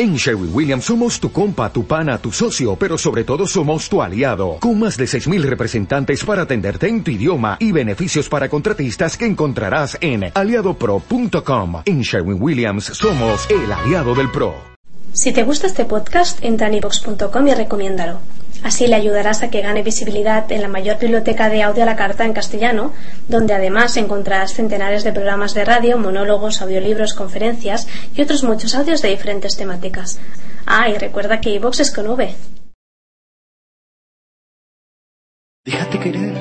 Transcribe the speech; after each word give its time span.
En 0.00 0.14
Sherwin 0.14 0.54
Williams 0.54 0.84
somos 0.84 1.18
tu 1.18 1.32
compa, 1.32 1.72
tu 1.72 1.84
pana, 1.84 2.18
tu 2.18 2.30
socio, 2.30 2.76
pero 2.76 2.96
sobre 2.96 3.24
todo 3.24 3.48
somos 3.48 3.88
tu 3.88 4.00
aliado, 4.00 4.58
con 4.60 4.78
más 4.78 4.96
de 4.96 5.06
6.000 5.06 5.42
representantes 5.42 6.24
para 6.24 6.42
atenderte 6.42 6.86
en 6.86 7.02
tu 7.02 7.10
idioma 7.10 7.56
y 7.58 7.72
beneficios 7.72 8.28
para 8.28 8.48
contratistas 8.48 9.16
que 9.16 9.26
encontrarás 9.26 9.98
en 10.00 10.30
aliadopro.com. 10.32 11.82
En 11.84 12.02
Sherwin 12.02 12.40
Williams 12.40 12.84
somos 12.84 13.50
el 13.50 13.72
aliado 13.72 14.14
del 14.14 14.30
PRO. 14.30 14.54
Si 15.12 15.32
te 15.32 15.42
gusta 15.42 15.66
este 15.66 15.84
podcast, 15.84 16.38
en 16.44 16.54
ivox.com 16.74 17.48
y 17.48 17.54
recomiéndalo. 17.54 18.20
Así 18.62 18.86
le 18.86 18.96
ayudarás 18.96 19.42
a 19.42 19.50
que 19.50 19.62
gane 19.62 19.82
visibilidad 19.82 20.50
en 20.50 20.62
la 20.62 20.68
mayor 20.68 20.98
biblioteca 20.98 21.48
de 21.48 21.62
audio 21.62 21.84
a 21.84 21.86
la 21.86 21.96
carta 21.96 22.24
en 22.24 22.32
castellano, 22.32 22.92
donde 23.28 23.54
además 23.54 23.96
encontrarás 23.96 24.54
centenares 24.54 25.04
de 25.04 25.12
programas 25.12 25.54
de 25.54 25.64
radio, 25.64 25.98
monólogos, 25.98 26.60
audiolibros, 26.60 27.14
conferencias 27.14 27.86
y 28.14 28.22
otros 28.22 28.44
muchos 28.44 28.74
audios 28.74 29.02
de 29.02 29.10
diferentes 29.10 29.56
temáticas. 29.56 30.18
Ah, 30.66 30.88
y 30.88 30.98
recuerda 30.98 31.40
que 31.40 31.50
iVox 31.50 31.80
es 31.80 31.90
con 31.94 32.08
V. 32.08 32.34
Déjate 35.64 35.98
querer 36.00 36.34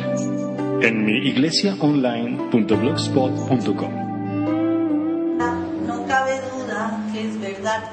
en 0.82 1.08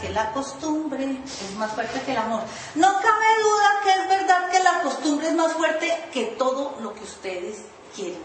que 0.00 0.08
la 0.10 0.32
costumbre 0.32 1.04
es 1.04 1.56
más 1.56 1.72
fuerte 1.72 2.00
que 2.02 2.12
el 2.12 2.18
amor. 2.18 2.42
No 2.76 2.86
cabe 2.86 3.26
duda 3.42 3.80
que 3.82 3.90
es 3.90 4.08
verdad 4.08 4.50
que 4.50 4.60
la 4.60 4.80
costumbre 4.82 5.28
es 5.28 5.34
más 5.34 5.52
fuerte 5.52 6.08
que 6.12 6.24
todo 6.38 6.76
lo 6.80 6.94
que 6.94 7.02
ustedes 7.02 7.62
quieren. 7.94 8.22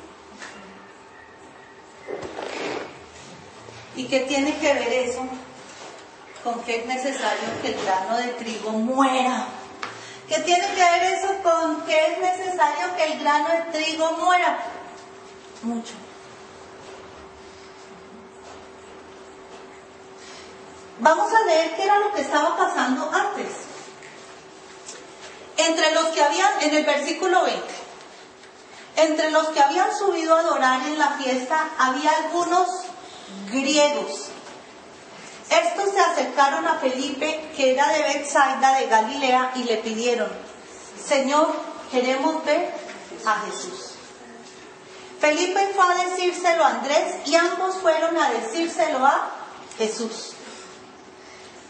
¿Y 3.95 4.05
qué 4.05 4.21
tiene 4.21 4.57
que 4.59 4.73
ver 4.73 4.93
eso 4.93 5.27
con 6.43 6.61
que 6.61 6.81
es 6.81 6.85
necesario 6.85 7.49
que 7.61 7.69
el 7.69 7.83
grano 7.83 8.17
de 8.17 8.27
trigo 8.33 8.71
muera? 8.71 9.47
¿Qué 10.27 10.39
tiene 10.41 10.67
que 10.67 10.81
ver 10.81 11.03
eso 11.13 11.33
con 11.41 11.81
que 11.85 12.13
es 12.13 12.19
necesario 12.19 12.95
que 12.95 13.03
el 13.05 13.19
grano 13.19 13.49
de 13.49 13.79
trigo 13.79 14.11
muera? 14.17 14.59
Mucho. 15.63 15.93
Vamos 20.99 21.33
a 21.33 21.45
leer 21.45 21.75
qué 21.75 21.83
era 21.83 21.97
lo 21.99 22.13
que 22.13 22.21
estaba 22.21 22.57
pasando 22.57 23.09
antes. 23.13 23.47
Entre 25.57 25.93
los 25.93 26.07
que 26.07 26.23
habían, 26.23 26.61
en 26.61 26.75
el 26.75 26.85
versículo 26.85 27.43
20, 27.43 27.63
entre 28.97 29.31
los 29.31 29.47
que 29.49 29.61
habían 29.61 29.97
subido 29.97 30.35
a 30.35 30.41
adorar 30.41 30.81
en 30.87 30.97
la 30.97 31.11
fiesta 31.11 31.69
había 31.77 32.11
algunos 32.11 32.67
griegos. 33.51 34.29
Estos 35.49 35.93
se 35.93 35.99
acercaron 35.99 36.67
a 36.67 36.75
Felipe, 36.75 37.49
que 37.55 37.73
era 37.73 37.87
de 37.89 38.03
Bethsaida 38.03 38.79
de 38.79 38.87
Galilea, 38.87 39.53
y 39.55 39.63
le 39.63 39.77
pidieron, 39.77 40.29
Señor, 41.03 41.53
queremos 41.91 42.43
ver 42.45 42.73
a 43.25 43.39
Jesús. 43.41 43.93
Felipe 45.19 45.71
fue 45.75 45.85
a 45.85 46.09
decírselo 46.09 46.63
a 46.63 46.69
Andrés 46.69 47.15
y 47.25 47.35
ambos 47.35 47.75
fueron 47.77 48.17
a 48.17 48.29
decírselo 48.31 49.05
a 49.05 49.31
Jesús. 49.77 50.33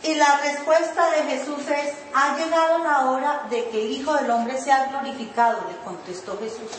Y 0.04 0.16
la 0.16 0.38
respuesta 0.38 1.10
de 1.12 1.24
Jesús 1.24 1.68
es, 1.68 1.94
ha 2.14 2.38
llegado 2.38 2.80
la 2.80 3.12
hora 3.12 3.48
de 3.50 3.70
que 3.70 3.86
el 3.86 3.92
Hijo 3.92 4.14
del 4.14 4.32
Hombre 4.32 4.60
sea 4.60 4.86
glorificado, 4.86 5.66
le 5.70 5.78
contestó 5.84 6.38
Jesús. 6.40 6.72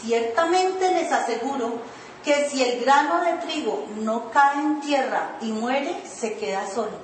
Ciertamente 0.00 0.92
les 0.94 1.10
aseguro 1.10 1.80
que 2.24 2.48
si 2.48 2.62
el 2.62 2.84
grano 2.84 3.20
de 3.22 3.32
trigo 3.38 3.86
no 3.96 4.30
cae 4.30 4.60
en 4.60 4.80
tierra 4.80 5.36
y 5.40 5.50
muere, 5.50 6.00
se 6.06 6.36
queda 6.36 6.68
solo. 6.70 6.98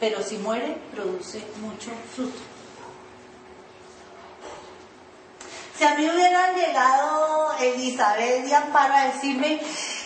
Pero 0.00 0.22
si 0.22 0.38
muere, 0.38 0.78
produce 0.94 1.42
mucho 1.60 1.90
fruto. 2.14 2.38
Si 5.76 5.84
a 5.84 5.94
mí 5.94 6.08
hubieran 6.08 6.54
llegado 6.54 7.52
Elizabeth 7.60 8.48
y 8.48 8.52
Amparo 8.54 8.94
a 8.94 9.04
decirme, 9.08 9.60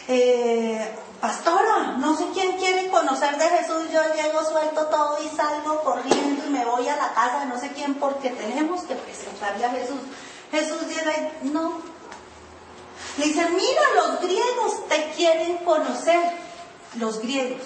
eh, 0.09 0.89
pastora, 1.21 1.97
no 1.99 2.17
sé 2.17 2.29
quién 2.33 2.57
quiere 2.57 2.89
conocer 2.89 3.37
de 3.37 3.49
Jesús, 3.49 3.91
yo 3.93 4.03
llego, 4.15 4.43
suelto 4.45 4.87
todo 4.87 5.23
y 5.23 5.29
salgo 5.29 5.83
corriendo 5.83 6.47
y 6.47 6.51
me 6.51 6.65
voy 6.65 6.89
a 6.89 6.97
la 6.97 7.13
casa 7.13 7.41
de 7.41 7.47
no 7.47 7.59
sé 7.59 7.73
quién 7.73 7.95
porque 7.95 8.31
tenemos 8.31 8.83
que 8.83 8.95
presentarle 8.95 9.65
a 9.65 9.71
Jesús. 9.71 10.01
Jesús 10.51 10.79
y 11.43 11.49
no. 11.49 11.81
Le 13.19 13.25
dice, 13.27 13.49
mira, 13.51 13.83
los 13.97 14.21
griegos 14.21 14.89
te 14.89 15.11
quieren 15.17 15.59
conocer. 15.59 16.51
Los 16.97 17.21
griegos. 17.21 17.63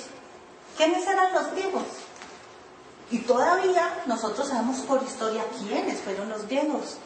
¿Quiénes 0.77 1.07
eran 1.07 1.33
los 1.33 1.53
griegos? 1.53 1.85
Y 3.11 3.19
todavía 3.19 4.03
nosotros 4.07 4.49
sabemos 4.49 4.79
por 4.81 5.03
historia 5.03 5.45
quiénes 5.59 6.01
fueron 6.01 6.29
los 6.29 6.47
griegos. 6.47 6.99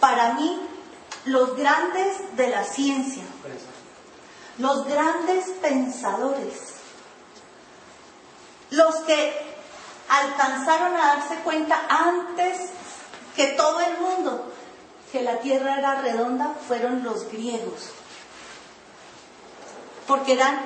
Para 0.00 0.34
mí, 0.34 0.60
los 1.24 1.56
grandes 1.56 2.36
de 2.36 2.48
la 2.48 2.64
ciencia, 2.64 3.22
los 4.58 4.84
grandes 4.86 5.46
pensadores, 5.62 6.74
los 8.70 8.94
que 9.06 9.48
alcanzaron 10.08 10.96
a 10.96 11.06
darse 11.16 11.36
cuenta 11.36 11.80
antes 11.88 12.70
que 13.36 13.48
todo 13.48 13.80
el 13.80 13.98
mundo 13.98 14.52
que 15.12 15.22
la 15.22 15.38
tierra 15.38 15.78
era 15.78 16.00
redonda 16.02 16.54
fueron 16.66 17.02
los 17.04 17.30
griegos, 17.30 17.90
porque 20.06 20.32
eran, 20.32 20.60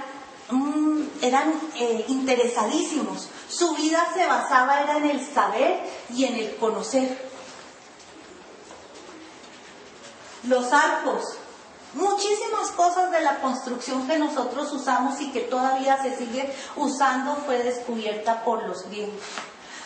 mm, 0.51 1.03
eran 1.21 1.53
eh, 1.77 2.05
interesadísimos, 2.09 3.29
su 3.49 3.75
vida 3.75 4.07
se 4.15 4.27
basaba 4.27 4.83
era 4.83 4.97
en 4.97 5.11
el 5.11 5.27
saber 5.35 5.81
y 6.15 6.25
en 6.25 6.37
el 6.37 6.57
conocer. 6.57 7.31
Los 10.45 10.73
arcos, 10.73 11.37
Muchísimas 11.95 12.71
cosas 12.71 13.11
de 13.11 13.21
la 13.21 13.41
construcción 13.41 14.07
que 14.07 14.19
nosotros 14.19 14.73
usamos 14.73 15.21
y 15.21 15.31
que 15.31 15.41
todavía 15.41 16.01
se 16.03 16.17
sigue 16.17 16.51
usando 16.77 17.37
fue 17.37 17.63
descubierta 17.63 18.45
por 18.45 18.67
los 18.67 18.89
griegos. 18.89 19.21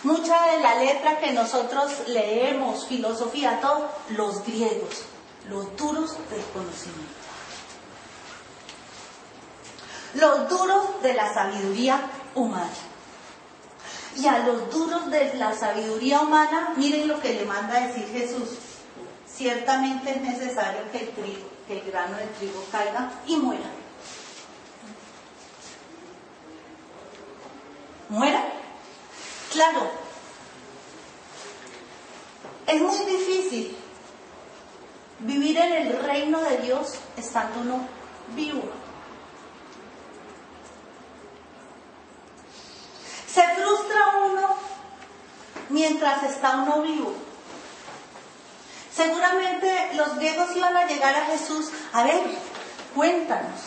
Mucha 0.05 0.53
de 0.53 0.61
la 0.61 0.77
letra 0.77 1.19
que 1.19 1.33
nosotros 1.33 1.91
leemos, 2.07 2.87
filosofía, 2.87 3.61
todo, 3.61 3.89
los 4.11 4.45
griegos, 4.47 5.03
los 5.49 5.77
duros 5.77 6.17
del 6.31 6.45
conocimiento. 6.53 7.13
Los 10.15 10.49
duros 10.49 11.03
de 11.03 11.15
la 11.15 11.35
sabiduría 11.35 12.01
humana. 12.37 12.71
Y 14.17 14.29
a 14.29 14.39
los 14.47 14.71
duros 14.71 15.11
de 15.11 15.35
la 15.35 15.55
sabiduría 15.55 16.21
humana, 16.21 16.73
miren 16.77 17.09
lo 17.09 17.21
que 17.21 17.35
le 17.35 17.45
manda 17.45 17.77
a 17.77 17.87
decir 17.89 18.09
Jesús. 18.13 18.59
Ciertamente 19.27 20.13
es 20.13 20.21
necesario 20.23 20.91
que 20.93 21.01
el 21.01 21.09
trigo 21.11 21.56
que 21.67 21.81
el 21.81 21.91
grano 21.91 22.17
de 22.17 22.27
trigo 22.27 22.65
caiga 22.71 23.11
y 23.27 23.37
muera. 23.37 23.71
¿Muera? 28.09 28.45
Claro. 29.53 29.91
Es 32.67 32.81
muy 32.81 32.99
difícil 32.99 33.77
vivir 35.21 35.57
en 35.57 35.87
el 35.87 36.03
reino 36.03 36.41
de 36.41 36.59
Dios 36.59 36.95
estando 37.17 37.61
uno 37.61 37.89
vivo. 38.35 38.63
Se 43.27 43.43
frustra 43.55 44.17
uno 44.25 44.57
mientras 45.69 46.23
está 46.23 46.59
uno 46.59 46.83
vivo. 46.83 47.26
Seguramente 48.97 49.91
los 49.95 50.17
griegos 50.17 50.57
iban 50.57 50.75
a 50.75 50.87
llegar 50.87 51.15
a 51.15 51.27
Jesús, 51.27 51.69
a 51.93 52.03
ver, 52.03 52.23
cuéntanos, 52.95 53.61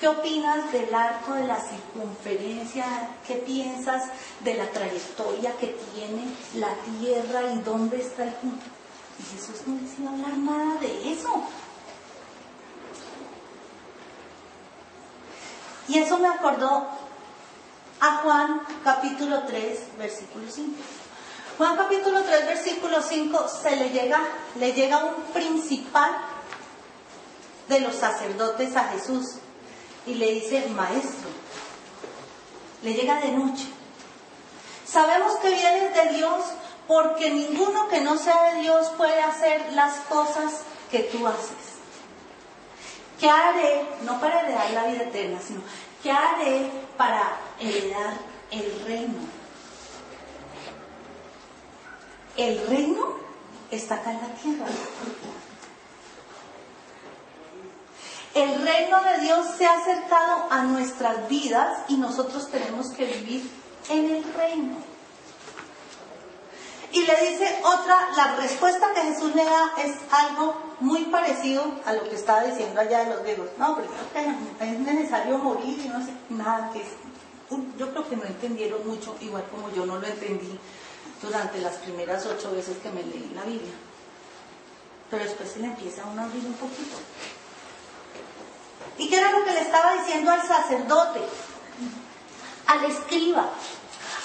¿qué 0.00 0.08
opinas 0.08 0.72
del 0.72 0.94
arco 0.94 1.34
de 1.34 1.46
la 1.46 1.60
circunferencia? 1.60 2.86
¿Qué 3.26 3.34
piensas 3.34 4.04
de 4.40 4.54
la 4.54 4.70
trayectoria 4.70 5.54
que 5.58 5.76
tiene 5.94 6.24
la 6.54 6.72
tierra 6.98 7.52
y 7.52 7.58
dónde 7.58 8.00
está 8.00 8.24
el 8.24 8.32
punto? 8.32 8.64
Y 9.18 9.36
Jesús 9.36 9.66
no 9.66 9.78
les 9.78 10.08
hablar 10.08 10.38
nada 10.38 10.80
de 10.80 11.12
eso. 11.12 11.42
Y 15.88 15.98
eso 15.98 16.18
me 16.18 16.28
acordó 16.28 16.86
a 18.00 18.16
Juan 18.22 18.62
capítulo 18.82 19.42
3, 19.42 19.98
versículo 19.98 20.50
5. 20.50 20.72
Juan 21.58 21.76
capítulo 21.76 22.22
3, 22.22 22.46
versículo 22.46 23.02
5, 23.02 23.46
se 23.48 23.76
le 23.76 23.90
llega, 23.90 24.20
le 24.58 24.72
llega 24.72 25.04
un 25.04 25.14
principal 25.32 26.16
de 27.68 27.80
los 27.80 27.94
sacerdotes 27.94 28.74
a 28.74 28.84
Jesús 28.84 29.36
y 30.06 30.14
le 30.14 30.32
dice, 30.32 30.66
maestro, 30.68 31.28
le 32.82 32.94
llega 32.94 33.20
de 33.20 33.32
noche. 33.32 33.66
Sabemos 34.86 35.36
que 35.36 35.50
vienes 35.50 35.94
de 35.94 36.16
Dios 36.16 36.42
porque 36.88 37.30
ninguno 37.30 37.88
que 37.88 38.00
no 38.00 38.18
sea 38.18 38.54
de 38.54 38.62
Dios 38.62 38.88
puede 38.96 39.20
hacer 39.20 39.72
las 39.72 39.96
cosas 40.08 40.62
que 40.90 41.00
tú 41.00 41.26
haces. 41.26 41.72
¿Qué 43.20 43.28
haré? 43.28 43.86
No 44.02 44.20
para 44.20 44.40
heredar 44.40 44.70
la 44.72 44.86
vida 44.86 45.04
eterna, 45.04 45.38
sino 45.40 45.60
¿qué 46.02 46.10
haré 46.10 46.70
para 46.96 47.36
heredar 47.60 48.14
el 48.50 48.84
reino. 48.84 49.41
El 52.36 52.66
reino 52.66 53.14
está 53.70 53.96
acá 53.96 54.12
en 54.12 54.20
la 54.20 54.34
tierra. 54.34 54.66
El 58.34 58.62
reino 58.62 59.02
de 59.02 59.18
Dios 59.20 59.46
se 59.58 59.66
ha 59.66 59.78
acercado 59.78 60.46
a 60.50 60.62
nuestras 60.62 61.28
vidas 61.28 61.80
y 61.88 61.96
nosotros 61.98 62.50
tenemos 62.50 62.88
que 62.92 63.04
vivir 63.04 63.50
en 63.90 64.10
el 64.10 64.34
reino. 64.34 64.76
Y 66.92 67.06
le 67.06 67.30
dice 67.30 67.60
otra, 67.64 68.08
la 68.16 68.36
respuesta 68.36 68.92
que 68.94 69.00
Jesús 69.02 69.34
le 69.34 69.44
da 69.44 69.72
es 69.78 69.96
algo 70.10 70.54
muy 70.80 71.04
parecido 71.06 71.64
a 71.84 71.92
lo 71.92 72.08
que 72.08 72.16
estaba 72.16 72.44
diciendo 72.44 72.80
allá 72.80 73.04
de 73.04 73.14
los 73.14 73.22
griegos. 73.22 73.48
No, 73.58 73.76
pero 73.76 73.88
es 74.60 74.78
necesario 74.80 75.38
morir 75.38 75.78
y 75.84 75.88
no 75.88 76.04
sé, 76.04 76.12
nada 76.30 76.70
que 76.72 76.82
Yo 77.78 77.90
creo 77.90 78.08
que 78.08 78.16
no 78.16 78.24
entendieron 78.24 78.86
mucho, 78.86 79.14
igual 79.20 79.44
como 79.50 79.70
yo 79.72 79.84
no 79.84 79.98
lo 79.98 80.06
entendí 80.06 80.58
durante 81.22 81.60
las 81.60 81.76
primeras 81.76 82.26
ocho 82.26 82.50
veces 82.52 82.76
que 82.78 82.90
me 82.90 83.02
leí 83.02 83.32
la 83.34 83.44
Biblia. 83.44 83.72
Pero 85.10 85.24
después 85.24 85.50
se 85.50 85.60
le 85.60 85.66
empieza 85.68 86.02
a 86.02 86.06
uno 86.06 86.22
a 86.22 86.24
abrir 86.24 86.44
un 86.44 86.54
poquito. 86.54 86.96
¿Y 88.98 89.08
qué 89.08 89.18
era 89.18 89.30
lo 89.30 89.44
que 89.44 89.52
le 89.52 89.60
estaba 89.60 89.94
diciendo 89.94 90.30
al 90.30 90.42
sacerdote? 90.42 91.20
Al 92.66 92.84
escriba, 92.84 93.50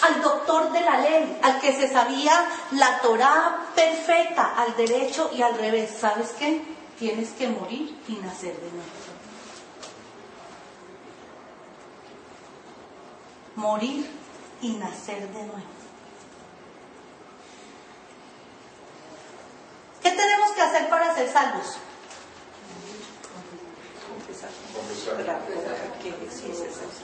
al 0.02 0.22
doctor 0.22 0.72
de 0.72 0.82
la 0.82 1.00
ley, 1.02 1.40
al 1.42 1.60
que 1.60 1.74
se 1.74 1.92
sabía 1.92 2.48
la 2.72 3.00
Torá 3.02 3.68
perfecta, 3.76 4.56
al 4.56 4.76
derecho 4.76 5.30
y 5.34 5.42
al 5.42 5.58
revés. 5.58 5.98
¿Sabes 6.00 6.30
qué? 6.40 6.62
Tienes 6.98 7.30
que 7.32 7.48
morir 7.48 7.98
y 8.08 8.14
nacer 8.14 8.56
de 8.56 8.72
nuevo. 8.72 8.92
Morir 13.56 14.10
y 14.62 14.74
nacer 14.74 15.28
de 15.30 15.44
nuevo. 15.44 15.77
¿Qué 20.08 20.14
tenemos 20.14 20.52
que 20.52 20.62
hacer 20.62 20.88
para 20.88 21.14
ser 21.14 21.30
salvos? 21.30 21.76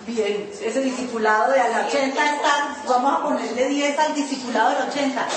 Bien, 0.07 0.51
ese 0.61 0.79
discipulado 0.79 1.51
de 1.51 1.59
al 1.59 1.85
80 1.85 2.07
está, 2.07 2.77
vamos 2.87 3.13
a 3.13 3.23
ponerle 3.23 3.67
10 3.67 3.99
al 3.99 4.15
discipulado 4.15 4.69
del 4.69 4.87
80. 4.87 5.27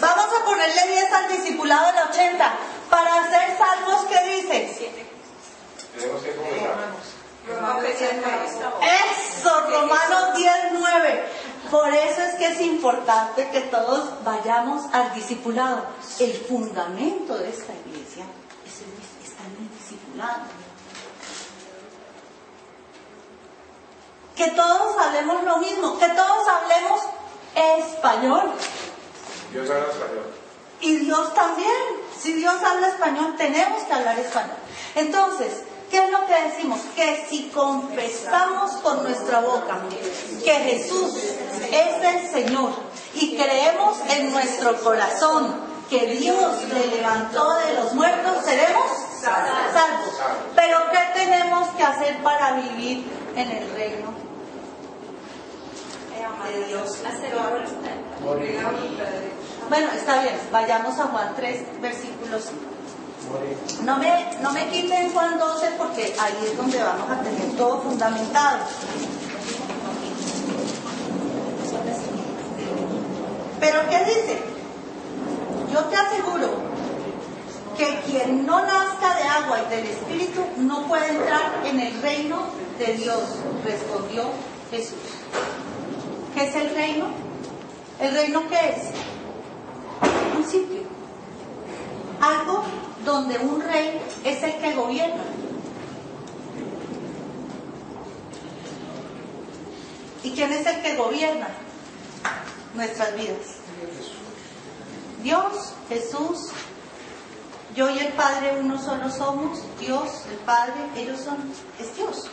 Vamos 0.00 0.26
a 0.40 0.44
ponerle 0.46 0.86
10 0.88 1.12
al 1.12 1.28
discipulado 1.28 1.86
del 1.88 2.08
80. 2.08 2.52
Para 2.88 3.28
ser 3.28 3.58
salvos, 3.58 4.06
¿qué 4.08 4.36
dice? 4.36 4.92
Tenemos 5.98 6.22
que 6.22 6.30
Eso, 8.80 9.60
Romanos 9.68 10.36
10, 10.36 10.52
9. 10.72 11.24
Por 11.70 11.92
eso 11.92 12.22
es 12.22 12.34
que 12.36 12.46
es 12.46 12.60
importante 12.60 13.48
que 13.50 13.62
todos 13.62 14.22
vayamos 14.24 14.84
al 14.92 15.14
discipulado. 15.14 15.86
El 16.18 16.32
fundamento 16.32 17.36
de 17.36 17.50
esta 17.50 17.72
iglesia 17.86 18.24
está 19.22 19.42
en 19.44 19.66
el 19.66 19.78
discipulado. 19.78 20.64
que 24.36 24.48
todos 24.50 24.96
hablemos 24.98 25.44
lo 25.44 25.58
mismo, 25.58 25.98
que 25.98 26.08
todos 26.08 26.48
hablemos 26.48 27.00
español. 27.54 28.52
Dios 29.52 29.70
habla 29.70 29.86
español. 29.86 30.34
Y 30.80 30.96
Dios 30.96 31.34
también. 31.34 31.70
Si 32.18 32.32
Dios 32.32 32.54
habla 32.62 32.88
español, 32.88 33.34
tenemos 33.36 33.82
que 33.84 33.92
hablar 33.92 34.18
español. 34.18 34.56
Entonces, 34.94 35.62
¿qué 35.94 36.04
es 36.04 36.10
lo 36.10 36.26
que 36.26 36.42
decimos? 36.48 36.80
Que 36.96 37.24
si 37.28 37.50
confesamos 37.54 38.72
con 38.82 39.04
nuestra 39.04 39.38
boca 39.38 39.78
que 40.44 40.52
Jesús 40.52 41.14
es 41.70 42.04
el 42.04 42.30
Señor 42.32 42.72
y 43.14 43.36
creemos 43.36 43.98
en 44.08 44.32
nuestro 44.32 44.74
corazón 44.82 45.54
que 45.88 46.06
Dios 46.06 46.64
le 46.64 46.96
levantó 46.96 47.54
de 47.58 47.74
los 47.74 47.94
muertos, 47.94 48.44
seremos 48.44 48.90
salvos. 49.22 50.18
Pero 50.56 50.78
¿qué 50.90 51.20
tenemos 51.20 51.68
que 51.76 51.84
hacer 51.84 52.20
para 52.24 52.54
vivir 52.54 53.04
en 53.36 53.50
el 53.52 53.70
reino 53.70 54.12
de 56.52 56.66
Dios. 56.66 57.02
Bueno, 59.68 59.86
está 59.92 60.22
bien, 60.22 60.34
vayamos 60.50 60.98
a 60.98 61.04
Juan 61.04 61.32
3, 61.36 61.80
versículos. 61.80 62.50
No 63.82 63.98
me, 63.98 64.36
no 64.40 64.52
me 64.52 64.68
quiten 64.68 65.12
Juan 65.12 65.38
12 65.38 65.72
porque 65.76 66.14
ahí 66.18 66.34
es 66.44 66.56
donde 66.56 66.82
vamos 66.82 67.10
a 67.10 67.20
tener 67.22 67.56
todo 67.56 67.82
fundamentado. 67.82 68.58
Pero 73.60 73.80
¿qué 73.88 73.98
dice? 74.04 74.42
Yo 75.72 75.84
te 75.84 75.96
aseguro 75.96 76.50
que 77.76 78.00
quien 78.06 78.46
no 78.46 78.64
nazca 78.64 79.16
de 79.16 79.22
agua 79.24 79.62
y 79.66 79.74
del 79.74 79.86
Espíritu 79.86 80.40
no 80.58 80.86
puede 80.86 81.08
entrar 81.08 81.62
en 81.64 81.80
el 81.80 82.00
reino 82.00 82.46
de 82.78 82.94
Dios, 82.94 83.22
respondió 83.64 84.24
Jesús. 84.70 84.98
¿Qué 86.34 86.44
es 86.44 86.56
el 86.56 86.74
reino? 86.74 87.06
¿El 88.00 88.14
reino 88.14 88.42
qué 88.48 88.70
es? 88.70 88.90
Un 90.36 90.44
sitio. 90.44 90.82
Algo 92.20 92.64
donde 93.04 93.38
un 93.38 93.60
rey 93.60 94.00
es 94.24 94.42
el 94.42 94.54
que 94.56 94.74
gobierna. 94.74 95.22
¿Y 100.22 100.30
quién 100.30 100.52
es 100.52 100.66
el 100.66 100.80
que 100.82 100.96
gobierna 100.96 101.48
nuestras 102.74 103.14
vidas? 103.14 103.58
Dios, 105.22 105.72
Jesús, 105.88 106.50
yo 107.74 107.90
y 107.90 107.98
el 107.98 108.12
Padre 108.12 108.58
uno 108.60 108.78
solo 108.78 109.10
somos, 109.10 109.60
Dios, 109.80 110.24
el 110.30 110.38
Padre, 110.38 110.74
ellos 110.96 111.20
son, 111.20 111.36
es 111.78 111.96
Dios. 111.96 112.30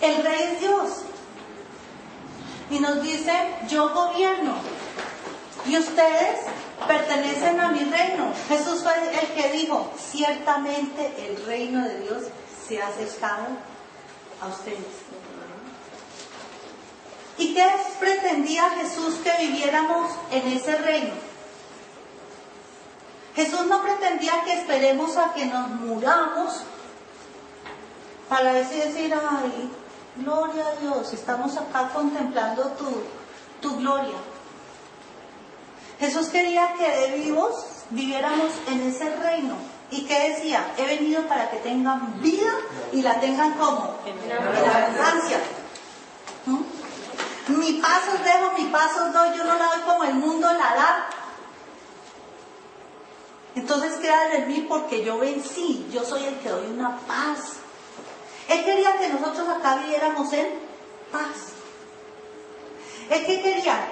El 0.00 0.22
Rey 0.22 0.42
es 0.52 0.60
Dios 0.60 0.88
y 2.70 2.78
nos 2.78 3.02
dice, 3.02 3.32
yo 3.68 3.92
gobierno 3.92 4.54
y 5.66 5.78
ustedes 5.78 6.40
pertenecen 6.86 7.60
a 7.60 7.68
mi 7.68 7.84
reino. 7.84 8.32
Jesús 8.48 8.82
fue 8.82 8.92
el 9.20 9.28
que 9.28 9.52
dijo, 9.52 9.92
ciertamente 9.98 11.14
el 11.26 11.44
reino 11.46 11.86
de 11.86 12.00
Dios 12.00 12.24
se 12.66 12.80
ha 12.80 12.88
acercado 12.88 13.46
a 14.40 14.46
ustedes. 14.48 14.78
¿Y 17.38 17.54
qué 17.54 17.64
pretendía 17.98 18.70
Jesús 18.70 19.14
que 19.22 19.32
viviéramos 19.38 20.12
en 20.30 20.48
ese 20.48 20.76
reino? 20.76 21.14
Jesús 23.34 23.66
no 23.66 23.82
pretendía 23.82 24.42
que 24.44 24.60
esperemos 24.60 25.16
a 25.16 25.32
que 25.32 25.46
nos 25.46 25.68
muramos 25.70 26.62
para 28.28 28.52
decir, 28.52 29.14
ay, 29.14 29.70
Gloria 30.16 30.66
a 30.66 30.76
Dios, 30.76 31.12
estamos 31.12 31.56
acá 31.56 31.88
contemplando 31.94 32.64
tu, 32.72 32.90
tu 33.60 33.76
gloria. 33.76 34.16
Jesús 36.00 36.28
quería 36.28 36.72
que 36.78 36.88
de 36.88 37.18
vivos 37.18 37.66
viviéramos 37.90 38.50
en 38.68 38.88
ese 38.88 39.14
reino. 39.16 39.54
¿Y 39.90 40.06
qué 40.06 40.30
decía? 40.30 40.72
He 40.78 40.86
venido 40.86 41.26
para 41.26 41.50
que 41.50 41.58
tengan 41.58 42.20
vida 42.22 42.52
y 42.90 43.02
la 43.02 43.20
tengan 43.20 43.52
como? 43.54 43.96
En 44.06 44.32
abundancia. 44.32 45.40
¿Mm? 46.46 47.58
Mi 47.58 47.72
paso 47.74 48.12
dejo, 48.24 48.52
mi 48.56 48.64
paso 48.70 49.12
doy, 49.12 49.36
yo 49.36 49.44
no 49.44 49.58
la 49.58 49.66
doy 49.66 49.80
como 49.80 50.04
el 50.04 50.14
mundo 50.14 50.50
la 50.52 50.74
da. 50.74 51.10
Entonces 53.56 53.96
queda 53.96 54.32
en 54.34 54.48
mí 54.48 54.66
porque 54.68 55.04
yo 55.04 55.18
vencí, 55.18 55.86
yo 55.92 56.04
soy 56.04 56.24
el 56.24 56.36
que 56.36 56.48
doy 56.48 56.66
una 56.68 56.96
paz. 57.00 57.56
Él 58.48 58.64
quería 58.64 58.96
que 58.98 59.08
nosotros 59.08 59.48
acá 59.48 59.76
viviéramos 59.76 60.32
en 60.32 60.46
paz. 61.12 61.50
Él 63.10 63.26
que 63.26 63.42
quería 63.42 63.88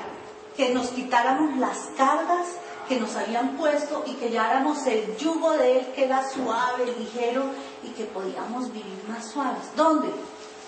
que 0.58 0.74
nos 0.74 0.88
quitáramos 0.88 1.56
las 1.56 1.78
cargas 1.96 2.48
que 2.88 2.98
nos 2.98 3.14
habían 3.14 3.56
puesto 3.56 4.02
y 4.06 4.14
que 4.14 4.28
lleváramos 4.28 4.84
el 4.86 5.16
yugo 5.16 5.52
de 5.52 5.78
Él 5.78 5.92
que 5.94 6.04
era 6.06 6.28
suave, 6.28 6.84
ligero 6.98 7.44
y 7.84 7.90
que 7.90 8.06
podíamos 8.06 8.72
vivir 8.72 9.04
más 9.08 9.30
suaves. 9.30 9.76
¿Dónde? 9.76 10.08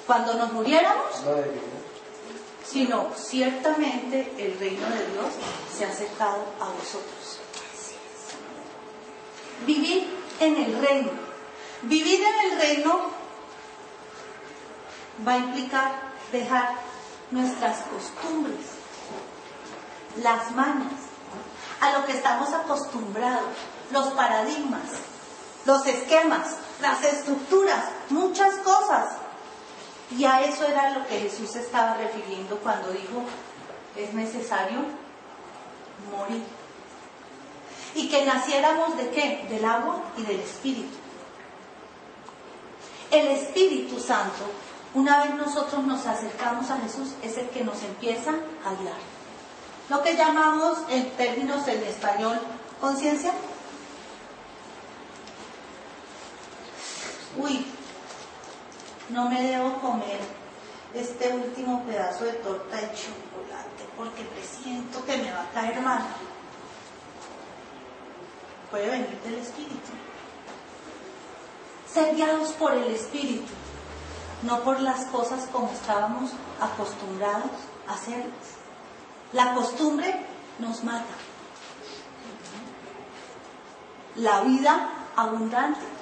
Cuando 0.07 0.35
nos 0.35 0.53
muriéramos. 0.53 1.07
Sino 2.65 3.09
ciertamente 3.17 4.33
el 4.39 4.57
reino 4.61 4.87
de 4.87 5.07
Dios 5.13 5.35
se 5.77 5.85
ha 5.85 5.89
acercado 5.89 6.45
a 6.61 6.67
vosotros. 6.67 7.41
Vivir 9.67 10.07
en 10.39 10.57
el 10.57 10.81
reino. 10.81 11.11
Vivir 11.83 12.21
en 12.21 12.53
el 12.53 12.61
reino 12.61 13.01
va 15.27 15.33
a 15.33 15.39
implicar 15.39 16.13
dejar 16.31 16.75
nuestras 17.33 17.83
costumbres, 17.83 18.80
las 20.17 20.51
mañas, 20.53 20.93
a 21.81 21.99
lo 21.99 22.05
que 22.05 22.13
estamos 22.13 22.53
acostumbrados, 22.53 23.49
los 23.91 24.09
paradigmas, 24.09 24.83
los 25.65 25.87
esquemas, 25.87 26.57
las 26.81 27.03
estructuras, 27.05 27.85
muchas 28.11 28.57
cosas. 28.59 29.17
Y 30.17 30.25
a 30.25 30.43
eso 30.43 30.67
era 30.67 30.91
lo 30.91 31.07
que 31.07 31.21
Jesús 31.21 31.55
estaba 31.57 31.95
refiriendo 31.95 32.59
cuando 32.59 32.91
dijo, 32.91 33.23
es 33.97 34.13
necesario 34.13 34.81
morir. 36.11 36.43
Y 37.95 38.09
que 38.09 38.25
naciéramos 38.25 38.97
de 38.97 39.11
qué? 39.11 39.47
Del 39.49 39.65
agua 39.65 40.03
y 40.17 40.23
del 40.23 40.41
Espíritu. 40.41 40.97
El 43.11 43.27
Espíritu 43.29 43.99
Santo, 43.99 44.45
una 44.95 45.25
vez 45.25 45.35
nosotros 45.35 45.85
nos 45.85 46.07
acercamos 46.07 46.71
a 46.71 46.79
Jesús, 46.79 47.15
es 47.23 47.37
el 47.39 47.49
que 47.51 47.65
nos 47.65 47.83
empieza 47.83 48.31
a 48.31 48.75
guiar. 48.81 49.20
Lo 49.91 50.01
que 50.05 50.17
llamamos 50.17 50.79
en 50.89 51.11
términos 51.17 51.67
en 51.67 51.83
español 51.83 52.39
conciencia. 52.81 53.33
Uy, 57.37 57.67
no 59.09 59.29
me 59.29 59.43
debo 59.43 59.81
comer 59.81 60.21
este 60.95 61.35
último 61.35 61.83
pedazo 61.87 62.25
de 62.25 62.35
torta 62.35 62.77
de 62.77 62.87
chocolate 62.87 63.85
porque 63.97 64.23
presiento 64.23 65.05
que 65.05 65.17
me 65.17 65.33
va 65.33 65.43
a 65.43 65.51
caer 65.51 65.81
mal. 65.81 66.03
Puede 68.71 68.91
venir 68.91 69.21
del 69.25 69.39
Espíritu. 69.39 69.91
Ser 71.93 72.15
guiados 72.15 72.53
por 72.53 72.75
el 72.75 72.95
Espíritu, 72.95 73.51
no 74.45 74.61
por 74.61 74.79
las 74.81 75.07
cosas 75.07 75.49
como 75.51 75.73
estábamos 75.73 76.31
acostumbrados 76.61 77.51
a 77.89 77.95
hacerlas. 77.95 78.60
La 79.33 79.55
costumbre 79.55 80.27
nos 80.59 80.83
mata. 80.85 81.15
La 84.17 84.41
vida 84.41 84.91
abundante 85.17 86.01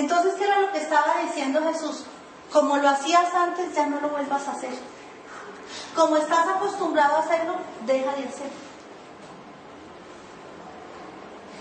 Entonces, 0.00 0.34
¿qué 0.34 0.44
era 0.44 0.60
lo 0.60 0.72
que 0.72 0.78
estaba 0.78 1.14
diciendo 1.24 1.60
Jesús? 1.62 2.04
Como 2.52 2.76
lo 2.76 2.88
hacías 2.88 3.34
antes, 3.34 3.74
ya 3.74 3.86
no 3.86 4.00
lo 4.00 4.08
vuelvas 4.08 4.46
a 4.48 4.52
hacer. 4.52 4.70
Como 5.94 6.16
estás 6.16 6.48
acostumbrado 6.48 7.16
a 7.16 7.20
hacerlo, 7.20 7.56
deja 7.86 8.12
de 8.12 8.24
hacerlo. 8.24 8.70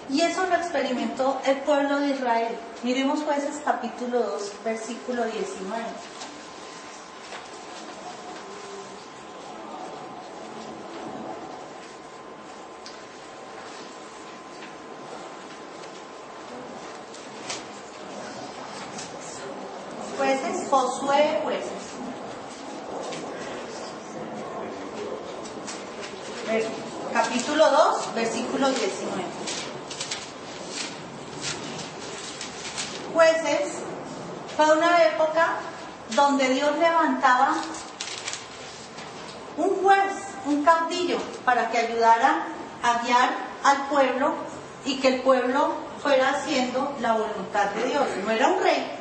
Y 0.10 0.22
eso 0.22 0.46
lo 0.48 0.56
experimentó 0.56 1.40
el 1.46 1.58
pueblo 1.58 2.00
de 2.00 2.08
Israel. 2.10 2.58
Miremos 2.84 3.24
jueces 3.24 3.62
capítulo 3.64 4.20
2, 4.20 4.54
versículo 4.64 5.26
19. 5.26 5.84
Josué 20.70 21.40
jueces. 21.44 21.72
Capítulo 27.12 27.72
2, 27.72 28.16
versículo 28.16 28.70
19. 28.70 29.24
Jueces 33.14 33.74
fue 34.56 34.78
una 34.78 35.04
época 35.06 35.56
donde 36.16 36.50
Dios 36.50 36.78
levantaba 36.78 37.56
un 39.58 39.70
juez, 39.82 40.14
un 40.46 40.64
caudillo, 40.64 41.18
para 41.46 41.72
que 41.72 41.80
ayudara 41.80 42.46
a 42.84 43.00
guiar 43.00 43.30
al 43.64 43.88
pueblo 43.88 44.36
y 44.86 45.00
que 45.00 45.08
el 45.08 45.22
pueblo 45.22 45.74
fuera 46.04 46.30
haciendo 46.30 46.96
la 47.02 47.14
voluntad 47.14 47.72
de 47.72 47.86
Dios. 47.86 48.08
No 48.24 48.32
era 48.32 48.48
un 48.50 48.62
rey, 48.62 49.00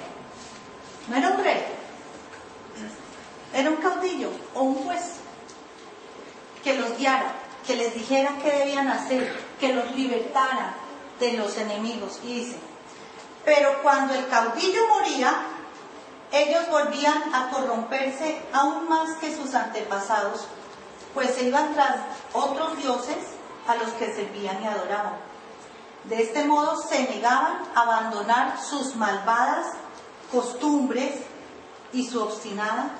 no 1.08 1.16
era 1.16 1.28
un 1.30 1.42
rey, 1.42 1.78
era 3.54 3.70
un 3.70 3.76
caudillo 3.76 4.30
o 4.54 4.62
un 4.62 4.74
juez 4.84 5.14
que 6.62 6.74
los 6.74 6.98
guiara, 6.98 7.32
que 7.66 7.76
les 7.76 7.94
dijera 7.94 8.32
qué 8.42 8.50
debían 8.50 8.88
que 9.60 9.72
los 9.72 9.90
libertara 9.92 10.74
de 11.20 11.32
los 11.34 11.56
enemigos. 11.56 12.20
Y 12.24 12.40
dice, 12.40 12.56
pero 13.44 13.82
cuando 13.82 14.14
el 14.14 14.28
caudillo 14.28 14.86
moría, 14.88 15.34
ellos 16.32 16.68
volvían 16.70 17.34
a 17.34 17.50
corromperse 17.50 18.42
aún 18.52 18.88
más 18.88 19.16
que 19.18 19.34
sus 19.34 19.54
antepasados, 19.54 20.46
pues 21.14 21.34
se 21.34 21.44
iban 21.44 21.74
tras 21.74 21.96
otros 22.32 22.76
dioses 22.76 23.16
a 23.66 23.76
los 23.76 23.88
que 23.92 24.14
servían 24.14 24.62
y 24.62 24.66
adoraban. 24.66 25.16
De 26.04 26.22
este 26.22 26.44
modo 26.44 26.76
se 26.76 27.02
negaban 27.08 27.62
a 27.74 27.80
abandonar 27.80 28.60
sus 28.60 28.94
malvadas 28.96 29.66
costumbres 30.30 31.16
y 31.92 32.06
su 32.06 32.22
obstinada 32.22 32.90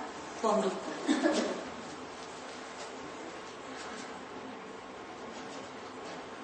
conducta. 0.41 0.77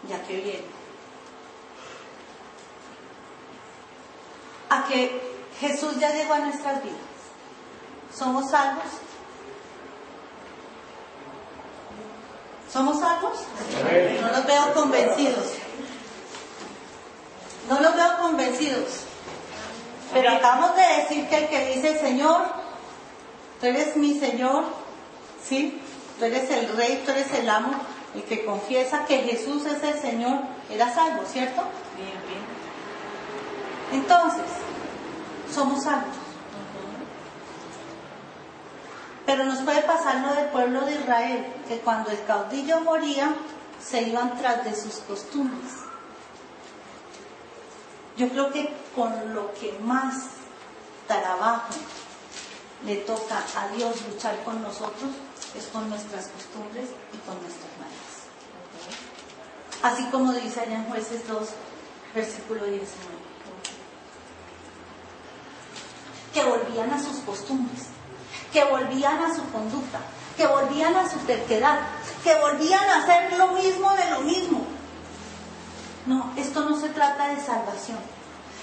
Ya 0.09 0.23
que 0.23 0.37
viene. 0.37 0.65
A 4.71 4.85
que 4.85 5.35
Jesús 5.61 5.99
ya 5.99 6.13
llegó 6.13 6.35
a 6.35 6.39
nuestras 6.41 6.83
vidas. 6.83 6.99
¿Somos 8.17 8.51
salvos? 8.51 8.85
¿Somos 12.73 12.99
salvos? 12.99 13.39
No 14.21 14.29
los 14.29 14.47
veo 14.47 14.75
convencidos. 14.75 15.47
No 17.69 17.81
los 17.81 17.95
veo 17.95 18.19
convencidos. 18.21 18.89
Pero 20.13 20.31
acabamos 20.31 20.77
de 20.77 20.83
decir 21.03 21.29
que 21.29 21.39
el 21.39 21.49
que 21.49 21.75
dice 21.75 21.99
Señor, 21.99 22.43
tú 23.61 23.67
eres 23.67 23.97
mi 23.97 24.19
Señor, 24.19 24.65
¿sí? 25.43 25.81
Tú 26.19 26.25
eres 26.25 26.51
el 26.51 26.69
Rey, 26.77 27.03
tú 27.05 27.11
eres 27.11 27.33
el 27.33 27.49
amo, 27.49 27.75
el 28.15 28.23
que 28.25 28.45
confiesa 28.45 29.05
que 29.07 29.19
Jesús 29.19 29.67
es 29.67 29.83
el 29.83 29.99
Señor, 30.01 30.41
era 30.71 30.93
salvo, 30.95 31.23
¿cierto? 31.27 31.63
Bien, 31.97 32.13
bien. 32.29 34.03
Entonces, 34.03 34.45
somos 35.53 35.83
salvos. 35.83 36.15
Pero 39.27 39.45
nos 39.45 39.61
puede 39.61 39.83
pasar 39.83 40.17
lo 40.17 40.35
del 40.35 40.47
pueblo 40.51 40.83
de 40.83 40.93
Israel, 40.93 41.47
que 41.67 41.79
cuando 41.79 42.11
el 42.11 42.23
caudillo 42.25 42.81
moría, 42.81 43.35
se 43.83 44.03
iban 44.03 44.37
tras 44.39 44.65
de 44.65 44.75
sus 44.75 44.97
costumbres. 44.97 45.73
Yo 48.17 48.29
creo 48.29 48.53
que 48.53 48.73
con 48.95 49.35
lo 49.35 49.53
que 49.55 49.77
más 49.83 50.15
trabajo 51.09 51.75
le 52.85 52.97
toca 52.97 53.43
a 53.57 53.69
Dios 53.69 53.97
luchar 54.09 54.43
con 54.45 54.63
nosotros 54.63 55.11
es 55.57 55.65
con 55.67 55.89
nuestras 55.89 56.29
costumbres 56.29 56.91
y 57.13 57.17
con 57.19 57.41
nuestras 57.41 57.71
maneras. 57.79 57.94
Así 59.83 60.05
como 60.07 60.33
dice 60.33 60.61
allá 60.61 60.77
en 60.77 60.85
Jueces 60.85 61.27
2, 61.29 61.49
versículo 62.15 62.65
19. 62.65 62.89
Que 66.33 66.43
volvían 66.45 66.91
a 66.91 67.03
sus 67.03 67.19
costumbres, 67.19 67.87
que 68.53 68.65
volvían 68.65 69.23
a 69.23 69.35
su 69.35 69.45
conducta, 69.51 70.01
que 70.37 70.47
volvían 70.47 70.97
a 70.97 71.09
su 71.09 71.19
terquedad, 71.21 71.81
que 72.23 72.35
volvían 72.37 72.85
a 72.89 73.03
hacer 73.03 73.37
lo 73.39 73.49
mismo 73.49 73.93
de 73.93 74.11
lo 74.11 74.21
mismo. 74.21 74.65
No, 76.07 76.33
esto 76.37 76.65
no 76.65 76.79
se 76.79 76.89
trata 76.89 77.29
de 77.29 77.41
salvación. 77.41 77.99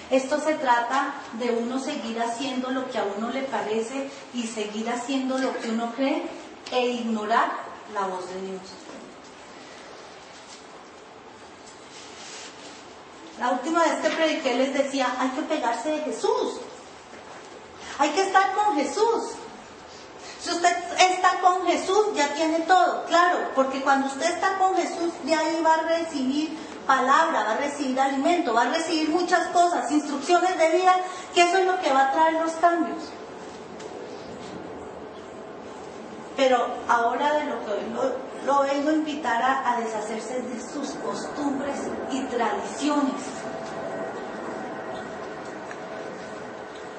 Esto 0.10 0.42
se 0.42 0.56
trata 0.56 1.14
de 1.40 1.52
uno 1.52 1.80
seguir 1.80 2.22
haciendo 2.22 2.70
lo 2.72 2.90
que 2.90 2.98
a 2.98 3.06
uno 3.18 3.30
le 3.30 3.44
parece 3.44 4.12
y 4.34 4.44
seguir 4.44 4.90
haciendo 4.90 5.38
lo 5.38 5.58
que 5.60 5.70
uno 5.70 5.94
cree 5.96 6.24
e 6.72 6.88
ignorar 6.88 7.52
la 7.94 8.08
voz 8.08 8.28
de 8.28 8.42
Dios. 8.42 8.62
La 13.42 13.50
última 13.50 13.80
vez 13.80 13.94
que 14.04 14.10
prediqué 14.12 14.54
les 14.54 14.72
decía, 14.72 15.08
hay 15.18 15.30
que 15.30 15.42
pegarse 15.42 15.90
de 15.90 16.02
Jesús. 16.02 16.60
Hay 17.98 18.12
que 18.12 18.22
estar 18.22 18.54
con 18.54 18.76
Jesús. 18.76 19.32
Si 20.40 20.52
usted 20.52 20.78
está 21.00 21.40
con 21.42 21.66
Jesús, 21.66 22.14
ya 22.14 22.36
tiene 22.36 22.60
todo, 22.60 23.04
claro, 23.06 23.50
porque 23.56 23.82
cuando 23.82 24.10
usted 24.10 24.32
está 24.32 24.60
con 24.60 24.76
Jesús, 24.76 25.12
de 25.24 25.34
ahí 25.34 25.60
va 25.66 25.74
a 25.74 25.82
recibir 25.82 26.56
palabra, 26.86 27.44
va 27.44 27.52
a 27.54 27.58
recibir 27.58 28.00
alimento, 28.00 28.54
va 28.54 28.62
a 28.62 28.70
recibir 28.70 29.10
muchas 29.10 29.48
cosas, 29.48 29.92
instrucciones 29.92 30.56
de 30.60 30.70
vida, 30.78 30.96
que 31.34 31.42
eso 31.42 31.58
es 31.58 31.66
lo 31.66 31.80
que 31.82 31.92
va 31.92 32.10
a 32.10 32.12
traer 32.12 32.34
los 32.44 32.52
cambios. 32.54 33.10
Pero 36.38 36.68
ahora 36.88 37.34
de 37.34 37.46
lo 37.46 37.66
que 37.66 37.72
hoy 37.72 38.22
lo, 38.46 38.62
vengo 38.62 38.90
a 38.90 38.94
invitar 38.94 39.42
a, 39.44 39.80
deshacerse 39.80 40.42
de 40.42 40.60
sus 40.60 40.92
costumbres 40.92 41.76
y 42.12 42.24
tradiciones. 42.24 43.22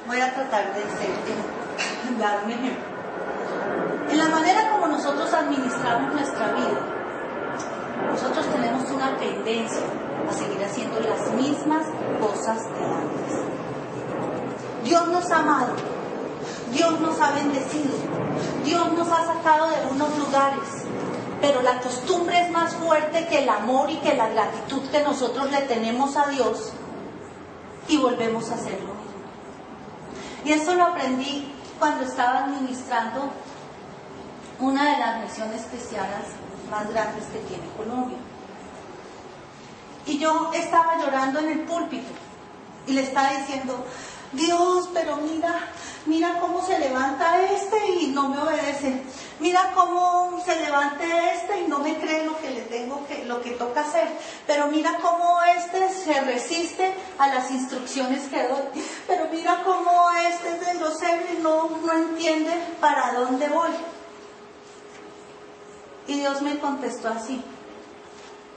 Voy 0.07 0.21
a 0.21 0.35
tratar 0.35 0.75
de 0.75 0.83
ser, 0.83 1.11
un 2.09 2.51
ejemplo. 2.51 2.93
En 4.11 4.19
la 4.19 4.29
manera 4.29 4.73
como 4.73 4.89
nosotros 4.89 5.33
administramos 5.33 6.13
nuestra 6.13 6.53
vida, 6.53 6.81
nosotros 8.11 8.47
tenemos 8.47 8.91
una 8.91 9.17
tendencia 9.17 9.87
a 10.29 10.33
seguir 10.33 10.63
haciendo 10.65 11.01
las 11.01 11.31
mismas 11.33 11.87
cosas 12.21 12.63
de 12.65 12.85
antes. 12.85 13.53
Dios 14.85 15.09
nos 15.09 15.31
ha 15.31 15.39
amado, 15.39 15.73
Dios 16.73 17.01
nos 17.01 17.21
ha 17.21 17.33
bendecido, 17.33 17.95
Dios 18.65 18.93
nos 18.93 19.09
ha 19.09 19.25
sacado 19.25 19.69
de 19.71 19.77
unos 19.93 20.19
lugares, 20.19 20.82
pero 21.43 21.61
la 21.61 21.81
costumbre 21.81 22.41
es 22.41 22.51
más 22.51 22.73
fuerte 22.77 23.27
que 23.27 23.43
el 23.43 23.49
amor 23.49 23.91
y 23.91 23.97
que 23.97 24.15
la 24.15 24.29
gratitud 24.29 24.81
que 24.91 25.03
nosotros 25.03 25.51
le 25.51 25.63
tenemos 25.63 26.17
a 26.17 26.29
Dios 26.29 26.73
y 27.89 27.99
volvemos 27.99 28.49
a 28.51 28.55
hacer 28.55 28.81
lo 28.81 28.95
mismo. 28.95 29.03
Y 30.45 30.53
eso 30.53 30.75
lo 30.75 30.85
aprendí 30.85 31.53
cuando 31.81 32.05
estaba 32.05 32.45
administrando 32.45 33.33
una 34.61 34.93
de 34.93 34.99
las 35.01 35.21
misiones 35.25 35.63
cristianas 35.63 36.27
más 36.71 36.89
grandes 36.89 37.25
que 37.25 37.41
tiene 37.41 37.67
Colombia. 37.77 38.19
Y 40.07 40.19
yo 40.19 40.53
estaba 40.55 40.97
llorando 40.99 41.41
en 41.41 41.49
el 41.49 41.61
púlpito 41.63 42.13
y 42.87 42.93
le 42.93 43.03
estaba 43.03 43.31
diciendo, 43.33 43.85
Dios, 44.33 44.89
pero 44.95 45.17
mira, 45.17 45.69
mira 46.07 46.39
cómo 46.41 46.65
se 46.65 46.79
levanta 46.79 47.43
este 47.43 47.87
y 48.01 48.07
no 48.09 48.29
me 48.29 48.39
obedece. 48.39 49.03
Mira 49.41 49.73
cómo 49.75 50.41
se 50.45 50.57
levanta 50.61 51.33
este 51.33 51.61
y 51.61 51.69
no 51.69 51.81
me 51.81 51.97
cree 51.99 52.25
lo 52.25 52.39
que 52.39 52.51
le 52.51 52.63
tengo 52.63 53.07
que, 53.07 53.25
lo 53.25 53.43
que 53.43 53.51
toca 53.53 53.81
hacer. 53.81 54.09
Pero 54.47 54.69
mira 54.69 54.99
cómo 55.03 55.39
este 55.57 55.93
se 55.93 56.21
resiste 56.23 56.95
a 57.19 57.29
las 57.29 57.51
instrucciones 57.51 58.29
que 58.29 58.43
doy. 58.49 58.85
Pero 59.07 59.29
mira 59.31 59.63
cómo 59.65 60.09
este 60.31 60.49
es 60.51 60.67
de 60.67 60.79
grosero 60.79 61.23
y 61.37 61.43
no, 61.43 61.69
no 61.85 61.93
entiende 61.93 62.53
para 62.81 63.13
dónde 63.13 63.49
voy. 63.49 63.71
Y 66.07 66.21
Dios 66.21 66.41
me 66.43 66.59
contestó 66.59 67.09
así. 67.09 67.43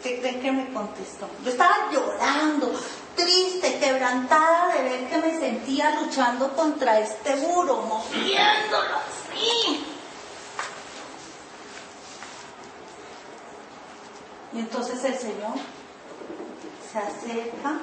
¿Qué 0.02 0.20
creen 0.20 0.40
que 0.40 0.52
me 0.52 0.72
contestó? 0.72 1.28
Yo 1.44 1.50
estaba 1.50 1.90
llorando, 1.92 2.72
triste, 3.16 3.80
quebrantada 3.80 4.74
de 4.74 4.84
ver 4.84 5.10
que 5.10 5.18
me 5.18 5.40
sentía 5.40 6.02
luchando 6.02 6.54
contra 6.56 7.00
este 7.00 7.36
muro, 7.38 7.82
moviéndolo 7.82 8.96
así. 8.96 9.86
Y 14.54 14.60
entonces 14.60 15.04
el 15.04 15.18
Señor 15.18 15.56
se 16.92 17.00
acerca 17.00 17.80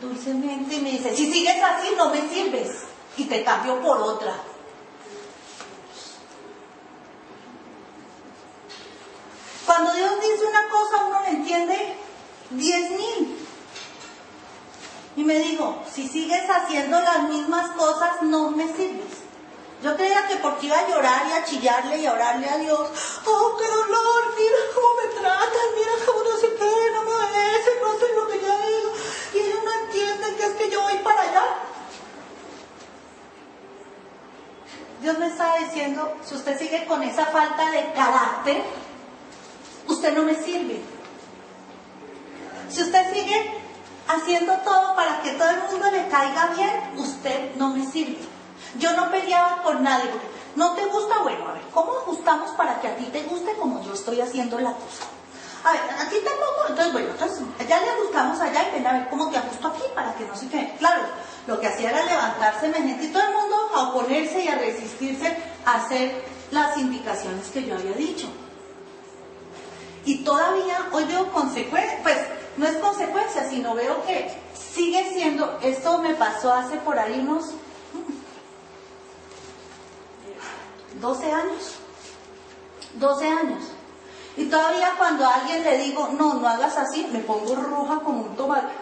dulcemente 0.00 0.74
y 0.74 0.80
me 0.80 0.90
dice, 0.92 1.14
si 1.14 1.30
sigues 1.30 1.62
así 1.62 1.88
no 1.96 2.10
me 2.10 2.28
sirves 2.28 2.84
y 3.16 3.24
te 3.24 3.44
cambio 3.44 3.80
por 3.80 3.98
otra. 3.98 4.34
Cuando 9.66 9.92
Dios 9.92 10.12
dice 10.20 10.46
una 10.46 10.68
cosa 10.68 11.04
uno 11.04 11.20
le 11.22 11.28
entiende 11.28 11.96
diez 12.50 12.90
mil. 12.92 13.47
Y 15.18 15.24
me 15.24 15.36
dijo, 15.40 15.82
si 15.92 16.06
sigues 16.06 16.48
haciendo 16.48 17.00
las 17.00 17.24
mismas 17.24 17.72
cosas, 17.72 18.22
no 18.22 18.52
me 18.52 18.68
sirves. 18.68 19.18
Yo 19.82 19.96
creía 19.96 20.28
que 20.28 20.36
porque 20.36 20.66
iba 20.66 20.78
a 20.78 20.88
llorar 20.88 21.26
y 21.28 21.32
a 21.32 21.44
chillarle 21.44 21.98
y 21.98 22.06
a 22.06 22.12
orarle 22.12 22.48
a 22.48 22.56
Dios, 22.58 22.88
oh, 23.26 23.56
qué 23.58 23.66
dolor, 23.66 24.34
mira 24.38 24.56
cómo 24.72 24.86
me 24.94 25.20
tratan, 25.20 25.74
mira 25.74 25.90
cómo 26.06 26.22
no 26.22 26.36
sé 26.36 26.54
qué, 26.54 26.90
no 26.94 27.02
me 27.02 27.10
obedecen, 27.10 27.82
no 27.82 27.98
sé 27.98 28.14
lo 28.14 28.28
que 28.28 28.40
yo 28.40 28.58
digo. 28.58 28.92
Y 29.34 29.38
ellos 29.38 29.58
no 29.64 29.72
entienden 29.72 30.36
que 30.36 30.44
es 30.44 30.52
que 30.52 30.70
yo 30.70 30.82
voy 30.82 30.98
para 30.98 31.22
allá. 31.22 31.44
Dios 35.02 35.18
me 35.18 35.26
está 35.26 35.56
diciendo, 35.56 36.16
si 36.24 36.36
usted 36.36 36.56
sigue 36.56 36.86
con 36.86 37.02
esa 37.02 37.26
falta 37.26 37.72
de 37.72 37.92
carácter, 37.92 38.62
usted 39.88 40.14
no 40.16 40.22
me 40.22 40.36
sirve. 40.36 40.80
Si 42.70 42.82
usted 42.82 43.12
sigue 43.12 43.67
haciendo 44.08 44.54
todo 44.64 44.96
para 44.96 45.20
que 45.22 45.32
todo 45.32 45.50
el 45.50 45.62
mundo 45.70 45.90
le 45.90 46.08
caiga 46.08 46.46
bien, 46.56 46.98
usted 46.98 47.54
no 47.56 47.68
me 47.70 47.86
sirve. 47.86 48.18
Yo 48.78 48.92
no 48.94 49.10
peleaba 49.10 49.62
con 49.62 49.82
nadie, 49.82 50.10
no 50.56 50.74
te 50.74 50.84
gusta, 50.86 51.18
bueno, 51.22 51.48
a 51.48 51.52
ver, 51.52 51.62
¿cómo 51.72 51.92
ajustamos 51.98 52.50
para 52.52 52.80
que 52.80 52.88
a 52.88 52.96
ti 52.96 53.04
te 53.04 53.22
guste 53.24 53.54
como 53.54 53.82
yo 53.82 53.92
estoy 53.92 54.20
haciendo 54.20 54.58
la 54.58 54.72
cosa? 54.72 55.04
A 55.64 55.72
ver, 55.72 55.80
aquí 56.00 56.16
tampoco, 56.24 56.68
entonces 56.68 56.92
bueno, 56.92 57.08
entonces 57.10 57.40
ya 57.68 57.80
le 57.80 57.90
ajustamos 57.90 58.40
allá 58.40 58.68
y 58.68 58.72
ven 58.72 58.86
a 58.86 58.92
ver 58.92 59.08
cómo 59.08 59.28
te 59.28 59.38
ajusto 59.38 59.68
aquí 59.68 59.82
para 59.94 60.14
que 60.14 60.24
no 60.24 60.34
se 60.34 60.48
quede. 60.48 60.74
Claro, 60.78 61.02
lo 61.46 61.60
que 61.60 61.66
hacía 61.66 61.90
era 61.90 62.04
levantarse 62.04 62.72
gente 62.72 63.04
y 63.04 63.08
todo 63.08 63.22
el 63.22 63.34
mundo 63.34 63.56
a 63.74 63.88
oponerse 63.88 64.44
y 64.44 64.48
a 64.48 64.54
resistirse 64.56 65.36
a 65.64 65.74
hacer 65.74 66.24
las 66.50 66.76
indicaciones 66.78 67.48
que 67.48 67.64
yo 67.64 67.74
había 67.74 67.92
dicho. 67.92 68.28
Y 70.04 70.24
todavía 70.24 70.88
hoy 70.92 71.04
veo 71.04 71.30
consecuencias, 71.32 72.00
pues 72.02 72.18
no 72.58 72.66
es 72.66 72.76
consecuencia, 72.78 73.48
sino 73.48 73.74
veo 73.74 74.04
que 74.04 74.28
sigue 74.54 75.10
siendo, 75.12 75.58
esto 75.62 75.98
me 75.98 76.14
pasó 76.14 76.52
hace 76.52 76.76
por 76.78 76.98
ahí 76.98 77.20
unos 77.20 77.52
12 81.00 81.32
años, 81.32 81.74
12 82.94 83.28
años. 83.28 83.62
Y 84.36 84.46
todavía 84.46 84.94
cuando 84.98 85.24
a 85.24 85.34
alguien 85.34 85.62
le 85.62 85.78
digo, 85.78 86.08
no, 86.18 86.34
no 86.34 86.48
hagas 86.48 86.76
así, 86.76 87.08
me 87.12 87.20
pongo 87.20 87.54
roja 87.54 88.00
como 88.00 88.22
un 88.22 88.36
tomate. 88.36 88.74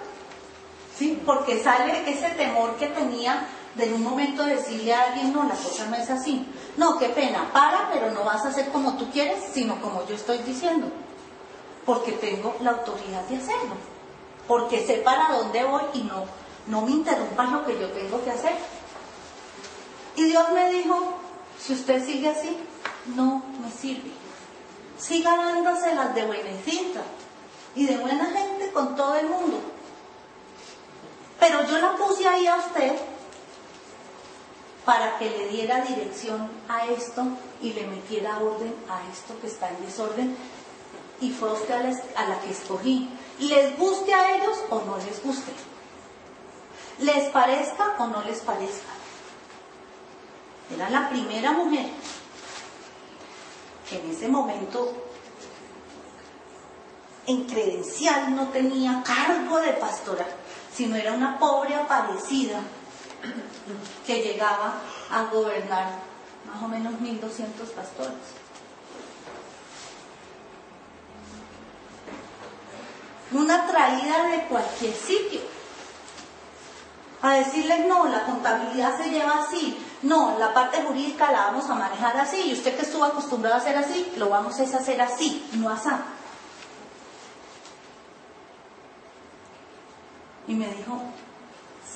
¿Sí? 0.97 1.21
Porque 1.27 1.62
sale 1.62 2.11
ese 2.11 2.31
temor 2.31 2.77
que 2.77 2.87
tenía 2.87 3.47
de 3.75 3.85
en 3.85 3.95
un 3.95 4.03
momento 4.03 4.43
decirle 4.45 4.95
a 4.95 5.03
alguien, 5.09 5.35
no, 5.35 5.45
la 5.45 5.55
cosa 5.55 5.87
no 5.87 5.97
es 5.97 6.09
así. 6.09 6.47
No, 6.79 6.99
qué 6.99 7.11
pena, 7.11 7.51
para, 7.53 7.91
pero 7.93 8.11
no 8.12 8.25
vas 8.25 8.43
a 8.47 8.49
hacer 8.49 8.71
como 8.71 8.97
tú 8.97 9.11
quieres, 9.11 9.39
sino 9.53 9.79
como 9.83 10.07
yo 10.07 10.15
estoy 10.15 10.39
diciendo 10.39 10.91
porque 11.87 12.12
tengo 12.12 12.57
la 12.61 12.72
autoridad 12.72 13.22
de 13.22 13.37
hacerlo, 13.37 13.77
porque 14.49 14.85
sé 14.85 14.94
para 14.99 15.37
dónde 15.37 15.64
voy 15.64 15.83
y 15.94 16.03
no, 16.03 16.25
no 16.66 16.83
me 16.83 16.90
interrumpan 16.90 17.53
lo 17.53 17.64
que 17.64 17.79
yo 17.79 17.88
tengo 17.92 18.22
que 18.25 18.33
hacer. 18.33 18.57
Y 20.16 20.25
Dios 20.25 20.51
me 20.53 20.70
dijo, 20.72 21.14
si 21.59 21.75
usted 21.75 22.05
sigue 22.05 22.29
así, 22.29 22.59
no 23.14 23.42
me 23.62 23.70
sirve. 23.70 24.11
Siga 24.99 25.37
dándoselas 25.37 26.14
de 26.14 26.25
buenecita 26.25 27.03
y 27.77 27.87
de 27.87 27.99
buena 27.99 28.27
gente 28.27 28.72
con 28.72 28.96
todo 28.96 29.14
el 29.14 29.29
mundo. 29.29 29.61
Pero 31.38 31.64
yo 31.66 31.79
la 31.79 31.94
puse 31.96 32.27
ahí 32.27 32.46
a 32.46 32.57
usted 32.57 32.96
para 34.85 35.18
que 35.18 35.29
le 35.31 35.49
diera 35.49 35.83
dirección 35.83 36.49
a 36.68 36.87
esto 36.87 37.27
y 37.61 37.72
le 37.75 37.87
metiera 37.87 38.38
orden 38.38 38.75
a 38.88 39.03
esto 39.12 39.38
que 39.40 39.49
está 39.49 39.68
en 39.68 39.85
desorden 39.85 40.37
y 41.20 41.31
fue 41.31 41.52
usted 41.52 41.74
a 42.16 42.26
la, 42.26 42.40
que 42.40 42.50
escogí. 42.50 43.09
Les 43.38 43.79
guste 43.79 44.12
a 44.14 44.37
ellos 44.37 44.59
o 44.70 44.83
no 44.83 44.96
les 44.98 45.22
guste. 45.22 45.52
Les 47.00 47.31
parezca 47.31 47.96
o 47.98 48.07
no 48.07 48.22
les 48.22 48.40
parezca. 48.40 48.92
Era 50.74 50.90
la 50.90 51.09
primera 51.09 51.52
mujer 51.52 51.87
que 53.88 54.00
en 54.00 54.11
ese 54.11 54.29
momento 54.29 54.92
en 57.26 57.44
credencial 57.44 58.35
no 58.35 58.48
tenía 58.48 59.02
cargo 59.05 59.61
de 59.61 59.72
pastora, 59.74 60.26
sino 60.74 60.96
era 60.96 61.12
una 61.12 61.38
pobre 61.38 61.74
aparecida 61.74 62.61
que 64.07 64.22
llegaba 64.22 64.81
a 65.11 65.24
gobernar 65.24 65.88
más 66.46 66.62
o 66.62 66.68
menos 66.68 66.94
1.200 66.94 67.70
pastores. 67.74 68.45
Una 73.33 73.67
traída 73.67 74.29
de 74.29 74.45
cualquier 74.45 74.95
sitio. 74.95 75.41
A 77.23 77.35
decirles, 77.35 77.87
no, 77.87 78.07
la 78.07 78.25
contabilidad 78.25 78.97
se 78.97 79.11
lleva 79.11 79.41
así, 79.41 79.77
no, 80.03 80.39
la 80.39 80.53
parte 80.53 80.83
jurídica 80.83 81.33
la 81.33 81.47
vamos 81.47 81.69
a 81.69 81.75
manejar 81.75 82.17
así, 82.19 82.41
y 82.43 82.53
usted 82.53 82.77
que 82.77 82.83
estuvo 82.83 83.05
acostumbrado 83.05 83.57
a 83.57 83.59
hacer 83.59 83.77
así, 83.77 84.12
lo 84.17 84.29
vamos 84.29 84.61
a 84.61 84.62
hacer 84.62 85.01
así, 85.01 85.45
no 85.55 85.71
así. 85.71 85.89
Y 90.49 90.55
me 90.55 90.69
dijo, 90.69 91.01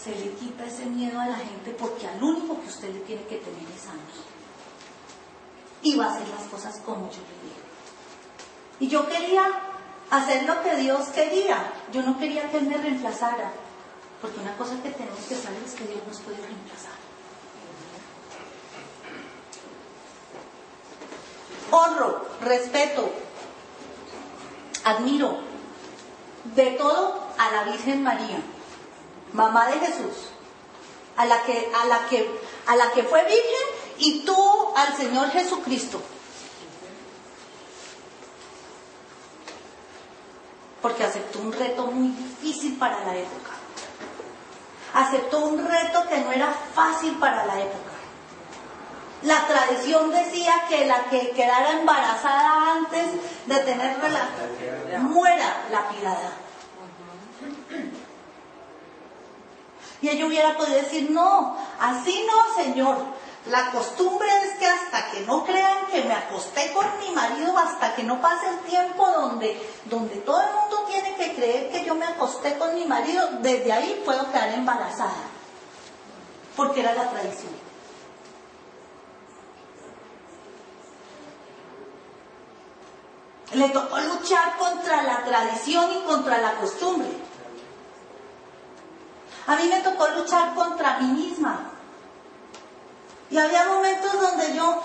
se 0.02 0.14
le 0.14 0.32
quita 0.32 0.64
ese 0.64 0.86
miedo 0.86 1.20
a 1.20 1.26
la 1.26 1.36
gente 1.36 1.70
porque 1.78 2.08
al 2.08 2.22
único 2.22 2.60
que 2.60 2.68
usted 2.68 2.92
le 2.92 3.00
tiene 3.00 3.22
que 3.24 3.36
tener 3.36 3.62
es 3.76 3.86
a 3.86 3.92
mí. 3.92 4.00
Y 5.82 5.96
va 5.96 6.06
a 6.06 6.14
hacer 6.14 6.28
las 6.28 6.48
cosas 6.48 6.78
como 6.84 7.10
yo 7.10 7.18
le 7.18 7.48
digo. 7.48 7.60
Y 8.80 8.88
yo 8.88 9.08
quería 9.08 9.69
hacer 10.10 10.44
lo 10.44 10.62
que 10.62 10.76
Dios 10.76 11.08
quería. 11.08 11.72
Yo 11.92 12.02
no 12.02 12.18
quería 12.18 12.50
que 12.50 12.58
Él 12.58 12.66
me 12.66 12.76
reemplazara, 12.76 13.52
porque 14.20 14.40
una 14.40 14.56
cosa 14.56 14.74
que 14.82 14.90
tenemos 14.90 15.20
que 15.20 15.36
saber 15.36 15.62
es 15.64 15.74
que 15.74 15.84
Dios 15.84 16.00
nos 16.06 16.20
puede 16.20 16.38
reemplazar. 16.38 16.98
Honro, 21.70 22.26
respeto, 22.40 23.12
admiro 24.84 25.38
de 26.56 26.72
todo 26.72 27.20
a 27.38 27.50
la 27.52 27.64
Virgen 27.64 28.02
María, 28.02 28.40
mamá 29.32 29.68
de 29.68 29.78
Jesús, 29.78 30.30
a 31.16 31.26
la 31.26 31.42
que, 31.44 31.70
a 31.80 31.86
la 31.86 32.06
que, 32.08 32.28
a 32.66 32.76
la 32.76 32.90
que 32.92 33.04
fue 33.04 33.24
virgen 33.24 33.66
y 33.98 34.24
tuvo 34.24 34.74
al 34.76 34.96
Señor 34.96 35.30
Jesucristo. 35.30 36.00
Porque 40.82 41.04
aceptó 41.04 41.40
un 41.40 41.52
reto 41.52 41.86
muy 41.86 42.08
difícil 42.08 42.76
para 42.78 43.04
la 43.04 43.16
época. 43.16 43.50
Aceptó 44.94 45.38
un 45.40 45.66
reto 45.66 46.06
que 46.08 46.18
no 46.18 46.32
era 46.32 46.52
fácil 46.74 47.14
para 47.16 47.46
la 47.46 47.60
época. 47.60 47.90
La 49.22 49.46
tradición 49.46 50.10
decía 50.10 50.64
que 50.68 50.86
la 50.86 51.04
que 51.04 51.30
quedara 51.32 51.72
embarazada 51.72 52.72
antes 52.72 53.06
de 53.46 53.56
tener 53.58 54.00
relación 54.00 55.12
muera 55.12 55.66
lapidada. 55.70 56.32
Y 60.02 60.08
ella 60.08 60.26
hubiera 60.26 60.56
podido 60.56 60.80
decir, 60.80 61.10
no, 61.10 61.56
así 61.78 62.26
no, 62.26 62.62
Señor. 62.62 62.96
La 63.46 63.70
costumbre 63.70 64.28
es 64.44 64.58
que 64.58 64.66
hasta 64.66 65.10
que 65.10 65.20
no 65.20 65.44
crean 65.44 65.86
que 65.86 66.04
me 66.04 66.12
acosté 66.12 66.72
con 66.72 66.86
mi 67.00 67.10
marido, 67.14 67.56
hasta 67.56 67.94
que 67.94 68.02
no 68.02 68.20
pase 68.20 68.48
el 68.48 68.58
tiempo 68.60 69.10
donde, 69.10 69.70
donde 69.86 70.16
todo 70.16 70.42
el 70.42 70.52
mundo 70.52 70.84
tiene 70.86 71.16
que 71.16 71.34
creer 71.34 71.70
que 71.72 71.84
yo 71.84 71.94
me 71.94 72.04
acosté 72.04 72.58
con 72.58 72.74
mi 72.74 72.84
marido, 72.84 73.26
desde 73.40 73.72
ahí 73.72 74.02
puedo 74.04 74.30
quedar 74.30 74.50
embarazada. 74.50 75.24
Porque 76.54 76.80
era 76.80 76.94
la 76.94 77.08
tradición. 77.08 77.70
Le 83.54 83.68
tocó 83.70 83.98
luchar 83.98 84.58
contra 84.58 85.02
la 85.02 85.24
tradición 85.24 85.90
y 85.96 86.06
contra 86.06 86.38
la 86.38 86.56
costumbre. 86.56 87.08
A 89.46 89.56
mí 89.56 89.66
me 89.66 89.80
tocó 89.80 90.06
luchar 90.08 90.54
contra 90.54 90.98
mí 90.98 91.08
misma. 91.08 91.79
Y 93.30 93.38
había 93.38 93.66
momentos 93.66 94.12
donde 94.20 94.54
yo 94.56 94.82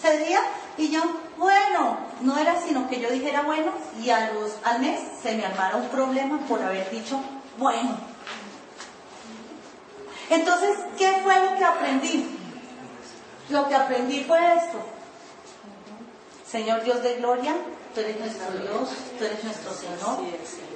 cedía 0.00 0.40
y 0.78 0.90
yo, 0.90 1.02
bueno, 1.36 1.98
no 2.22 2.38
era 2.38 2.60
sino 2.60 2.88
que 2.88 3.00
yo 3.00 3.10
dijera 3.10 3.42
bueno 3.42 3.72
y 4.00 4.10
a 4.10 4.32
los, 4.32 4.52
al 4.64 4.80
mes 4.80 5.00
se 5.22 5.36
me 5.36 5.44
armara 5.44 5.76
un 5.76 5.88
problema 5.88 6.38
por 6.48 6.62
haber 6.62 6.90
dicho 6.90 7.20
bueno. 7.58 7.98
Entonces, 10.30 10.78
¿qué 10.96 11.20
fue 11.22 11.34
lo 11.44 11.58
que 11.58 11.64
aprendí? 11.64 12.38
Lo 13.50 13.68
que 13.68 13.74
aprendí 13.74 14.24
fue 14.24 14.38
esto. 14.54 14.78
Señor 16.48 16.82
Dios 16.84 17.02
de 17.02 17.16
gloria, 17.16 17.54
tú 17.94 18.00
eres 18.00 18.18
nuestro 18.18 18.50
Dios, 18.52 18.88
tú 19.18 19.24
eres 19.24 19.44
nuestro 19.44 19.72
Señor. 19.74 20.18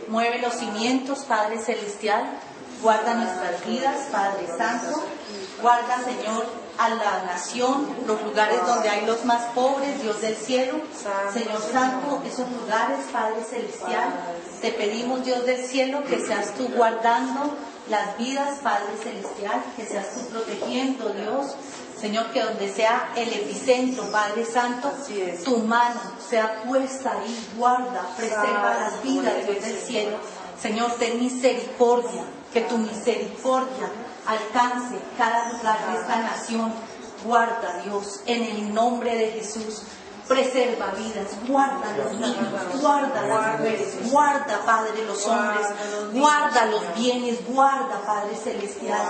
Mueve 0.08 0.40
los 0.40 0.54
cimientos, 0.54 1.20
Padre 1.20 1.58
Celestial. 1.58 2.24
Guarda 2.84 3.14
nuestras 3.14 3.64
vidas, 3.64 3.96
Padre 4.12 4.46
Santo. 4.46 5.02
Guarda, 5.62 6.04
Señor, 6.04 6.44
a 6.76 6.90
la 6.90 7.22
nación, 7.24 7.88
los 8.06 8.22
lugares 8.22 8.60
donde 8.66 8.90
hay 8.90 9.06
los 9.06 9.24
más 9.24 9.42
pobres, 9.54 10.02
Dios 10.02 10.20
del 10.20 10.36
cielo. 10.36 10.82
Señor 11.32 11.62
Santo, 11.62 12.22
esos 12.26 12.46
lugares, 12.50 12.98
Padre 13.10 13.42
Celestial. 13.42 14.12
Te 14.60 14.70
pedimos, 14.72 15.24
Dios 15.24 15.46
del 15.46 15.64
cielo, 15.64 16.04
que 16.04 16.20
seas 16.26 16.52
tú 16.56 16.68
guardando 16.76 17.56
las 17.88 18.18
vidas, 18.18 18.58
Padre 18.62 18.98
Celestial, 19.02 19.64
que 19.76 19.86
seas 19.86 20.10
tú 20.12 20.26
protegiendo, 20.26 21.08
Dios. 21.08 21.56
Señor, 21.98 22.32
que 22.32 22.42
donde 22.42 22.70
sea 22.70 23.12
el 23.16 23.32
epicentro, 23.32 24.04
Padre 24.10 24.44
Santo, 24.44 24.92
tu 25.42 25.56
mano 25.60 26.02
sea 26.28 26.62
puesta 26.64 27.12
ahí, 27.12 27.48
guarda, 27.56 28.02
preserva 28.14 28.76
las 28.78 29.02
vidas, 29.02 29.32
Dios 29.46 29.64
del 29.64 29.78
cielo. 29.78 30.43
Señor, 30.60 30.92
ten 30.98 31.18
misericordia, 31.18 32.24
que 32.52 32.62
tu 32.62 32.78
misericordia 32.78 33.90
alcance 34.26 34.96
cada 35.18 35.52
lugar 35.52 35.78
de 35.86 36.00
esta 36.00 36.18
nación. 36.22 36.72
Guarda, 37.24 37.82
Dios, 37.84 38.20
en 38.26 38.42
el 38.42 38.74
nombre 38.74 39.16
de 39.16 39.32
Jesús. 39.32 39.82
Preserva 40.28 40.86
vidas, 40.96 41.36
guarda 41.46 41.94
los 41.98 42.14
niños, 42.14 42.80
guarda 42.80 43.26
las 43.26 43.58
mujeres, 43.58 44.10
guarda, 44.10 44.58
Padre, 44.64 45.04
los 45.06 45.26
hombres, 45.26 45.66
guarda 46.14 46.64
los 46.64 46.94
bienes, 46.94 47.46
guarda, 47.46 48.00
Padre 48.06 48.34
Celestial, 48.34 49.02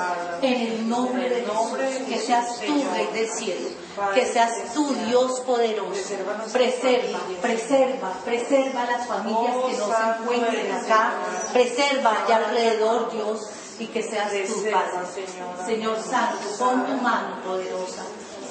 en 0.43 0.61
el 0.61 0.89
nombre 0.89 1.31
de 1.31 1.45
Jesús, 1.45 2.09
que 2.09 2.19
seas 2.19 2.61
tú, 2.67 2.85
Rey 2.93 3.09
del 3.13 3.29
cielo, 3.29 3.69
que 4.13 4.27
seas 4.27 4.75
tú, 4.75 4.93
Dios 5.07 5.39
poderoso. 5.43 6.15
Preserva, 6.53 7.21
preserva, 7.41 8.13
preserva 8.25 8.85
las 8.85 9.07
familias 9.07 9.55
que 9.67 9.77
no 9.79 9.87
se 9.87 10.21
encuentren 10.21 10.73
acá, 10.73 11.13
preserva 11.53 12.25
allá 12.25 12.37
alrededor, 12.39 13.13
Dios, 13.13 13.41
y 13.79 13.87
que 13.87 14.03
seas 14.03 14.33
tú, 14.49 14.65
Padre. 14.65 15.07
Señor 15.65 15.97
Santo, 16.03 16.49
pon 16.59 16.87
tu 16.87 16.95
mano 16.95 17.41
poderosa 17.45 18.03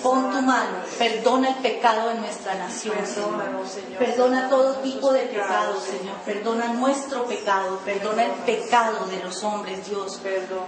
Pon 0.03 0.31
tu 0.31 0.41
mano, 0.41 0.79
perdona 0.97 1.49
el 1.49 1.55
pecado 1.55 2.09
de 2.09 2.15
nuestra 2.15 2.55
nación, 2.55 2.95
Señor. 3.05 3.97
Perdona 3.97 4.49
todo 4.49 4.75
tipo 4.79 5.13
de 5.13 5.21
pecado, 5.21 5.79
Señor. 5.79 6.17
Perdona 6.25 6.73
nuestro 6.73 7.23
pecado, 7.23 7.79
perdona 7.85 8.25
el 8.25 8.31
pecado 8.45 9.05
de 9.07 9.23
los 9.23 9.41
hombres, 9.45 9.87
Dios. 9.89 10.19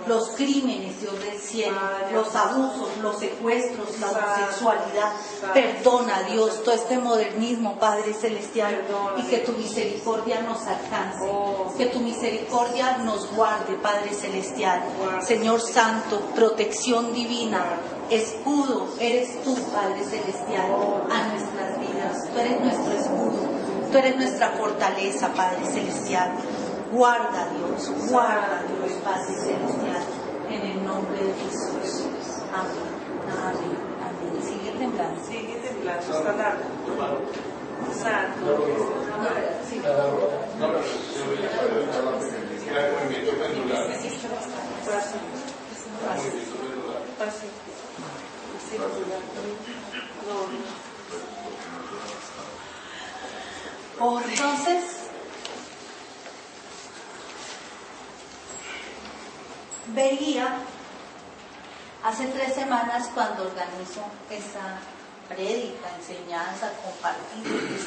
Los 0.08 0.30
crímenes, 0.30 1.02
Dios 1.02 1.20
del 1.20 1.38
cielo, 1.38 1.78
los 2.14 2.34
abusos, 2.34 2.90
los 3.02 3.20
secuestros, 3.20 4.00
la 4.00 4.12
homosexualidad. 4.12 5.12
Perdona, 5.54 6.24
Dios, 6.24 6.64
todo 6.64 6.74
este 6.74 6.98
modernismo, 6.98 7.78
Padre 7.78 8.14
Celestial, 8.14 8.86
y 9.18 9.24
que 9.24 9.40
tu 9.40 9.52
misericordia 9.52 10.42
nos 10.44 10.66
alcance. 10.66 11.30
Que 11.78 11.88
tu 11.88 12.00
misericordia 12.00 13.00
nos 13.00 13.30
guarde, 13.36 13.74
Padre 13.82 14.14
Celestial. 14.14 14.82
Señor 15.22 15.60
Santo, 15.60 16.22
protección 16.34 17.14
divina 17.14 17.66
escudo 18.10 18.88
eres 19.00 19.42
tú, 19.44 19.56
Padre 19.74 20.04
Celestial, 20.04 20.72
a 21.10 21.28
nuestras 21.30 21.80
vidas. 21.80 22.30
Tú 22.32 22.40
eres 22.40 22.62
nuestro 22.62 22.92
escudo, 22.94 23.50
tú 23.92 23.98
eres 23.98 24.16
nuestra 24.18 24.50
fortaleza, 24.50 25.34
Padre 25.34 25.66
Celestial. 25.66 26.32
Guarda 26.92 27.50
Dios, 27.50 27.92
guarda 28.10 28.64
Dios, 28.68 28.92
Padre 29.04 29.36
Celestial, 29.36 30.04
en 30.50 30.62
el 30.62 30.86
nombre 30.86 31.24
de 31.24 31.34
Jesús. 31.34 32.06
Amén, 32.54 32.96
amén, 33.32 33.78
amén. 34.02 34.44
Sigue 34.44 34.72
temblando. 34.78 35.24
Sigue 35.26 35.56
temblando, 35.56 36.18
está 36.18 36.32
largo. 36.34 36.64
Santo. 37.92 38.66
Sí. 39.70 39.82
Fácil. 47.18 47.50
Entonces, 54.30 54.84
veía 59.94 60.58
hace 62.16 62.28
tres 62.28 62.54
semanas 62.54 63.10
cuando 63.14 63.44
organizo 63.44 64.02
esta 64.30 64.80
prédica, 65.28 65.90
enseñanza, 66.00 66.72
compartir, 66.82 67.78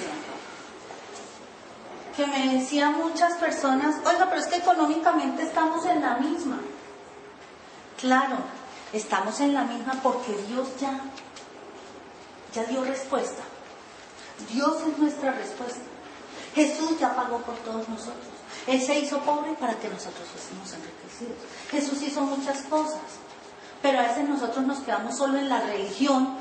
que 2.14 2.26
me 2.26 2.54
decían 2.54 2.98
muchas 2.98 3.38
personas, 3.38 3.96
oiga, 4.04 4.26
pero 4.28 4.40
es 4.40 4.46
que 4.48 4.56
económicamente 4.56 5.44
estamos 5.44 5.86
en 5.86 6.02
la 6.02 6.16
misma. 6.16 6.58
Claro, 7.96 8.36
Estamos 8.92 9.38
en 9.40 9.52
la 9.52 9.64
misma 9.64 10.00
porque 10.02 10.34
Dios 10.48 10.68
ya, 10.80 10.98
ya 12.54 12.64
dio 12.64 12.82
respuesta. 12.82 13.42
Dios 14.50 14.78
es 14.80 14.98
nuestra 14.98 15.32
respuesta. 15.32 15.80
Jesús 16.54 16.98
ya 16.98 17.14
pagó 17.14 17.38
por 17.38 17.54
todos 17.56 17.86
nosotros. 17.88 18.24
Él 18.66 18.80
se 18.80 18.98
hizo 18.98 19.18
pobre 19.20 19.52
para 19.60 19.74
que 19.74 19.88
nosotros 19.88 20.26
fuésemos 20.32 20.72
enriquecidos. 20.72 21.36
Jesús 21.70 22.02
hizo 22.02 22.22
muchas 22.22 22.62
cosas, 22.62 23.00
pero 23.82 23.98
a 23.98 24.02
veces 24.02 24.28
nosotros 24.28 24.66
nos 24.66 24.80
quedamos 24.80 25.16
solo 25.16 25.38
en 25.38 25.48
la 25.48 25.60
religión 25.60 26.36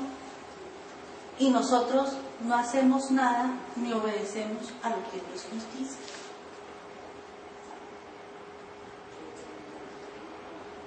y 1.38 1.50
nosotros 1.50 2.10
no 2.46 2.54
hacemos 2.54 3.10
nada 3.10 3.50
ni 3.76 3.92
obedecemos 3.92 4.72
a 4.82 4.90
lo 4.90 4.96
que 5.10 5.20
Dios 5.20 5.46
nos 5.52 5.78
dice. 5.78 5.98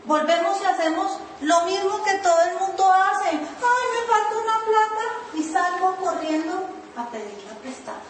Volvemos 0.05 0.59
y 0.61 0.65
hacemos 0.65 1.17
lo 1.41 1.61
mismo 1.65 2.03
que 2.03 2.15
todo 2.15 2.41
el 2.41 2.59
mundo 2.59 2.91
hace. 2.91 3.29
Ay, 3.29 3.39
me 3.39 4.07
falta 4.07 4.35
una 4.43 4.59
plata 4.65 5.03
y 5.35 5.43
salgo 5.43 5.95
corriendo 5.97 6.67
a 6.97 7.07
pedirla 7.09 7.53
prestada. 7.61 8.01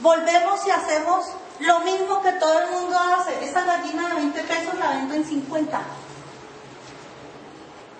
Volvemos 0.00 0.66
y 0.66 0.70
hacemos 0.70 1.26
lo 1.60 1.80
mismo 1.80 2.22
que 2.22 2.32
todo 2.32 2.58
el 2.60 2.70
mundo 2.70 2.96
hace. 2.98 3.44
Esa 3.44 3.64
gallina 3.64 4.08
de 4.08 4.14
20 4.14 4.42
pesos 4.44 4.74
la 4.78 4.88
vendo 4.88 5.14
en 5.14 5.24
50. 5.24 5.80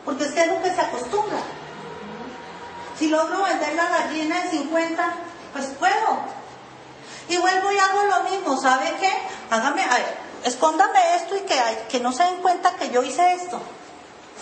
Porque 0.05 0.25
es 0.25 0.33
que 0.33 0.41
es 0.43 0.49
lo 0.49 0.63
que 0.63 0.75
se 0.75 0.81
acostumbra. 0.81 1.39
Si 2.99 3.09
logro 3.09 3.43
vender 3.43 3.75
la 3.75 3.89
gallina 3.89 4.43
de 4.43 4.51
50, 4.51 5.13
pues 5.53 5.67
puedo. 5.79 6.19
Y 7.29 7.37
vuelvo 7.37 7.71
y 7.71 7.79
hago 7.79 8.03
lo 8.03 8.31
mismo, 8.31 8.61
¿sabe 8.61 8.95
qué? 8.99 9.13
Hágame, 9.51 9.85
a 9.85 9.95
ver, 9.95 10.19
escóndame 10.45 11.17
esto 11.17 11.37
y 11.37 11.41
que, 11.41 11.57
que 11.89 12.01
no 12.01 12.13
se 12.13 12.25
den 12.25 12.43
cuenta 12.43 12.75
que 12.77 12.91
yo 12.91 13.03
hice 13.03 13.35
esto. 13.35 13.61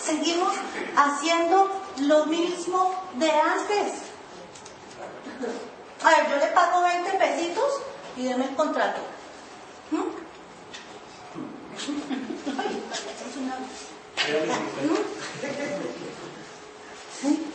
Seguimos 0.01 0.53
haciendo 0.95 1.69
lo 1.97 2.25
mismo 2.25 2.93
de 3.15 3.31
antes. 3.31 3.93
A 6.03 6.09
ver, 6.09 6.29
yo 6.29 6.35
le 6.37 6.47
pago 6.47 6.81
20 6.81 7.11
pesitos 7.11 7.81
y 8.15 8.23
deme 8.23 8.45
el 8.45 8.55
contrato. 8.55 9.01
¿Mm? 9.91 10.01
¿Sí? 17.21 17.47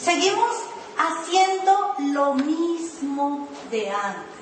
Seguimos 0.00 0.56
haciendo 0.96 1.94
lo 1.98 2.34
mismo 2.34 3.48
de 3.70 3.90
antes. 3.90 4.34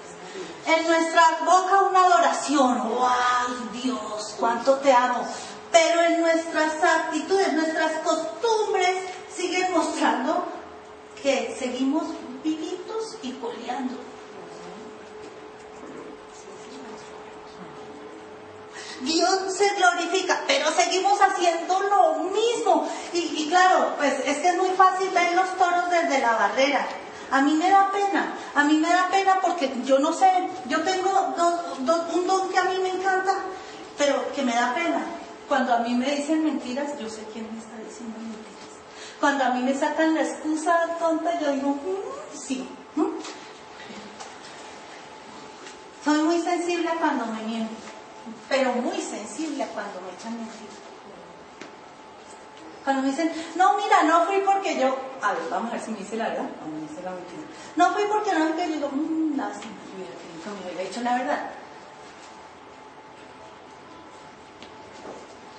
En 0.66 0.86
nuestra 0.86 1.22
boca 1.44 1.82
una 1.90 2.04
adoración, 2.04 2.88
¡wow! 2.88 3.70
Dios, 3.72 4.36
cuánto 4.38 4.76
te 4.78 4.92
amo! 4.92 5.26
Pero 5.70 6.02
en 6.02 6.20
nuestras 6.20 6.82
actitudes, 6.82 7.52
nuestras 7.54 7.92
costumbres 8.02 9.04
siguen 9.34 9.72
mostrando 9.72 10.46
que 11.22 11.54
seguimos 11.58 12.04
vivitos 12.42 13.18
y 13.22 13.32
coleando. 13.32 13.94
Dios 19.02 19.56
se 19.56 19.68
glorifica, 19.74 20.42
pero 20.46 20.70
seguimos 20.70 21.20
haciendo 21.20 21.80
lo 21.80 22.24
mismo. 22.30 22.88
Y, 23.12 23.48
claro, 23.48 23.94
pues 23.96 24.14
es 24.26 24.38
que 24.38 24.48
es 24.48 24.56
muy 24.56 24.70
fácil 24.70 25.10
ver 25.10 25.34
los 25.34 25.56
toros 25.56 25.90
desde 25.90 26.20
la 26.20 26.32
barrera. 26.32 26.86
A 27.30 27.40
mí 27.40 27.54
me 27.54 27.70
da 27.70 27.90
pena, 27.90 28.34
a 28.54 28.64
mí 28.64 28.74
me 28.74 28.88
da 28.88 29.08
pena 29.10 29.40
porque 29.40 29.72
yo 29.84 29.98
no 29.98 30.12
sé, 30.12 30.30
yo 30.68 30.82
tengo 30.82 31.34
un 32.14 32.26
don 32.26 32.48
que 32.50 32.58
a 32.58 32.64
mí 32.64 32.76
me 32.82 32.90
encanta, 32.90 33.32
pero 33.96 34.30
que 34.34 34.42
me 34.42 34.52
da 34.54 34.74
pena. 34.74 35.02
Cuando 35.48 35.74
a 35.74 35.78
mí 35.78 35.94
me 35.94 36.10
dicen 36.14 36.44
mentiras, 36.44 36.98
yo 36.98 37.08
sé 37.08 37.24
quién 37.32 37.46
mentiras. 37.46 37.61
Cuando 39.22 39.44
a 39.44 39.50
mí 39.50 39.62
me 39.62 39.72
sacan 39.72 40.14
la 40.14 40.22
excusa 40.22 40.98
tonta, 40.98 41.40
yo 41.40 41.52
digo, 41.52 41.70
mm, 41.70 42.36
sí. 42.36 42.68
Soy 46.04 46.22
muy 46.22 46.42
sensible 46.42 46.90
cuando 47.00 47.24
me 47.26 47.42
mienten 47.42 47.92
pero 48.48 48.72
muy 48.74 49.00
sensible 49.00 49.66
cuando 49.72 50.00
me 50.02 50.12
echan 50.12 50.36
mentiras. 50.36 50.76
Cuando 52.84 53.02
me 53.02 53.10
dicen, 53.10 53.32
no, 53.54 53.76
mira, 53.78 54.02
no 54.02 54.26
fui 54.26 54.42
porque 54.44 54.78
yo, 54.78 54.96
a 55.22 55.32
ver, 55.32 55.42
vamos 55.50 55.70
a 55.70 55.74
ver 55.74 55.82
si 55.82 55.90
me 55.92 55.98
dice 55.98 56.16
la 56.16 56.28
verdad 56.28 56.50
o 56.64 56.68
me 56.68 56.80
dice 56.80 57.02
la 57.02 57.12
mentira. 57.12 57.42
No 57.76 57.92
fui 57.94 58.04
porque 58.10 58.32
no, 58.34 58.56
que 58.56 58.68
yo 58.68 58.74
digo, 58.74 58.88
mmm, 58.92 59.36
lástima, 59.36 59.72
que 60.44 60.50
me 60.50 60.66
hubiera 60.66 60.88
dicho 60.88 61.00
la 61.00 61.14
verdad. 61.16 61.50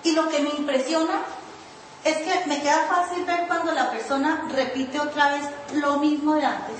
Y 0.03 0.11
lo 0.11 0.27
que 0.27 0.39
me 0.39 0.49
impresiona 0.49 1.21
es 2.03 2.17
que 2.17 2.45
me 2.47 2.61
queda 2.61 2.85
fácil 2.87 3.23
ver 3.25 3.47
cuando 3.47 3.71
la 3.71 3.89
persona 3.89 4.47
repite 4.49 4.99
otra 4.99 5.33
vez 5.33 5.43
lo 5.73 5.99
mismo 5.99 6.35
de 6.35 6.45
antes. 6.45 6.75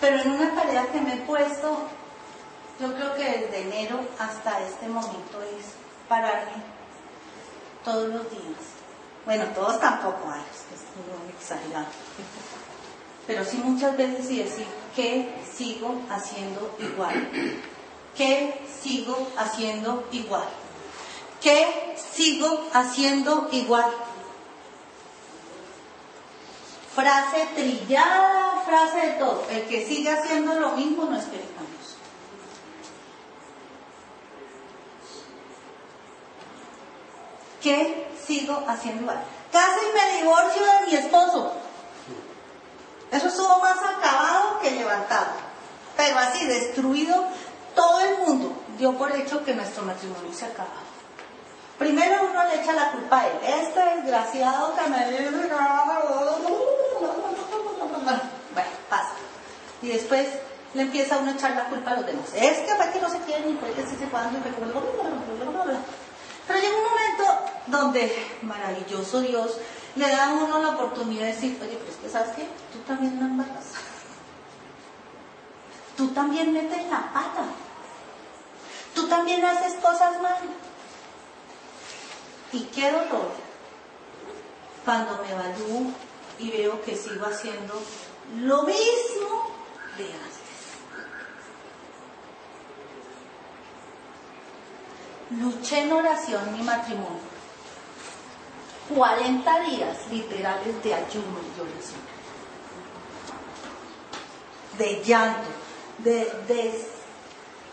Pero 0.00 0.20
en 0.20 0.30
una 0.32 0.54
tarea 0.54 0.86
que 0.92 1.00
me 1.00 1.14
he 1.14 1.18
puesto 1.18 1.88
yo 2.80 2.94
creo 2.94 3.14
que 3.16 3.24
desde 3.24 3.62
enero 3.62 3.98
hasta 4.18 4.60
este 4.60 4.86
momento 4.86 5.42
es 5.42 5.72
pararme 6.08 6.62
todos 7.84 8.08
los 8.08 8.30
días. 8.30 8.78
Bueno, 9.24 9.44
todos 9.54 9.80
tampoco, 9.80 10.30
hay, 10.30 10.40
es 10.40 11.18
muy 11.20 11.30
exagerado. 11.32 11.86
Pero 13.26 13.44
sí 13.44 13.60
muchas 13.64 13.96
veces 13.96 14.30
y 14.30 14.42
decir, 14.42 14.66
¿qué 14.94 15.34
sigo 15.52 16.00
haciendo 16.08 16.74
igual? 16.78 17.28
¿Qué 18.16 18.64
sigo 18.80 19.28
haciendo 19.36 20.08
igual? 20.12 20.48
¿Qué 21.40 21.96
sigo 22.12 22.68
haciendo 22.72 23.48
igual? 23.52 23.90
Frase 26.94 27.48
trillada, 27.54 28.62
frase 28.64 29.06
de 29.06 29.12
todo. 29.12 29.44
El 29.50 29.62
que 29.68 29.86
sigue 29.86 30.10
haciendo 30.10 30.54
lo 30.54 30.72
mismo 30.72 31.04
no 31.04 31.16
es 31.16 31.24
feliz. 31.24 31.44
¿Qué 37.62 38.08
sigo 38.26 38.64
haciendo 38.66 39.02
igual? 39.02 39.22
Casi 39.52 39.80
me 39.94 40.18
divorcio 40.18 40.62
de 40.62 40.86
mi 40.86 40.94
esposo. 40.94 41.52
Eso 43.10 43.28
estuvo 43.28 43.58
más 43.60 43.78
acabado 43.78 44.60
que 44.60 44.70
levantado. 44.70 45.32
Pero 45.96 46.18
así, 46.18 46.46
destruido, 46.46 47.24
todo 47.74 48.00
el 48.00 48.18
mundo 48.18 48.52
dio 48.78 48.92
por 48.94 49.14
hecho 49.14 49.44
que 49.44 49.54
nuestro 49.54 49.82
matrimonio 49.84 50.32
se 50.32 50.44
acababa. 50.44 50.88
Primero 51.78 52.28
uno 52.30 52.44
le 52.44 52.60
echa 52.60 52.72
la 52.72 52.90
culpa 52.90 53.20
a 53.20 53.26
él. 53.28 53.38
Este 53.42 53.80
desgraciado 53.96 54.74
que 54.74 54.90
me... 54.90 55.30
Bueno, 58.54 58.70
pasa. 58.90 59.12
Y 59.80 59.88
después 59.88 60.26
le 60.74 60.82
empieza 60.82 61.18
uno 61.18 61.30
a 61.30 61.34
echar 61.34 61.52
la 61.52 61.64
culpa 61.66 61.92
a 61.92 61.96
los 61.96 62.06
demás. 62.06 62.26
Es 62.34 62.58
que 62.58 62.74
fue 62.74 62.90
que 62.90 63.00
no 63.00 63.08
se 63.08 63.18
quieren 63.20 63.50
y 63.50 63.56
fue 63.58 63.70
que 63.72 63.82
se 63.82 63.96
separan 63.96 64.34
y. 64.34 64.38
Pero 66.48 66.60
llega 66.60 66.76
un 66.76 66.84
momento 66.84 67.24
donde, 67.66 68.26
maravilloso 68.42 69.20
Dios, 69.20 69.58
le 69.96 70.08
da 70.08 70.30
a 70.30 70.32
uno 70.32 70.58
la 70.60 70.70
oportunidad 70.70 71.26
de 71.26 71.32
decir, 71.32 71.58
oye, 71.60 71.76
pero 71.78 71.90
es 71.90 71.96
que 71.96 72.08
sabes 72.08 72.30
qué, 72.34 72.48
tú 72.72 72.78
también 72.86 73.18
me 73.18 73.26
embarazas. 73.26 73.74
Tú 75.96 76.08
también 76.08 76.52
metes 76.52 76.88
la 76.88 77.12
pata. 77.12 77.44
Tú 78.94 79.08
también 79.08 79.44
haces 79.44 79.74
cosas 79.74 80.20
mal. 80.22 80.36
Y 82.52 82.60
qué 82.64 82.90
dolor 82.90 83.30
cuando 84.84 85.18
me 85.22 85.30
evalúo 85.30 85.92
y 86.38 86.50
veo 86.50 86.80
que 86.82 86.96
sigo 86.96 87.26
haciendo 87.26 87.74
lo 88.36 88.62
mismo 88.62 89.54
de 89.98 90.04
antes. 90.04 90.38
Luché 95.30 95.80
en 95.80 95.92
oración 95.92 96.52
mi 96.56 96.62
matrimonio. 96.62 97.28
40 98.94 99.60
días 99.60 99.98
literales 100.10 100.82
de 100.82 100.94
ayuno 100.94 101.40
y 101.54 101.60
oración. 101.60 102.00
De 104.78 105.04
llanto, 105.04 105.48
de, 105.98 106.24
de 106.46 106.97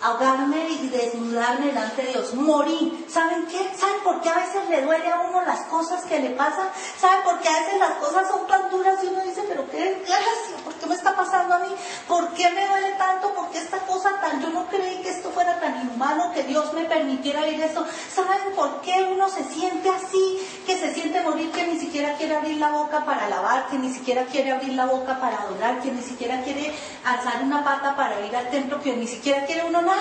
ahogarme 0.05 0.69
y 0.69 0.87
desnudarme 0.89 1.67
delante 1.67 2.03
de 2.03 2.09
Dios, 2.09 2.33
morir. 2.35 3.05
¿Saben 3.09 3.47
qué? 3.47 3.71
¿Saben 3.75 4.01
por 4.03 4.21
qué 4.21 4.29
a 4.29 4.35
veces 4.35 4.69
le 4.69 4.83
duele 4.83 5.11
a 5.11 5.21
uno 5.21 5.43
las 5.43 5.61
cosas 5.61 6.03
que 6.05 6.19
le 6.19 6.29
pasan? 6.31 6.67
¿Saben 6.99 7.23
por 7.23 7.39
qué 7.39 7.49
a 7.49 7.59
veces 7.59 7.79
las 7.79 7.93
cosas 7.93 8.27
son 8.27 8.45
tan 8.45 8.69
duras 8.69 9.03
y 9.03 9.07
uno 9.07 9.21
dice, 9.23 9.43
pero 9.47 9.67
qué 9.71 10.03
gracia, 10.05 10.57
¿por 10.63 10.75
qué 10.75 10.85
me 10.85 10.93
está 10.93 11.15
pasando 11.15 11.55
a 11.55 11.59
mí? 11.59 11.75
¿Por 12.07 12.29
qué 12.33 12.51
me 12.51 12.67
duele 12.67 12.91
tanto? 12.99 13.33
¿Por 13.33 13.49
qué 13.49 13.57
esta 13.57 13.79
cosa 13.79 14.19
tan? 14.21 14.41
Yo 14.41 14.49
no 14.49 14.67
creí 14.67 15.01
que 15.01 15.09
esto 15.09 15.31
fuera 15.31 15.59
tan 15.59 15.81
inhumano, 15.81 16.31
que 16.33 16.43
Dios 16.43 16.71
me 16.73 16.85
permitiera 16.85 17.47
ir 17.47 17.61
eso. 17.61 17.83
¿Saben 18.13 18.53
por 18.55 18.81
qué 18.81 19.09
uno 19.11 19.27
se 19.27 19.43
siente 19.45 19.89
así? 19.89 20.39
Que 20.67 20.77
se 20.77 20.93
siente 20.93 21.21
morir, 21.21 21.51
que 21.51 21.65
ni 21.65 21.79
siquiera 21.79 22.13
quiere 22.13 22.35
abrir 22.35 22.57
la 22.57 22.69
boca 22.69 23.05
para 23.05 23.25
alabar, 23.25 23.67
que 23.67 23.79
ni 23.79 23.91
siquiera 23.91 24.25
quiere 24.25 24.51
abrir 24.51 24.73
la 24.73 24.85
boca 24.85 25.19
para 25.19 25.41
adorar, 25.41 25.81
que 25.81 25.91
ni 25.91 26.03
siquiera 26.03 26.43
quiere 26.43 26.75
alzar 27.03 27.41
una 27.41 27.63
pata 27.63 27.95
para 27.95 28.23
ir 28.23 28.35
al 28.35 28.49
templo, 28.51 28.79
que 28.81 28.95
ni 28.95 29.07
siquiera 29.07 29.45
quiere 29.45 29.65
uno 29.65 29.81
nada. 29.81 29.94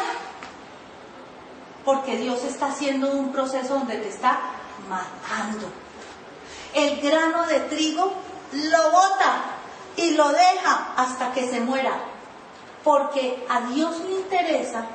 Porque 1.85 2.17
Dios 2.17 2.43
está 2.45 2.67
haciendo 2.67 3.11
un 3.11 3.31
proceso 3.31 3.75
donde 3.75 3.97
te 3.99 4.09
está 4.09 4.41
matando. 4.89 5.69
El 6.73 7.01
grano 7.01 7.47
de 7.47 7.61
trigo 7.61 8.13
lo 8.53 8.91
bota 8.91 9.43
y 9.97 10.11
lo 10.13 10.29
deja 10.31 10.95
hasta 10.97 11.33
que 11.33 11.49
se 11.49 11.61
muera. 11.61 11.93
Porque 12.83 13.47
a 13.49 13.61
Dios 13.73 14.01
le 14.01 14.13
interesa 14.13 14.87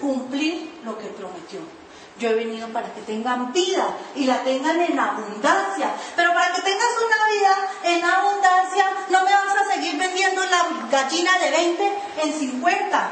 cumplir 0.00 0.80
lo 0.84 0.98
que 0.98 1.06
prometió. 1.06 1.60
Yo 2.18 2.30
he 2.30 2.34
venido 2.34 2.68
para 2.68 2.92
que 2.94 3.02
tengan 3.02 3.52
vida 3.52 3.86
y 4.14 4.24
la 4.24 4.42
tengan 4.42 4.80
en 4.80 4.98
abundancia. 4.98 5.90
Pero 6.14 6.32
para 6.32 6.54
que 6.54 6.62
tengas 6.62 6.88
una 7.04 7.34
vida 7.34 7.68
en 7.84 8.04
abundancia, 8.04 8.90
no 9.10 9.22
me 9.22 9.32
vas 9.32 9.56
a 9.56 9.74
seguir 9.74 9.98
vendiendo 9.98 10.42
la 10.46 10.66
gallina 10.90 11.38
de 11.38 11.50
20 11.50 11.98
en 12.24 12.32
50. 12.32 13.10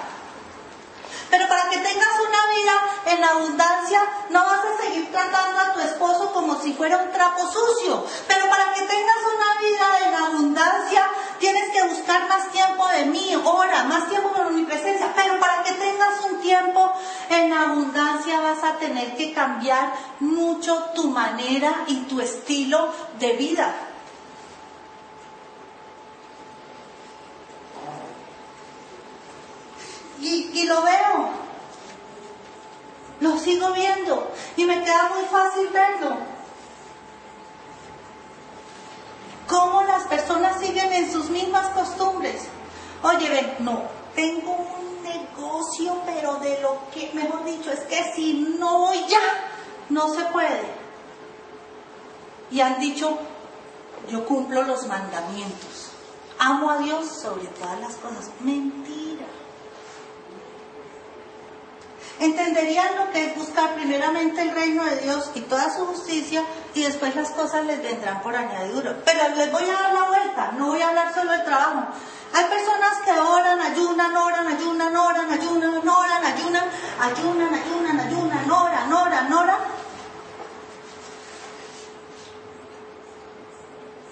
Pero 1.35 1.49
para 1.49 1.69
que 1.69 1.79
tengas 1.79 2.15
una 2.21 2.47
vida 2.55 2.73
en 3.07 3.25
abundancia, 3.25 4.01
no 4.31 4.45
vas 4.45 4.61
a 4.65 4.83
seguir 4.85 5.11
tratando 5.11 5.59
a 5.59 5.73
tu 5.73 5.81
esposo 5.81 6.33
como 6.33 6.63
si 6.63 6.73
fuera 6.75 6.99
un 6.99 7.11
trapo 7.11 7.51
sucio. 7.51 8.07
Pero 8.29 8.49
para 8.49 8.73
que 8.73 8.83
tengas 8.83 9.17
una 9.35 9.59
vida 9.59 10.07
en 10.07 10.15
abundancia, 10.15 11.11
tienes 11.41 11.73
que 11.73 11.89
buscar 11.89 12.29
más 12.29 12.53
tiempo 12.53 12.87
de 12.87 13.07
mí, 13.07 13.35
hora, 13.45 13.83
más 13.83 14.09
tiempo 14.09 14.29
con 14.29 14.55
mi 14.55 14.63
presencia. 14.63 15.13
Pero 15.17 15.41
para 15.41 15.65
que 15.65 15.73
tengas 15.73 16.21
un 16.31 16.41
tiempo 16.41 16.93
en 17.29 17.53
abundancia, 17.53 18.39
vas 18.39 18.63
a 18.63 18.77
tener 18.77 19.17
que 19.17 19.33
cambiar 19.33 19.93
mucho 20.21 20.91
tu 20.95 21.09
manera 21.09 21.83
y 21.89 21.97
tu 22.03 22.21
estilo 22.21 22.95
de 23.19 23.33
vida. 23.33 23.75
y, 30.25 30.65
lo 30.67 30.83
veo. 30.83 31.04
Sigo 33.39 33.73
viendo 33.73 34.31
y 34.57 34.65
me 34.65 34.83
queda 34.83 35.11
muy 35.15 35.25
fácil 35.25 35.69
verlo. 35.69 36.17
Cómo 39.49 39.83
las 39.83 40.05
personas 40.05 40.59
siguen 40.61 40.93
en 40.93 41.13
sus 41.13 41.29
mismas 41.31 41.69
costumbres. 41.69 42.47
Oye, 43.03 43.29
ven, 43.29 43.55
no, 43.59 43.83
tengo 44.15 44.53
un 44.53 45.03
negocio, 45.03 45.97
pero 46.07 46.37
de 46.37 46.61
lo 46.63 46.79
que, 46.93 47.11
mejor 47.13 47.45
dicho, 47.45 47.71
es 47.71 47.81
que 47.81 48.13
si 48.15 48.57
no 48.59 48.79
voy 48.79 49.05
ya, 49.07 49.21
no 49.91 50.09
se 50.15 50.25
puede. 50.27 50.85
Y 52.51 52.61
han 52.61 52.81
dicho, 52.81 53.19
yo 54.09 54.25
cumplo 54.25 54.63
los 54.63 54.87
mandamientos. 54.87 55.91
Amo 56.39 56.71
a 56.71 56.79
Dios 56.79 57.07
sobre 57.07 57.47
todas 57.47 57.81
las 57.81 57.95
cosas. 57.97 58.31
Mentira. 58.41 59.04
Entenderían 62.21 62.97
lo 62.97 63.11
que 63.11 63.27
es 63.27 63.37
buscar 63.37 63.75
primeramente 63.75 64.41
el 64.43 64.53
reino 64.53 64.85
de 64.85 64.99
Dios 64.99 65.31
y 65.35 65.41
toda 65.41 65.69
su 65.75 65.85
justicia 65.87 66.45
y 66.73 66.83
después 66.83 67.15
las 67.17 67.31
cosas 67.31 67.65
les 67.65 67.83
vendrán 67.83 68.23
por 68.23 68.37
añadidura. 68.37 68.97
Pero 69.05 69.35
les 69.37 69.51
voy 69.51 69.65
a 69.65 69.73
dar 69.73 69.93
la 69.93 70.05
vuelta, 70.05 70.53
no 70.57 70.69
voy 70.69 70.81
a 70.81 70.89
hablar 70.89 71.13
solo 71.13 71.33
del 71.33 71.45
trabajo. 71.45 71.89
Hay 72.33 72.45
personas 72.45 72.99
que 73.05 73.13
oran, 73.13 73.61
ayunan, 73.61 74.17
oran, 74.17 74.47
ayunan, 74.47 74.97
oran, 74.97 75.33
ayunan, 75.33 75.89
oran, 75.89 76.25
ayunan, 76.25 76.65
ayunan, 77.01 77.55
ayunan, 77.55 78.01
ayunan, 78.01 78.51
oran, 78.51 78.93
oran, 78.93 79.33
oran. 79.33 79.59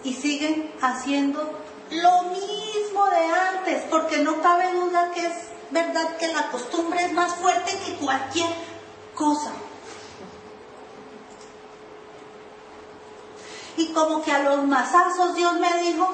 Y 0.05 0.15
siguen 0.15 0.73
haciendo 0.81 1.59
lo 1.91 2.23
mismo 2.23 3.07
de 3.11 3.27
antes, 3.27 3.83
porque 3.91 4.19
no 4.19 4.41
cabe 4.41 4.73
duda 4.73 5.11
que 5.15 5.27
es 5.27 5.35
verdad 5.73 6.17
que 6.19 6.29
la 6.33 6.49
costumbre 6.51 7.05
es 7.05 7.13
más 7.13 7.35
fuerte 7.37 7.73
que 7.85 7.95
cualquier 7.95 8.51
cosa. 9.15 9.53
Y 13.77 13.89
como 13.93 14.23
que 14.23 14.31
a 14.31 14.41
los 14.41 14.65
masazos 14.65 15.35
Dios 15.35 15.55
me 15.55 15.83
dijo, 15.83 16.09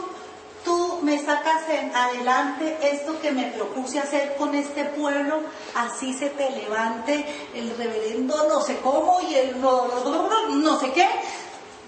tú 0.65 1.01
me 1.03 1.19
sacas 1.19 1.65
adelante 1.93 2.79
esto 2.83 3.21
que 3.21 3.33
me 3.33 3.47
propuse 3.47 3.99
hacer 3.99 4.37
con 4.37 4.55
este 4.55 4.85
pueblo, 4.85 5.41
así 5.75 6.15
se 6.15 6.31
te 6.31 6.51
levante 6.51 7.27
el 7.55 7.77
reverendo 7.77 8.49
no 8.49 8.61
sé 8.61 8.79
cómo 8.79 9.21
y 9.29 9.35
el 9.35 9.61
no 9.61 10.79
sé 10.79 10.93
qué, 10.93 11.09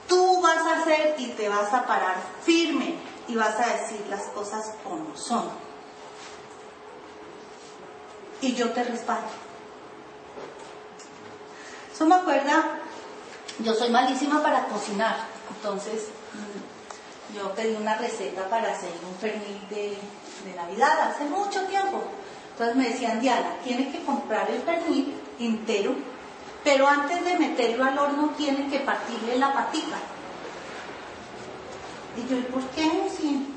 tú 0.09 0.41
vas 0.41 0.59
a 0.59 0.81
hacer 0.81 1.15
y 1.19 1.29
te 1.29 1.49
vas 1.49 1.73
a 1.73 1.87
parar 1.87 2.17
firme 2.43 2.95
y 3.29 3.37
vas 3.37 3.55
a 3.61 3.77
decir 3.77 4.05
las 4.11 4.25
cosas 4.31 4.75
como 4.83 5.17
son 5.17 5.70
y 8.41 8.55
yo 8.55 8.71
te 8.71 8.85
respaldo. 8.85 9.29
Eso 11.93 12.07
me 12.07 12.15
acuerda, 12.15 12.79
yo 13.59 13.75
soy 13.75 13.91
malísima 13.91 14.43
para 14.43 14.65
cocinar, 14.67 15.17
entonces 15.55 16.09
mm, 16.33 17.37
yo 17.37 17.55
pedí 17.55 17.75
una 17.75 17.97
receta 17.97 18.49
para 18.49 18.73
hacer 18.73 18.93
un 19.07 19.15
pernil 19.15 19.69
de, 19.69 19.99
Navidad 20.57 21.11
hace 21.11 21.25
mucho 21.25 21.63
tiempo. 21.65 22.03
Entonces 22.53 22.75
me 22.75 22.89
decían, 22.89 23.21
Diana, 23.21 23.57
tienes 23.63 23.95
que 23.95 24.03
comprar 24.05 24.51
el 24.51 24.63
pernil 24.63 25.15
entero, 25.39 25.95
pero 26.65 26.89
antes 26.89 27.23
de 27.23 27.39
meterlo 27.39 27.85
al 27.85 27.99
horno 27.99 28.33
tienes 28.39 28.73
que 28.73 28.81
partirle 28.81 29.37
la 29.37 29.53
patita. 29.53 29.99
Y 32.17 32.27
yo, 32.29 32.39
¿y 32.39 32.43
por 32.43 32.63
qué? 32.71 33.09
Si 33.15 33.55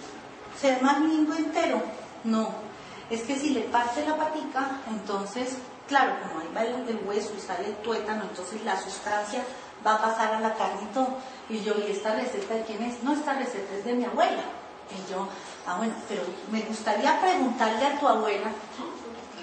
se 0.59 0.77
más 0.81 0.99
lindo 0.99 1.35
entero. 1.35 1.81
No, 2.25 2.62
es 3.09 3.21
que 3.23 3.35
si 3.35 3.49
le 3.49 3.61
parte 3.61 4.05
la 4.05 4.15
patica, 4.15 4.79
entonces, 4.89 5.57
claro, 5.87 6.15
como 6.21 6.39
ahí 6.39 6.49
va 6.55 6.61
el, 6.63 7.01
hueso 7.05 7.31
y 7.37 7.39
sale 7.39 7.67
el 7.67 7.75
tuétano, 7.77 8.23
entonces 8.23 8.63
la 8.63 8.79
sustancia 8.79 9.43
va 9.85 9.95
a 9.95 10.01
pasar 10.01 10.33
a 10.35 10.39
la 10.39 10.53
carne 10.55 10.83
y 10.83 10.93
todo. 10.93 11.17
Y 11.49 11.61
yo, 11.61 11.73
¿y 11.77 11.91
esta 11.91 12.15
receta 12.15 12.53
de 12.53 12.63
quién 12.63 12.81
es? 12.83 13.03
No, 13.03 13.13
esta 13.13 13.33
receta 13.33 13.75
es 13.75 13.85
de 13.85 13.93
mi 13.93 14.05
abuela. 14.05 14.43
Y 14.89 15.11
yo, 15.11 15.27
ah, 15.67 15.75
bueno, 15.77 15.93
pero 16.07 16.23
me 16.51 16.61
gustaría 16.61 17.19
preguntarle 17.19 17.85
a 17.85 17.99
tu 17.99 18.07
abuela, 18.07 18.51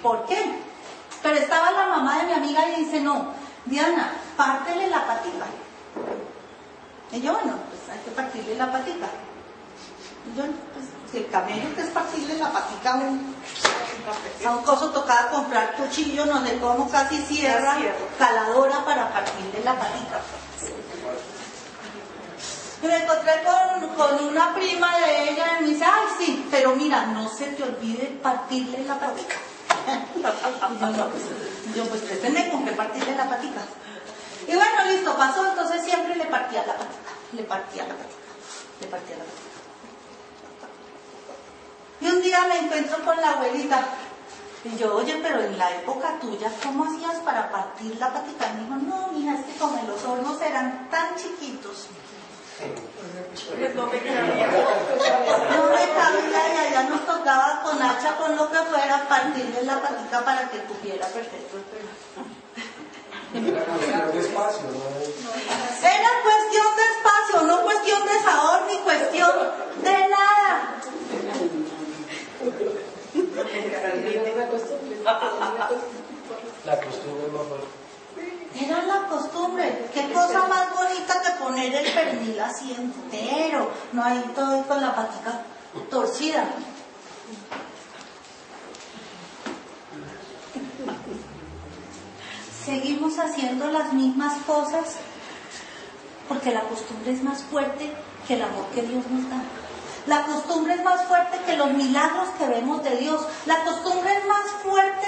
¿por 0.01 0.25
qué? 0.25 0.59
Pero 1.21 1.35
estaba 1.35 1.71
la 1.71 1.87
mamá 1.87 2.19
de 2.19 2.25
mi 2.27 2.33
amiga 2.33 2.69
y 2.69 2.85
dice, 2.85 2.99
no, 2.99 3.27
Diana, 3.65 4.11
pártele 4.35 4.89
la 4.89 5.05
patica. 5.05 5.45
Y 7.11 7.21
yo, 7.21 7.33
bueno, 7.33 7.57
pues 7.69 7.95
hay 7.95 8.03
que 8.03 8.11
partirle 8.11 8.55
la 8.55 8.71
patica. 8.71 9.07
Y 10.31 10.37
yo, 10.37 10.43
pues 10.73 11.00
el 11.13 11.27
camello 11.29 11.75
que 11.75 11.81
es 11.81 11.89
partirle 11.89 12.37
la 12.37 12.51
patica 12.51 12.93
a 12.93 12.95
un, 12.95 13.35
a 14.45 14.51
un 14.51 14.63
coso 14.63 14.91
tocaba 14.91 15.29
comprar 15.29 15.75
cuchillo, 15.75 16.25
no 16.25 16.45
sé 16.45 16.57
cómo, 16.59 16.89
casi 16.89 17.17
cierra, 17.23 17.77
caladora 18.17 18.83
para 18.85 19.11
partirle 19.11 19.63
la 19.63 19.75
patica. 19.77 20.21
Me 22.81 22.97
encontré 22.97 23.33
con, 23.43 23.89
con, 23.89 24.25
una 24.25 24.55
prima 24.55 24.97
de 24.97 25.29
ella 25.29 25.59
y 25.59 25.63
me 25.63 25.69
dice, 25.69 25.85
ay 25.85 26.07
sí, 26.17 26.47
pero 26.49 26.75
mira, 26.75 27.05
no 27.07 27.29
se 27.29 27.47
te 27.47 27.63
olvide 27.63 28.19
partirle 28.23 28.83
la 28.85 28.99
patica. 28.99 29.35
yo, 30.15 30.87
no, 30.87 31.07
pues, 31.09 31.23
yo 31.75 31.85
pues 31.85 32.01
pretende 32.01 32.49
con 32.49 32.65
que 32.65 32.71
partirle 32.71 33.15
la 33.15 33.29
patica. 33.29 33.61
Y 34.47 34.55
bueno, 34.55 34.85
listo, 34.89 35.15
pasó, 35.15 35.45
entonces 35.47 35.83
siempre 35.83 36.15
le 36.15 36.25
partía 36.25 36.65
la 36.65 36.73
patica, 36.73 37.11
le 37.33 37.43
partía 37.43 37.83
la 37.83 37.93
patica, 37.95 38.15
le 38.81 38.87
partía 38.87 39.17
la 39.17 39.23
patica. 39.25 39.50
Y 42.01 42.07
un 42.07 42.21
día 42.21 42.45
me 42.47 42.57
encuentro 42.57 42.97
con 43.05 43.15
la 43.21 43.31
abuelita. 43.31 43.85
Y 44.63 44.77
yo, 44.77 44.95
oye, 44.95 45.19
pero 45.23 45.41
en 45.41 45.57
la 45.57 45.71
época 45.71 46.19
tuya, 46.19 46.51
¿cómo 46.63 46.85
hacías 46.85 47.17
para 47.19 47.49
partir 47.49 47.95
la 47.97 48.11
patita? 48.11 48.47
Y 48.47 48.57
me 48.57 48.63
dijo, 48.63 48.75
no, 48.75 49.11
mija, 49.11 49.35
es 49.39 49.45
que 49.45 49.57
como 49.57 49.81
los 49.87 50.03
hornos 50.03 50.41
eran 50.41 50.89
tan 50.89 51.15
chiquitos. 51.15 51.87
No 53.75 53.87
me 53.87 53.99
cabía. 53.99 54.47
No 54.47 55.63
me 55.69 55.85
cabía 55.97 56.53
y 56.53 56.57
allá 56.67 56.83
nos 56.89 57.05
tocaba 57.05 57.61
con 57.63 57.81
hacha, 57.81 58.17
con 58.17 58.35
lo 58.35 58.51
que 58.51 58.57
fuera, 58.57 59.07
partirle 59.07 59.63
la 59.63 59.81
patita 59.81 60.23
para 60.23 60.49
que 60.49 60.59
tuviera 60.59 61.07
perfecto 61.07 61.57
el 61.57 61.63
pelo. 61.63 61.89
Era 63.33 63.63
cuestión 63.63 64.11
de 64.11 64.19
espacio, 64.19 64.63
¿no? 64.71 64.83
Era 65.87 66.09
cuestión 66.21 66.75
de 66.75 66.83
espacio, 66.83 67.41
no 67.47 67.61
cuestión 67.63 68.05
de 68.05 68.19
sabor 68.19 68.61
ni 68.69 68.77
cuestión 68.79 69.31
de 69.81 70.07
nada. 70.09 70.75
La 76.65 76.79
costumbre 76.79 77.27
más 77.33 77.45
Era 78.55 78.85
la 78.85 79.07
costumbre. 79.07 79.89
Qué 79.93 80.11
cosa 80.11 80.47
más 80.47 80.69
bonita 80.75 81.21
que 81.21 81.43
poner 81.43 81.73
el 81.73 81.93
pernil 81.93 82.39
así 82.39 82.73
entero. 82.73 83.69
No 83.91 84.03
hay 84.03 84.19
todo 84.35 84.63
con 84.63 84.81
la 84.81 84.95
patica 84.95 85.43
torcida. 85.89 86.45
Seguimos 92.65 93.17
haciendo 93.17 93.67
las 93.71 93.91
mismas 93.93 94.41
cosas 94.43 94.97
porque 96.27 96.51
la 96.51 96.61
costumbre 96.61 97.11
es 97.11 97.23
más 97.23 97.43
fuerte 97.43 97.91
que 98.27 98.35
el 98.35 98.41
amor 98.41 98.65
que 98.73 98.83
Dios 98.83 99.03
nos 99.09 99.29
da. 99.29 99.41
La 100.07 100.23
costumbre 100.23 100.73
es 100.73 100.83
más 100.83 101.03
fuerte 101.05 101.39
que 101.45 101.55
los 101.55 101.71
milagros 101.71 102.29
que 102.37 102.47
vemos 102.47 102.83
de 102.83 102.97
Dios. 102.97 103.21
La 103.45 103.63
costumbre 103.63 104.17
es 104.17 104.25
más 104.25 104.49
fuerte 104.63 105.07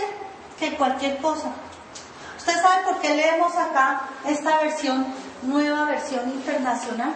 que 0.59 0.75
cualquier 0.75 1.17
cosa. 1.17 1.49
¿Usted 2.37 2.61
sabe 2.61 2.83
por 2.83 2.99
qué 2.99 3.15
leemos 3.15 3.55
acá 3.55 4.09
esta 4.25 4.59
versión, 4.59 5.05
nueva 5.43 5.85
versión 5.85 6.29
internacional? 6.29 7.15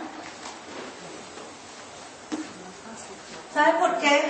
¿Sabe 3.53 3.73
por 3.79 3.97
qué 3.97 4.23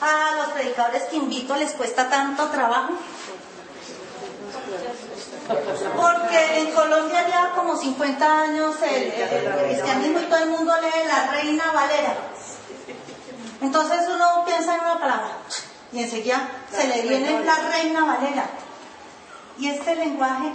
a 0.00 0.36
los 0.36 0.48
predicadores 0.48 1.04
que 1.04 1.16
invito 1.16 1.56
les 1.56 1.72
cuesta 1.72 2.10
tanto 2.10 2.48
trabajo? 2.48 2.92
Porque 5.96 6.58
en 6.58 6.72
Colombia 6.72 7.28
ya 7.28 7.52
como 7.54 7.76
50 7.76 8.42
años 8.42 8.76
el, 8.82 9.12
el 9.12 9.64
cristianismo 9.66 10.20
y 10.20 10.24
todo 10.24 10.42
el 10.42 10.50
mundo 10.50 10.72
lee 10.80 11.06
la 11.06 11.32
Reina 11.32 11.72
Valera. 11.72 12.31
Entonces 13.62 14.00
uno 14.12 14.44
piensa 14.44 14.74
en 14.74 14.80
una 14.80 14.98
palabra 14.98 15.38
y 15.92 16.00
enseguida 16.00 16.48
se 16.70 16.88
le 16.88 17.02
viene 17.02 17.44
la 17.44 17.54
reina 17.70 18.04
Valera. 18.04 18.50
Y 19.58 19.68
este 19.68 19.94
lenguaje, 19.94 20.52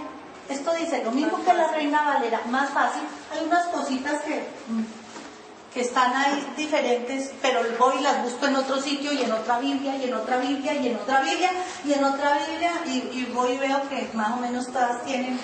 esto 0.48 0.74
dice 0.74 1.02
lo 1.02 1.12
mismo 1.12 1.42
que 1.42 1.54
la 1.54 1.68
reina 1.68 2.02
Valera, 2.02 2.42
más 2.50 2.70
fácil. 2.70 3.02
Hay 3.32 3.46
unas 3.46 3.68
cositas 3.68 4.20
que, 4.22 4.46
que 5.72 5.80
están 5.80 6.14
ahí 6.14 6.52
diferentes, 6.56 7.30
pero 7.40 7.60
voy 7.78 7.96
y 7.98 8.02
las 8.02 8.22
busco 8.22 8.46
en 8.46 8.56
otro 8.56 8.80
sitio 8.80 9.10
y 9.12 9.22
en 9.22 9.32
otra 9.32 9.58
Biblia 9.58 9.96
y 9.96 10.04
en 10.04 10.14
otra 10.14 10.36
Biblia 10.38 10.74
y 10.74 10.88
en 10.88 10.96
otra 10.96 11.20
Biblia 11.22 11.50
y 11.86 11.92
en 11.94 12.04
otra 12.04 12.38
Biblia 12.46 12.72
y, 12.84 12.90
y 12.90 13.30
voy 13.32 13.52
y 13.52 13.58
veo 13.58 13.88
que 13.88 14.10
más 14.12 14.32
o 14.32 14.36
menos 14.36 14.66
todas 14.66 15.02
tienen 15.04 15.40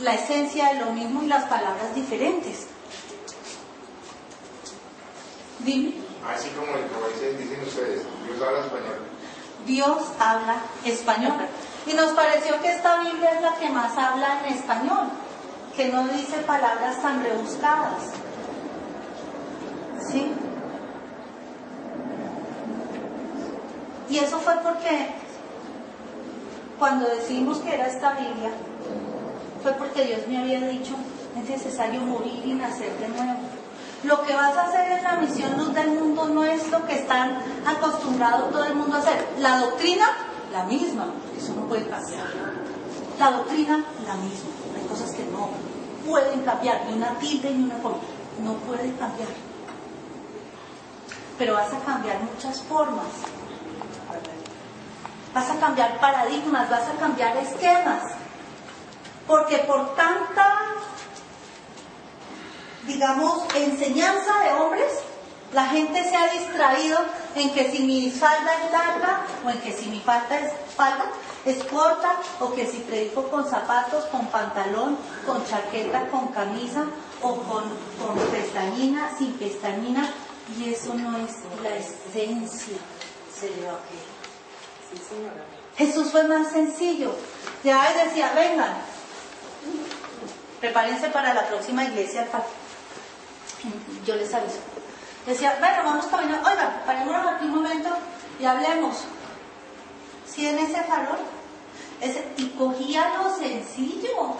la 0.00 0.14
esencia 0.14 0.74
de 0.74 0.80
lo 0.80 0.92
mismo 0.92 1.22
y 1.22 1.28
las 1.28 1.44
palabras 1.44 1.94
diferentes. 1.94 2.66
Dime. 5.60 6.05
Así 6.28 6.48
como, 6.50 6.66
dicen, 6.76 7.62
ustedes, 7.66 8.02
Dios 8.26 8.42
habla 8.42 8.60
español. 8.60 8.98
Dios 9.66 10.02
habla 10.18 10.56
español. 10.84 11.46
Y 11.86 11.92
nos 11.94 12.12
pareció 12.12 12.60
que 12.60 12.72
esta 12.72 13.00
Biblia 13.00 13.32
es 13.32 13.42
la 13.42 13.54
que 13.56 13.68
más 13.70 13.96
habla 13.96 14.40
en 14.44 14.54
español, 14.54 15.08
que 15.76 15.88
no 15.88 16.08
dice 16.08 16.38
palabras 16.38 17.00
tan 17.00 17.22
rebuscadas. 17.22 18.10
¿Sí? 20.10 20.32
Y 24.08 24.18
eso 24.18 24.38
fue 24.38 24.54
porque 24.62 25.10
cuando 26.78 27.08
decidimos 27.08 27.58
que 27.58 27.74
era 27.74 27.86
esta 27.86 28.12
Biblia, 28.12 28.50
fue 29.62 29.72
porque 29.72 30.04
Dios 30.04 30.20
me 30.28 30.38
había 30.38 30.60
dicho, 30.60 30.94
es 31.36 31.48
necesario 31.48 32.00
morir 32.00 32.44
y 32.44 32.52
nacer 32.54 32.92
de 32.98 33.08
nuevo. 33.08 33.40
Lo 34.06 34.22
que 34.22 34.34
vas 34.34 34.56
a 34.56 34.68
hacer 34.68 34.92
en 34.92 35.02
la 35.02 35.16
misión 35.16 35.58
luz 35.58 35.74
del 35.74 35.90
mundo 35.90 36.28
no 36.28 36.44
es 36.44 36.70
lo 36.70 36.86
que 36.86 36.94
están 36.94 37.38
acostumbrados 37.66 38.52
todo 38.52 38.64
el 38.64 38.76
mundo 38.76 38.94
a 38.94 39.00
hacer. 39.00 39.34
La 39.38 39.58
doctrina, 39.58 40.06
la 40.52 40.62
misma, 40.62 41.06
eso 41.36 41.52
no 41.56 41.62
puede 41.66 41.88
cambiar. 41.88 42.24
La 43.18 43.32
doctrina, 43.32 43.84
la 44.06 44.14
misma. 44.14 44.50
Hay 44.76 44.86
cosas 44.86 45.10
que 45.12 45.24
no 45.24 45.50
pueden 46.06 46.42
cambiar, 46.42 46.86
ni 46.86 46.94
una 46.94 47.18
tilde 47.18 47.50
ni 47.50 47.64
una 47.64 47.76
forma. 47.78 47.98
No 48.44 48.52
puede 48.54 48.94
cambiar. 48.94 49.28
Pero 51.36 51.54
vas 51.54 51.72
a 51.72 51.80
cambiar 51.80 52.20
muchas 52.22 52.62
formas. 52.62 53.06
Vas 55.34 55.50
a 55.50 55.56
cambiar 55.56 55.98
paradigmas, 55.98 56.70
vas 56.70 56.88
a 56.88 56.92
cambiar 56.92 57.36
esquemas. 57.38 58.04
Porque 59.26 59.58
por 59.66 59.96
tanta, 59.96 60.58
digamos, 62.86 63.42
enseñanza 63.54 64.38
de 64.44 64.52
hombres, 64.54 64.92
la 65.52 65.66
gente 65.66 66.02
se 66.02 66.16
ha 66.16 66.32
distraído 66.32 66.98
en 67.34 67.52
que 67.52 67.70
si 67.70 67.82
mi 67.82 68.10
falda 68.10 68.52
es 68.64 68.72
larga 68.72 69.26
o 69.44 69.50
en 69.50 69.60
que 69.60 69.72
si 69.72 69.86
mi 69.86 70.00
falda 70.00 70.40
es, 70.40 70.52
falda 70.74 71.06
es 71.44 71.62
corta 71.64 72.20
o 72.40 72.52
que 72.54 72.66
si 72.66 72.78
predico 72.78 73.28
con 73.30 73.48
zapatos, 73.48 74.04
con 74.06 74.26
pantalón, 74.26 74.98
con 75.24 75.46
chaqueta, 75.46 76.08
con 76.08 76.28
camisa 76.28 76.84
o 77.22 77.36
con, 77.36 77.64
con 77.98 78.18
pestañina, 78.30 79.10
sin 79.16 79.32
pestañina. 79.34 80.12
Y 80.58 80.72
eso 80.72 80.94
no 80.94 81.18
es 81.18 81.32
la 81.62 81.70
esencia 81.76 82.78
se 83.38 83.50
le 83.50 83.66
va 83.66 83.72
a 83.72 83.80
Sí, 84.88 85.02
señora. 85.08 85.44
Jesús 85.76 86.10
fue 86.10 86.24
más 86.24 86.52
sencillo. 86.52 87.14
Ya 87.62 87.86
él 87.88 88.08
decía, 88.08 88.32
vengan, 88.34 88.72
prepárense 90.60 91.08
para 91.08 91.34
la 91.34 91.46
próxima 91.48 91.84
iglesia. 91.84 92.26
Yo 94.04 94.16
les 94.16 94.32
aviso. 94.32 94.58
Decía, 95.26 95.56
bueno, 95.58 95.82
vamos 95.84 96.06
caminando. 96.06 96.48
Oigan, 96.48 96.82
parémonos 96.86 97.26
aquí 97.26 97.46
un 97.46 97.56
momento 97.56 97.90
y 98.38 98.44
hablemos. 98.44 99.04
Si 100.26 100.46
en 100.46 100.58
ese 100.58 100.82
farol, 100.84 101.18
ese, 102.00 102.28
y 102.36 102.48
cogía 102.50 103.14
lo 103.18 103.34
sencillo. 103.34 104.36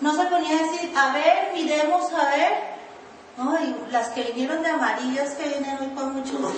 No 0.00 0.14
se 0.14 0.24
ponía 0.24 0.58
a 0.58 0.62
decir, 0.62 0.92
a 0.96 1.12
ver, 1.12 1.50
miremos, 1.54 2.12
a 2.12 2.24
ver. 2.30 2.79
Ay, 3.42 3.74
las 3.90 4.08
que 4.08 4.22
vinieron 4.24 4.62
de 4.62 4.68
amarillas 4.68 5.30
que 5.30 5.48
vienen 5.48 5.78
hoy 5.80 5.88
con 5.94 6.12
mucho 6.12 6.38
No, 6.38 6.50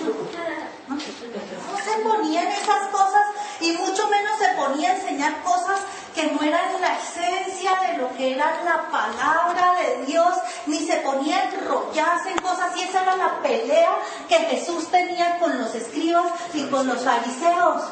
no 0.95 0.99
se 0.99 2.01
ponían 2.03 2.47
esas 2.47 2.87
cosas 2.91 3.23
y 3.61 3.71
mucho 3.71 4.09
menos 4.09 4.37
se 4.37 4.49
ponía 4.49 4.91
a 4.91 4.95
enseñar 4.95 5.41
cosas 5.43 5.79
que 6.13 6.31
no 6.31 6.41
eran 6.41 6.81
la 6.81 6.97
esencia 6.99 7.71
de 7.87 7.97
lo 7.99 8.13
que 8.15 8.33
era 8.33 8.61
la 8.63 8.89
palabra 8.91 9.75
de 9.81 10.05
Dios, 10.05 10.33
ni 10.65 10.85
se 10.85 10.97
ponía 10.97 11.37
a 11.37 11.43
enrollarse 11.45 12.31
en 12.31 12.37
cosas, 12.39 12.75
y 12.75 12.81
esa 12.81 13.01
era 13.01 13.15
la 13.15 13.41
pelea 13.41 13.95
que 14.27 14.35
Jesús 14.35 14.89
tenía 14.89 15.39
con 15.39 15.57
los 15.57 15.73
escribas 15.73 16.31
y 16.53 16.63
con 16.65 16.85
los 16.85 17.01
fariseos. 17.01 17.83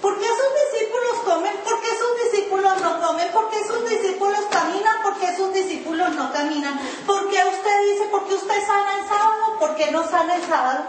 ¿Por 0.00 0.18
qué 0.18 0.26
sus 0.26 0.72
discípulos 0.72 1.16
comen? 1.24 1.56
¿Por 1.64 1.80
qué 1.80 1.88
sus 1.88 2.32
discípulos 2.32 2.80
no 2.80 3.00
comen? 3.00 3.28
¿Por 3.32 3.50
qué 3.50 3.64
sus 3.66 3.88
discípulos 3.88 4.40
caminan? 4.50 5.02
¿Por 5.02 5.18
qué 5.18 5.36
sus 5.36 5.52
discípulos 5.52 6.10
no 6.14 6.32
caminan? 6.32 6.78
¿Por 7.06 7.28
qué 7.30 7.44
usted 7.44 7.92
dice, 7.92 8.04
por 8.10 8.26
qué 8.26 8.34
usted 8.34 8.66
sana 8.66 8.98
el 9.00 9.08
sábado? 9.08 9.58
¿Por 9.58 9.74
qué 9.76 9.90
no 9.90 10.08
sana 10.08 10.36
el 10.36 10.42
sábado? 10.44 10.84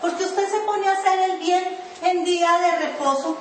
Porque 0.00 0.24
usted 0.24 0.50
se 0.50 0.58
pone 0.60 0.88
a 0.88 0.92
hacer 0.92 1.18
el 1.30 1.38
bien 1.38 1.78
en 2.02 2.24
día 2.24 2.58
de 2.58 2.86
reposo 2.86 3.36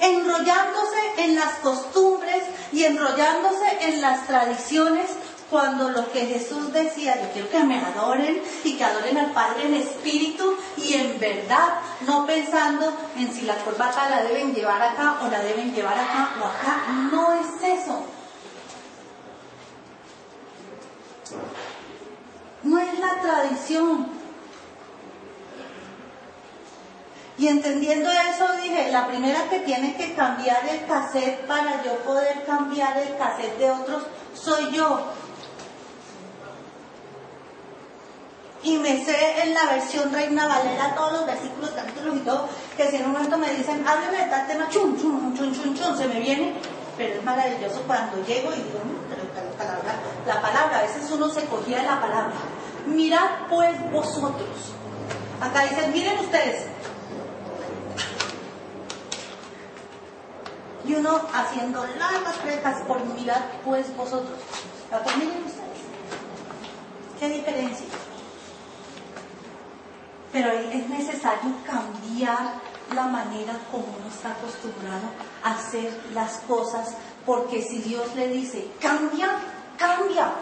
enrollándose 0.00 0.98
en 1.18 1.34
las 1.36 1.56
costumbres 1.56 2.42
y 2.72 2.84
enrollándose 2.84 3.66
en 3.82 4.00
las 4.00 4.26
tradiciones 4.26 5.10
cuando 5.50 5.90
lo 5.90 6.10
que 6.12 6.26
Jesús 6.26 6.72
decía, 6.72 7.20
yo 7.20 7.32
quiero 7.32 7.50
que 7.50 7.64
me 7.64 7.78
adoren 7.78 8.40
y 8.62 8.76
que 8.76 8.84
adoren 8.84 9.18
al 9.18 9.32
Padre 9.32 9.66
en 9.66 9.74
espíritu 9.74 10.56
y 10.76 10.94
en 10.94 11.18
verdad, 11.18 11.80
no 12.06 12.24
pensando 12.24 12.96
en 13.16 13.32
si 13.32 13.42
la 13.42 13.56
corbata 13.56 14.08
la 14.08 14.22
deben 14.22 14.54
llevar 14.54 14.80
acá 14.80 15.18
o 15.22 15.28
la 15.28 15.40
deben 15.40 15.74
llevar 15.74 15.98
acá 15.98 16.30
o 16.40 16.44
acá, 16.44 16.84
no 17.10 17.32
es 17.32 17.80
eso. 17.80 18.04
No 22.62 22.78
es 22.78 22.98
la 22.98 23.20
tradición, 23.20 24.20
Y 27.40 27.48
entendiendo 27.48 28.10
eso 28.10 28.46
dije, 28.62 28.92
la 28.92 29.06
primera 29.06 29.48
que 29.48 29.60
tiene 29.60 29.96
que 29.96 30.12
cambiar 30.12 30.62
el 30.68 30.84
cassette 30.84 31.46
para 31.46 31.82
yo 31.82 31.96
poder 32.00 32.44
cambiar 32.44 32.98
el 32.98 33.16
cassette 33.16 33.56
de 33.56 33.70
otros 33.70 34.02
soy 34.34 34.70
yo. 34.72 35.00
Y 38.62 38.76
me 38.78 39.04
sé 39.04 39.42
en 39.42 39.54
la 39.54 39.64
versión 39.64 40.12
Reina 40.12 40.46
Valera 40.46 40.94
todos 40.94 41.12
los 41.12 41.26
versículos, 41.26 41.70
capítulos 41.70 42.16
y 42.16 42.20
todo, 42.20 42.48
que 42.76 42.90
si 42.90 42.96
en 42.96 43.06
un 43.06 43.12
momento 43.12 43.38
me 43.38 43.50
dicen, 43.54 43.86
hábleme 43.86 44.24
de 44.24 44.30
tal 44.30 44.46
tema, 44.46 44.68
chum, 44.68 45.00
chum, 45.00 45.34
chum, 45.34 45.54
chum, 45.54 45.74
chum, 45.74 45.96
se 45.96 46.06
me 46.06 46.20
viene. 46.20 46.54
Pero 46.96 47.14
es 47.14 47.24
maravilloso 47.24 47.80
cuando 47.86 48.22
llego 48.26 48.52
y 48.52 48.56
digo, 48.56 48.80
mm, 48.84 49.10
la 49.10 49.64
palabra, 49.64 49.94
la 50.26 50.42
palabra, 50.42 50.78
a 50.78 50.82
veces 50.82 51.10
uno 51.10 51.30
se 51.30 51.44
cogía 51.46 51.78
de 51.78 51.84
la 51.84 52.00
palabra. 52.00 52.34
Mirad 52.86 53.48
pues 53.48 53.90
vosotros. 53.90 54.48
Acá 55.40 55.62
dicen, 55.62 55.92
miren 55.92 56.18
ustedes, 56.18 56.66
y 60.90 60.94
uno 60.94 61.20
haciendo 61.32 61.86
largas 61.98 62.36
precas 62.42 62.82
por 62.82 63.04
mirar 63.06 63.60
pues 63.64 63.94
vosotros. 63.96 64.38
Pues 64.90 65.16
miren 65.16 65.44
ustedes. 65.44 65.60
¿Qué 67.18 67.28
diferencia? 67.28 67.86
Pero 70.32 70.50
es 70.52 70.88
necesario 70.88 71.52
cambiar 71.66 72.54
la 72.94 73.04
manera 73.04 73.58
como 73.70 73.84
uno 73.84 74.08
está 74.08 74.32
acostumbrado 74.32 75.08
a 75.42 75.54
hacer 75.54 75.92
las 76.14 76.38
cosas, 76.40 76.94
porque 77.26 77.62
si 77.62 77.78
Dios 77.78 78.14
le 78.14 78.28
dice, 78.28 78.68
cambia, 78.80 79.28
cambia. 79.76 80.32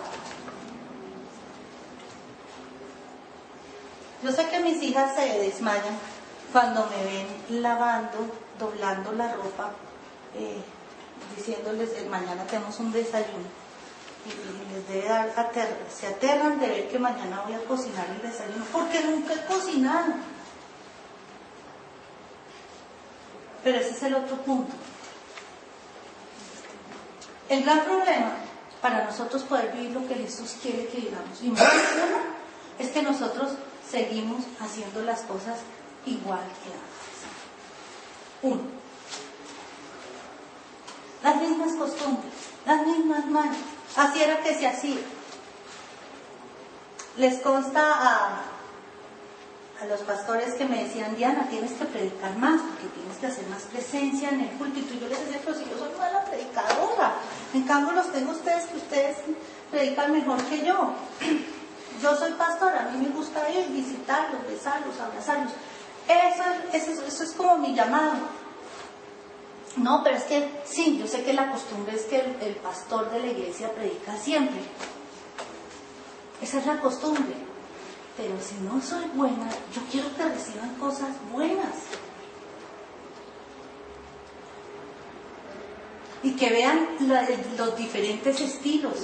Yo 4.22 4.32
sé 4.32 4.48
que 4.48 4.60
mis 4.60 4.82
hijas 4.82 5.14
se 5.14 5.38
desmayan 5.38 5.96
cuando 6.52 6.86
me 6.86 7.04
ven 7.04 7.62
lavando, 7.62 8.18
doblando 8.58 9.12
la 9.12 9.32
ropa 9.34 9.70
eh, 10.34 10.60
diciéndoles, 11.36 11.92
el 11.98 12.08
mañana 12.08 12.44
tenemos 12.44 12.78
un 12.80 12.92
desayuno. 12.92 13.67
Y, 14.26 14.74
les 14.74 14.88
debe 14.88 15.08
dar, 15.08 15.32
se 15.90 16.06
aterran 16.06 16.58
de 16.60 16.68
ver 16.68 16.88
que 16.88 16.98
mañana 16.98 17.42
voy 17.46 17.54
a 17.54 17.64
cocinar 17.64 18.06
el 18.10 18.22
desayuno, 18.22 18.64
porque 18.72 19.02
nunca 19.04 19.34
he 19.34 19.46
cocinado. 19.46 20.14
Pero 23.64 23.78
ese 23.78 23.90
es 23.90 24.02
el 24.02 24.14
otro 24.14 24.36
punto. 24.36 24.72
El 27.48 27.64
gran 27.64 27.84
problema 27.84 28.32
para 28.82 29.04
nosotros 29.04 29.42
poder 29.42 29.72
vivir 29.72 29.90
lo 29.90 30.06
que 30.06 30.14
Jesús 30.14 30.56
quiere 30.62 30.86
que 30.86 30.98
vivamos, 30.98 31.42
y 31.42 31.52
es 32.78 32.90
que 32.90 33.02
nosotros 33.02 33.52
seguimos 33.88 34.44
haciendo 34.60 35.02
las 35.02 35.22
cosas 35.22 35.58
igual 36.06 36.40
que 36.62 36.70
antes. 36.70 36.98
Uno, 38.42 38.62
las 41.22 41.36
mismas 41.40 41.74
costumbres, 41.74 42.32
las 42.66 42.86
mismas 42.86 43.26
manos. 43.26 43.56
Así 43.96 44.22
era 44.22 44.42
que 44.42 44.54
se 44.54 44.66
hacía. 44.66 45.00
Les 47.16 47.40
consta 47.40 47.80
a, 47.82 48.42
a 49.80 49.86
los 49.86 50.00
pastores 50.00 50.54
que 50.54 50.64
me 50.64 50.84
decían, 50.84 51.16
Diana, 51.16 51.48
tienes 51.50 51.72
que 51.72 51.84
predicar 51.84 52.36
más, 52.36 52.60
porque 52.60 52.86
tienes 52.94 53.16
que 53.18 53.26
hacer 53.26 53.46
más 53.48 53.62
presencia 53.62 54.28
en 54.30 54.40
el 54.42 54.50
púlpito. 54.50 54.94
Y 54.94 55.00
yo 55.00 55.08
les 55.08 55.20
decía, 55.20 55.40
pero 55.44 55.58
si 55.58 55.64
yo 55.64 55.78
soy 55.78 55.90
mala 55.98 56.24
predicadora, 56.24 57.14
en 57.54 57.62
cambio 57.62 57.92
los 57.92 58.12
tengo 58.12 58.32
ustedes 58.32 58.66
que 58.66 58.76
ustedes 58.76 59.16
predican 59.70 60.12
mejor 60.12 60.42
que 60.44 60.64
yo. 60.64 60.92
Yo 62.00 62.14
soy 62.14 62.30
pastora, 62.34 62.86
a 62.86 62.92
mí 62.92 63.04
me 63.04 63.12
gusta 63.12 63.50
ir, 63.50 63.70
visitarlos, 63.70 64.46
besarlos, 64.46 65.00
abrazarlos. 65.00 65.50
Eso, 66.06 66.44
eso, 66.72 67.02
eso 67.04 67.22
es 67.24 67.32
como 67.32 67.58
mi 67.58 67.74
llamado. 67.74 68.12
No, 69.80 70.02
pero 70.02 70.16
es 70.16 70.24
que 70.24 70.48
sí, 70.64 70.98
yo 70.98 71.06
sé 71.06 71.22
que 71.22 71.32
la 71.32 71.52
costumbre 71.52 71.94
es 71.94 72.02
que 72.02 72.18
el, 72.20 72.56
pastor 72.56 73.10
de 73.10 73.20
la 73.20 73.26
iglesia 73.28 73.72
predica 73.72 74.16
siempre. 74.16 74.60
Esa 76.42 76.58
es 76.58 76.66
la 76.66 76.80
costumbre. 76.80 77.34
Pero 78.16 78.34
si 78.40 78.56
no 78.64 78.80
soy 78.82 79.04
buena, 79.14 79.48
yo 79.74 79.80
quiero 79.90 80.14
que 80.16 80.24
reciban 80.24 80.74
cosas 80.74 81.10
buenas. 81.30 81.74
Y 86.24 86.32
que 86.32 86.50
vean 86.50 86.88
los 87.56 87.76
diferentes 87.76 88.40
estilos. 88.40 88.96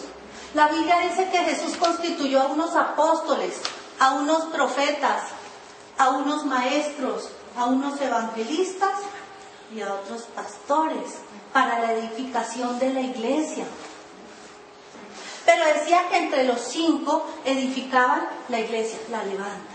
La 0.55 0.68
Biblia 0.68 0.99
dice 1.09 1.29
que 1.31 1.39
Jesús 1.39 1.77
constituyó 1.77 2.43
a 2.43 2.47
unos 2.47 2.75
apóstoles, 2.75 3.61
a 4.01 4.14
unos 4.14 4.47
profetas, 4.47 5.22
a 5.99 6.11
unos 6.11 6.45
maestros, 6.45 7.29
a 7.57 7.66
unos 7.66 8.01
evangelistas 8.01 8.95
y 9.75 9.81
a 9.83 9.93
otros 9.95 10.22
pastores 10.35 11.18
para 11.53 11.81
la 11.81 11.93
edificación 11.93 12.79
de 12.79 12.93
la 12.93 13.01
iglesia. 13.01 13.64
Pero 15.45 15.66
decía 15.66 16.09
que 16.09 16.18
entre 16.18 16.45
los 16.45 16.61
cinco 16.61 17.27
edificaban 17.45 18.27
la 18.49 18.61
iglesia, 18.61 18.99
la 19.11 19.22
levanta. 19.25 19.75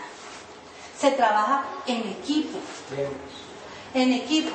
Se 1.00 1.12
trabaja 1.12 1.66
en 1.86 2.00
equipo. 2.10 2.58
En 3.94 4.14
equipo. 4.14 4.52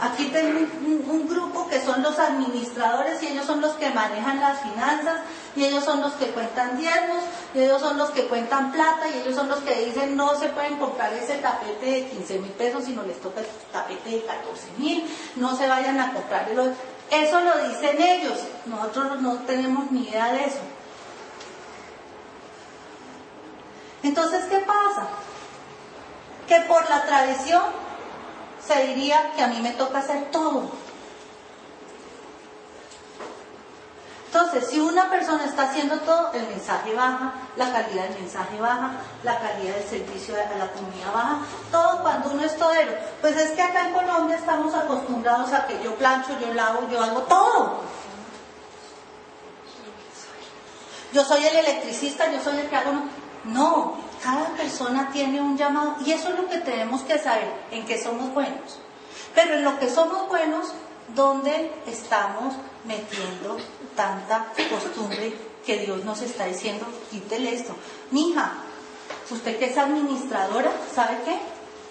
Aquí 0.00 0.26
tengo 0.26 0.60
un, 0.86 1.28
grupo 1.28 1.68
que 1.68 1.80
son 1.80 2.02
los 2.02 2.18
administradores 2.18 3.20
y 3.22 3.28
ellos 3.28 3.44
son 3.44 3.60
los 3.60 3.72
que 3.72 3.90
manejan 3.90 4.40
las 4.40 4.60
finanzas 4.60 5.22
y 5.56 5.64
ellos 5.64 5.84
son 5.84 6.00
los 6.00 6.12
que 6.12 6.26
cuentan 6.26 6.78
diezmos 6.78 7.24
y 7.52 7.60
ellos 7.60 7.80
son 7.80 7.98
los 7.98 8.10
que 8.10 8.28
cuentan 8.28 8.70
plata 8.70 9.08
y 9.08 9.18
ellos 9.18 9.34
son 9.34 9.48
los 9.48 9.58
que 9.60 9.86
dicen 9.86 10.16
no 10.16 10.38
se 10.38 10.50
pueden 10.50 10.76
comprar 10.76 11.12
ese 11.12 11.38
tapete 11.38 11.86
de 11.86 12.06
15 12.10 12.38
mil 12.38 12.52
pesos 12.52 12.84
si 12.84 12.92
no 12.92 13.02
les 13.02 13.20
toca 13.20 13.40
el 13.40 13.46
tapete 13.72 14.10
de 14.10 14.24
14 14.24 14.68
mil, 14.78 15.04
no 15.34 15.56
se 15.56 15.66
vayan 15.66 15.98
a 15.98 16.12
comprar 16.12 16.48
el 16.48 16.74
Eso 17.10 17.40
lo 17.40 17.68
dicen 17.68 18.00
ellos, 18.00 18.38
nosotros 18.66 19.20
no 19.20 19.34
tenemos 19.46 19.90
ni 19.90 20.08
idea 20.08 20.32
de 20.32 20.44
eso. 20.44 20.60
Entonces, 24.04 24.44
¿qué 24.44 24.58
pasa? 24.58 25.08
Que 26.46 26.60
por 26.68 26.88
la 26.88 27.04
tradición 27.04 27.87
se 28.68 28.86
diría 28.86 29.32
que 29.34 29.42
a 29.42 29.48
mí 29.48 29.60
me 29.60 29.72
toca 29.72 29.98
hacer 29.98 30.30
todo. 30.30 30.70
Entonces, 34.26 34.68
si 34.68 34.78
una 34.78 35.08
persona 35.08 35.46
está 35.46 35.70
haciendo 35.70 35.96
todo, 36.00 36.30
el 36.34 36.46
mensaje 36.48 36.94
baja, 36.94 37.32
la 37.56 37.72
calidad 37.72 38.08
del 38.08 38.20
mensaje 38.20 38.60
baja, 38.60 38.90
la 39.24 39.38
calidad 39.40 39.74
del 39.74 39.88
servicio 39.88 40.34
a 40.34 40.58
la 40.58 40.70
comunidad 40.70 41.14
baja, 41.14 41.38
todo 41.72 42.02
cuando 42.02 42.30
uno 42.32 42.44
es 42.44 42.54
todero. 42.58 42.92
Pues 43.22 43.36
es 43.38 43.52
que 43.52 43.62
acá 43.62 43.88
en 43.88 43.94
Colombia 43.94 44.36
estamos 44.36 44.74
acostumbrados 44.74 45.50
a 45.54 45.66
que 45.66 45.82
yo 45.82 45.94
plancho, 45.94 46.38
yo 46.38 46.52
lavo, 46.52 46.86
yo 46.90 47.02
hago 47.02 47.22
todo. 47.22 47.80
Yo 51.14 51.24
soy 51.24 51.46
el 51.46 51.56
electricista, 51.56 52.30
yo 52.30 52.40
soy 52.42 52.58
el 52.58 52.68
que 52.68 52.76
hago... 52.76 52.92
No, 53.44 53.96
cada 54.22 54.48
persona 54.56 55.10
tiene 55.12 55.40
un 55.40 55.56
llamado 55.56 55.96
y 56.04 56.12
eso 56.12 56.28
es 56.30 56.38
lo 56.38 56.48
que 56.48 56.58
tenemos 56.58 57.02
que 57.02 57.18
saber, 57.18 57.52
en 57.70 57.84
qué 57.86 58.02
somos 58.02 58.32
buenos. 58.34 58.78
Pero 59.34 59.54
en 59.54 59.64
lo 59.64 59.78
que 59.78 59.88
somos 59.88 60.28
buenos, 60.28 60.72
¿dónde 61.14 61.72
estamos 61.86 62.54
metiendo 62.84 63.58
tanta 63.94 64.52
costumbre 64.70 65.34
que 65.64 65.78
Dios 65.78 66.04
nos 66.04 66.22
está 66.22 66.46
diciendo? 66.46 66.86
Quítele 67.10 67.54
esto. 67.54 67.74
Mija, 68.10 68.52
usted 69.30 69.58
que 69.58 69.66
es 69.66 69.78
administradora, 69.78 70.72
¿sabe 70.94 71.18
qué? 71.24 71.38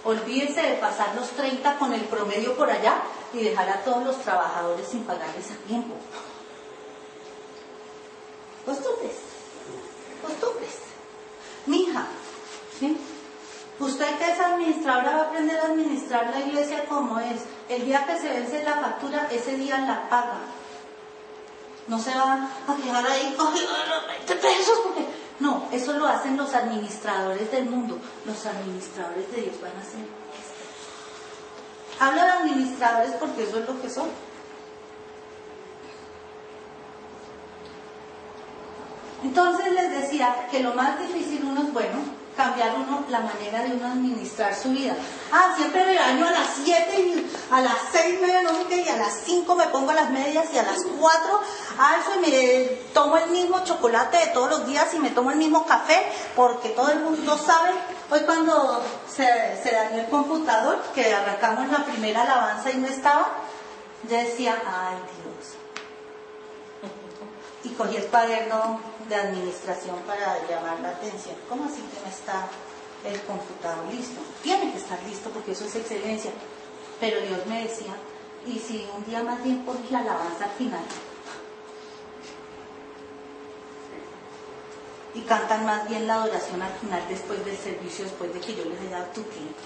Olvídese 0.04 0.62
de 0.62 0.74
pasar 0.76 1.16
los 1.16 1.30
30 1.32 1.78
con 1.78 1.94
el 1.94 2.02
promedio 2.02 2.56
por 2.56 2.70
allá 2.70 3.02
y 3.34 3.44
dejar 3.44 3.70
a 3.70 3.84
todos 3.84 4.04
los 4.06 4.18
trabajadores 4.22 4.88
sin 4.88 5.04
pagarles 5.04 5.52
a 5.52 5.68
tiempo. 5.68 5.96
Costumbres, 8.66 9.16
costumbres. 10.26 10.87
Mija, 11.68 12.06
¿sí? 12.80 12.98
Usted 13.80 14.18
que 14.18 14.32
es 14.32 14.40
administradora 14.40 15.12
va 15.12 15.24
a 15.24 15.26
aprender 15.28 15.60
a 15.60 15.66
administrar 15.66 16.32
la 16.32 16.40
iglesia 16.40 16.86
como 16.86 17.20
es. 17.20 17.42
El 17.70 17.86
día 17.86 18.06
que 18.06 18.20
se 18.20 18.30
vence 18.30 18.64
la 18.64 18.76
factura, 18.76 19.28
ese 19.32 19.56
día 19.56 19.78
la 19.80 20.10
paga. 20.10 20.40
No 21.88 22.00
se 22.00 22.16
va 22.16 22.50
a 22.68 22.76
quedar 22.76 23.06
ahí 23.06 23.36
cogiendo 23.38 23.72
los 23.72 24.08
20 24.08 24.36
pesos 24.36 24.80
porque... 24.84 25.06
No, 25.40 25.68
eso 25.72 25.94
lo 25.94 26.08
hacen 26.08 26.36
los 26.36 26.54
administradores 26.56 27.52
del 27.52 27.66
mundo. 27.66 28.00
Los 28.26 28.44
administradores 28.48 29.32
de 29.32 29.42
Dios 29.42 29.62
van 29.62 29.72
a 29.78 29.82
hacer 29.82 30.00
esto. 30.00 30.58
Hablo 32.00 32.24
de 32.24 32.32
administradores 32.32 33.12
porque 33.20 33.44
eso 33.44 33.60
es 33.60 33.68
lo 33.68 33.80
que 33.80 33.90
son. 33.90 34.10
Entonces 39.28 39.74
les 39.74 39.92
decía 39.92 40.48
que 40.50 40.62
lo 40.62 40.74
más 40.74 40.98
difícil 41.00 41.44
uno 41.44 41.62
es 41.64 41.74
bueno, 41.74 41.98
cambiar 42.38 42.76
uno 42.78 43.04
la 43.10 43.20
manera 43.20 43.62
de 43.62 43.74
uno 43.76 43.88
administrar 43.88 44.56
su 44.56 44.70
vida. 44.70 44.96
Ah, 45.34 45.54
siempre 45.58 45.84
me 45.86 45.98
baño 45.98 46.26
a 46.26 46.32
las 46.32 46.48
7 46.64 46.98
y 46.98 47.30
a 47.52 47.60
las 47.60 47.76
6 47.92 48.22
me 48.22 48.42
no 48.44 48.52
y 48.70 48.88
a 48.88 48.96
las 48.96 49.14
5 49.26 49.56
me 49.56 49.66
pongo 49.66 49.92
las 49.92 50.12
medias 50.12 50.46
y 50.54 50.58
a 50.58 50.64
las 50.64 50.78
4 50.98 51.42
ah, 51.78 51.96
eso 52.00 52.12
y 52.16 52.32
me 52.32 52.64
tomo 52.94 53.18
el 53.18 53.30
mismo 53.32 53.62
chocolate 53.66 54.18
de 54.18 54.28
todos 54.28 54.50
los 54.50 54.66
días 54.66 54.94
y 54.94 55.00
me 55.00 55.10
tomo 55.10 55.32
el 55.32 55.38
mismo 55.38 55.66
café 55.66 56.10
porque 56.34 56.70
todo 56.70 56.90
el 56.90 57.02
mundo 57.02 57.38
sabe. 57.38 57.72
Hoy 58.10 58.22
cuando 58.22 58.82
se, 59.14 59.70
dañó 59.70 60.04
el 60.04 60.08
computador, 60.08 60.82
que 60.96 61.14
arrancamos 61.14 61.68
la 61.68 61.84
primera 61.84 62.22
alabanza 62.22 62.72
y 62.72 62.78
no 62.78 62.88
estaba, 62.88 63.28
yo 64.10 64.16
decía, 64.16 64.56
ay. 64.66 65.17
Y 67.68 67.72
cogí 67.72 67.98
el 67.98 68.06
cuaderno 68.06 68.80
de 69.10 69.16
administración 69.16 69.98
para 70.08 70.40
llamar 70.48 70.80
la 70.80 70.90
atención. 70.90 71.36
¿Cómo 71.50 71.66
así 71.66 71.82
que 71.82 72.00
no 72.00 72.08
está 72.08 72.48
el 73.04 73.20
computador 73.24 73.84
listo? 73.94 74.22
Tiene 74.42 74.72
que 74.72 74.78
estar 74.78 74.98
listo 75.04 75.30
porque 75.32 75.52
eso 75.52 75.66
es 75.66 75.76
excelencia. 75.76 76.32
Pero 77.02 77.20
Dios 77.20 77.46
me 77.46 77.64
decía, 77.64 77.94
y 78.46 78.58
si 78.58 78.88
un 78.96 79.04
día 79.04 79.22
más 79.22 79.44
bien 79.44 79.66
pones 79.66 79.92
la 79.92 80.00
alabanza 80.00 80.46
al 80.46 80.52
final 80.52 80.84
y 85.14 85.22
cantan 85.22 85.66
más 85.66 85.90
bien 85.90 86.08
la 86.08 86.24
adoración 86.24 86.62
al 86.62 86.74
final 86.74 87.02
después 87.10 87.44
del 87.44 87.58
servicio, 87.58 88.06
después 88.06 88.34
de 88.34 88.40
que 88.40 88.56
yo 88.56 88.64
les 88.64 88.80
haya 88.80 89.00
dado 89.00 89.12
tu 89.12 89.24
tiempo. 89.24 89.60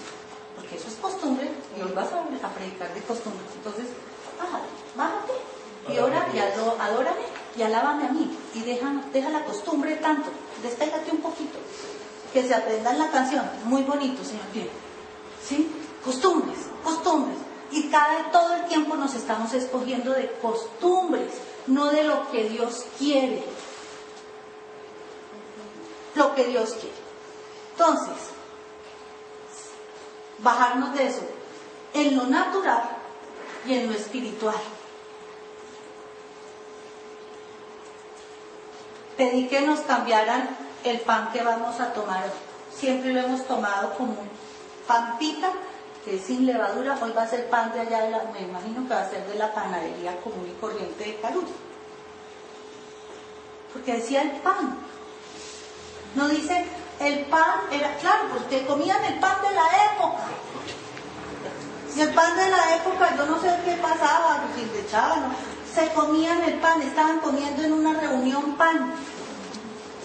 Porque 0.56 0.74
eso 0.74 0.88
es 0.88 0.94
costumbre, 0.94 1.48
Dios 1.76 1.96
va 1.96 2.02
a 2.02 2.54
predicar 2.54 2.92
de 2.92 3.00
costumbre. 3.02 3.44
Entonces, 3.54 3.86
bájate, 4.40 4.66
bájate 4.96 5.61
y 5.88 5.98
ora 5.98 6.28
y 6.32 6.38
adórame 6.38 7.42
y 7.56 7.62
alábame 7.62 8.06
a 8.06 8.12
mí 8.12 8.38
y 8.54 8.60
deja, 8.60 9.30
la 9.30 9.44
costumbre 9.44 9.96
tanto, 9.96 10.30
despégate 10.62 11.10
un 11.10 11.18
poquito, 11.18 11.58
que 12.32 12.42
se 12.42 12.54
aprendan 12.54 12.98
la 12.98 13.10
canción, 13.10 13.44
muy 13.64 13.82
bonito, 13.82 14.24
señor 14.24 14.46
Pierre. 14.52 14.70
¿Sí? 15.46 15.70
Costumbres, 16.04 16.58
costumbres. 16.84 17.38
Y 17.70 17.88
cada, 17.88 18.30
todo 18.30 18.54
el 18.54 18.66
tiempo 18.66 18.96
nos 18.96 19.14
estamos 19.14 19.52
escogiendo 19.54 20.12
de 20.12 20.30
costumbres, 20.40 21.32
no 21.66 21.90
de 21.90 22.04
lo 22.04 22.30
que 22.30 22.48
Dios 22.48 22.84
quiere. 22.98 23.42
Lo 26.14 26.34
que 26.34 26.44
Dios 26.44 26.72
quiere. 26.74 26.96
Entonces, 27.72 28.14
bajarnos 30.38 30.94
de 30.94 31.06
eso, 31.06 31.22
en 31.94 32.16
lo 32.16 32.26
natural 32.26 32.82
y 33.66 33.74
en 33.74 33.88
lo 33.88 33.94
espiritual. 33.94 34.60
Pedí 39.22 39.46
que 39.46 39.60
nos 39.60 39.80
cambiaran 39.80 40.48
el 40.82 40.98
pan 41.00 41.30
que 41.32 41.42
vamos 41.42 41.78
a 41.78 41.92
tomar. 41.92 42.24
Siempre 42.74 43.12
lo 43.12 43.20
hemos 43.20 43.46
tomado 43.46 43.94
como 43.94 44.12
un 44.12 44.30
pan 44.86 45.16
pita, 45.18 45.48
que 46.04 46.16
es 46.16 46.24
sin 46.24 46.44
levadura. 46.44 46.98
Hoy 47.00 47.12
va 47.12 47.22
a 47.22 47.28
ser 47.28 47.48
pan 47.48 47.72
de 47.72 47.80
allá, 47.80 48.02
de 48.02 48.10
la, 48.10 48.24
me 48.32 48.40
imagino 48.40 48.82
que 48.88 48.94
va 48.94 49.02
a 49.02 49.10
ser 49.10 49.24
de 49.26 49.36
la 49.36 49.54
panadería 49.54 50.20
común 50.22 50.48
y 50.50 50.60
corriente 50.60 51.04
de 51.04 51.20
Carullo. 51.20 51.54
Porque 53.72 53.94
decía 53.94 54.22
el 54.22 54.32
pan. 54.40 54.76
No 56.16 56.28
dice 56.28 56.66
el 56.98 57.26
pan, 57.26 57.60
era 57.70 57.94
claro, 57.98 58.24
porque 58.32 58.66
comían 58.66 59.04
el 59.04 59.20
pan 59.20 59.36
de 59.40 59.54
la 59.54 59.94
época. 59.94 60.22
Y 61.94 62.00
el 62.00 62.12
pan 62.12 62.36
de 62.36 62.50
la 62.50 62.76
época, 62.76 63.16
yo 63.16 63.26
no 63.26 63.40
sé 63.40 63.54
qué 63.64 63.72
pasaba, 63.74 64.42
si 64.56 64.64
le 64.64 64.80
echaban, 64.80 65.32
se 65.74 65.88
comían 65.92 66.42
el 66.42 66.54
pan, 66.54 66.82
estaban 66.82 67.20
comiendo 67.20 67.62
en 67.62 67.72
una 67.72 67.94
reunión 67.94 68.56
pan. 68.56 68.94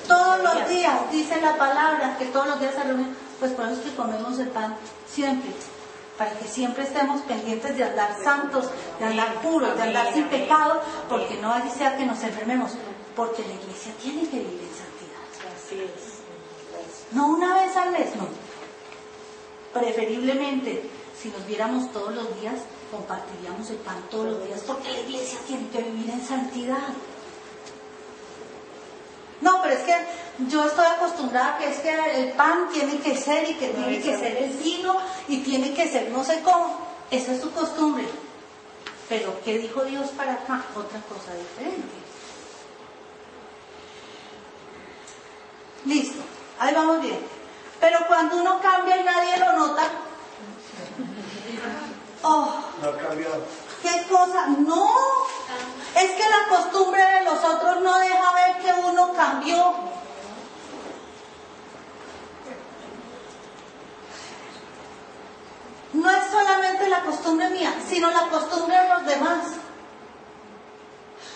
Todos 0.07 0.41
los 0.41 0.69
días, 0.69 1.11
dice 1.11 1.41
la 1.41 1.57
palabra, 1.57 2.17
que 2.17 2.25
todos 2.25 2.47
los 2.47 2.59
días 2.59 2.73
se 2.73 2.83
reúnen, 2.83 3.15
pues 3.39 3.51
por 3.51 3.65
eso 3.65 3.75
es 3.75 3.81
que 3.81 3.95
comemos 3.95 4.39
el 4.39 4.47
pan 4.47 4.75
siempre, 5.11 5.51
para 6.17 6.31
que 6.31 6.47
siempre 6.47 6.83
estemos 6.83 7.21
pendientes 7.21 7.75
de 7.75 7.83
andar 7.83 8.15
santos, 8.23 8.69
de 8.99 9.05
andar 9.05 9.41
puros, 9.41 9.75
de 9.75 9.83
andar 9.83 10.13
sin 10.13 10.25
pecado, 10.25 10.81
porque 11.09 11.37
no 11.41 11.51
así 11.51 11.69
sea 11.77 11.97
que 11.97 12.05
nos 12.05 12.23
enfermemos, 12.23 12.71
porque 13.15 13.41
la 13.43 13.53
iglesia 13.53 13.91
tiene 14.01 14.21
que 14.29 14.37
vivir 14.37 14.61
en 14.61 14.75
santidad. 14.75 15.97
No 17.11 17.27
una 17.27 17.53
vez 17.55 17.75
al 17.75 17.91
mes, 17.91 18.15
no. 18.15 18.27
Preferiblemente, 19.73 20.89
si 21.21 21.29
nos 21.29 21.45
viéramos 21.45 21.91
todos 21.91 22.15
los 22.15 22.39
días, 22.39 22.55
compartiríamos 22.91 23.69
el 23.69 23.77
pan 23.77 24.01
todos 24.09 24.25
los 24.27 24.45
días, 24.45 24.61
porque 24.65 24.91
la 24.91 24.99
iglesia 24.99 25.39
tiene 25.47 25.69
que 25.69 25.81
vivir 25.81 26.09
en 26.09 26.25
santidad. 26.25 26.89
No, 29.41 29.61
pero 29.61 29.75
es 29.75 29.83
que 29.83 29.95
yo 30.47 30.65
estoy 30.65 30.85
acostumbrada 30.85 31.57
que 31.57 31.69
es 31.69 31.77
que 31.79 31.91
el 31.91 32.31
pan 32.31 32.69
tiene 32.71 32.97
que 32.99 33.15
ser 33.15 33.49
y 33.49 33.53
que 33.55 33.69
tiene 33.69 34.01
que 34.01 34.17
ser 34.17 34.37
el 34.37 34.49
vino 34.57 34.97
y 35.27 35.39
tiene 35.39 35.73
que 35.73 35.87
ser 35.87 36.09
no 36.09 36.23
sé 36.23 36.41
cómo. 36.41 36.79
Esa 37.11 37.33
es 37.33 37.41
su 37.41 37.51
costumbre. 37.51 38.05
Pero 39.07 39.39
¿qué 39.43 39.57
dijo 39.59 39.83
Dios 39.83 40.09
para 40.09 40.33
acá? 40.33 40.65
Otra 40.75 40.99
cosa 41.01 41.33
diferente. 41.33 41.87
Listo, 45.85 46.21
ahí 46.59 46.73
vamos 46.73 47.01
bien. 47.01 47.19
Pero 47.79 47.99
cuando 48.07 48.37
uno 48.37 48.59
cambia 48.59 48.97
y 48.97 49.03
nadie 49.03 49.37
lo 49.37 49.53
nota, 49.53 49.83
oh, 52.23 52.53
No 52.81 52.89
ha 52.89 52.97
cambiado. 52.97 53.43
¿qué 53.81 54.07
cosa? 54.09 54.47
No, 54.47 54.89
es 55.95 56.11
que 56.11 56.29
la 56.29 56.57
costumbre 56.57 57.03
de 57.03 57.23
los 57.23 57.43
otros 57.43 57.81
no 57.81 57.99
deja 57.99 58.33
ver 58.33 58.57
que 58.57 58.87
uno 58.87 59.13
cambió. 59.13 59.75
No 65.93 66.11
es 66.11 66.23
solamente 66.29 66.87
la 66.89 67.01
costumbre 67.03 67.49
mía, 67.49 67.73
sino 67.87 68.11
la 68.11 68.29
costumbre 68.29 68.77
de 68.77 68.89
los 68.89 69.05
demás. 69.05 69.39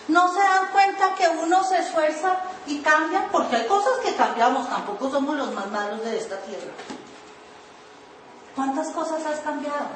No 0.08 0.32
se 0.32 0.40
dan 0.40 0.68
cuenta 0.72 1.14
que 1.14 1.28
uno 1.28 1.64
se 1.64 1.78
esfuerza 1.78 2.36
y 2.66 2.80
cambia, 2.80 3.28
porque 3.30 3.56
hay 3.56 3.66
cosas 3.66 3.98
que 4.04 4.14
cambiamos, 4.14 4.68
tampoco 4.68 5.10
somos 5.10 5.36
los 5.36 5.52
más 5.52 5.70
malos 5.70 6.04
de 6.04 6.18
esta 6.18 6.36
tierra. 6.38 6.72
¿Cuántas 8.54 8.88
cosas 8.88 9.24
has 9.24 9.40
cambiado? 9.40 9.88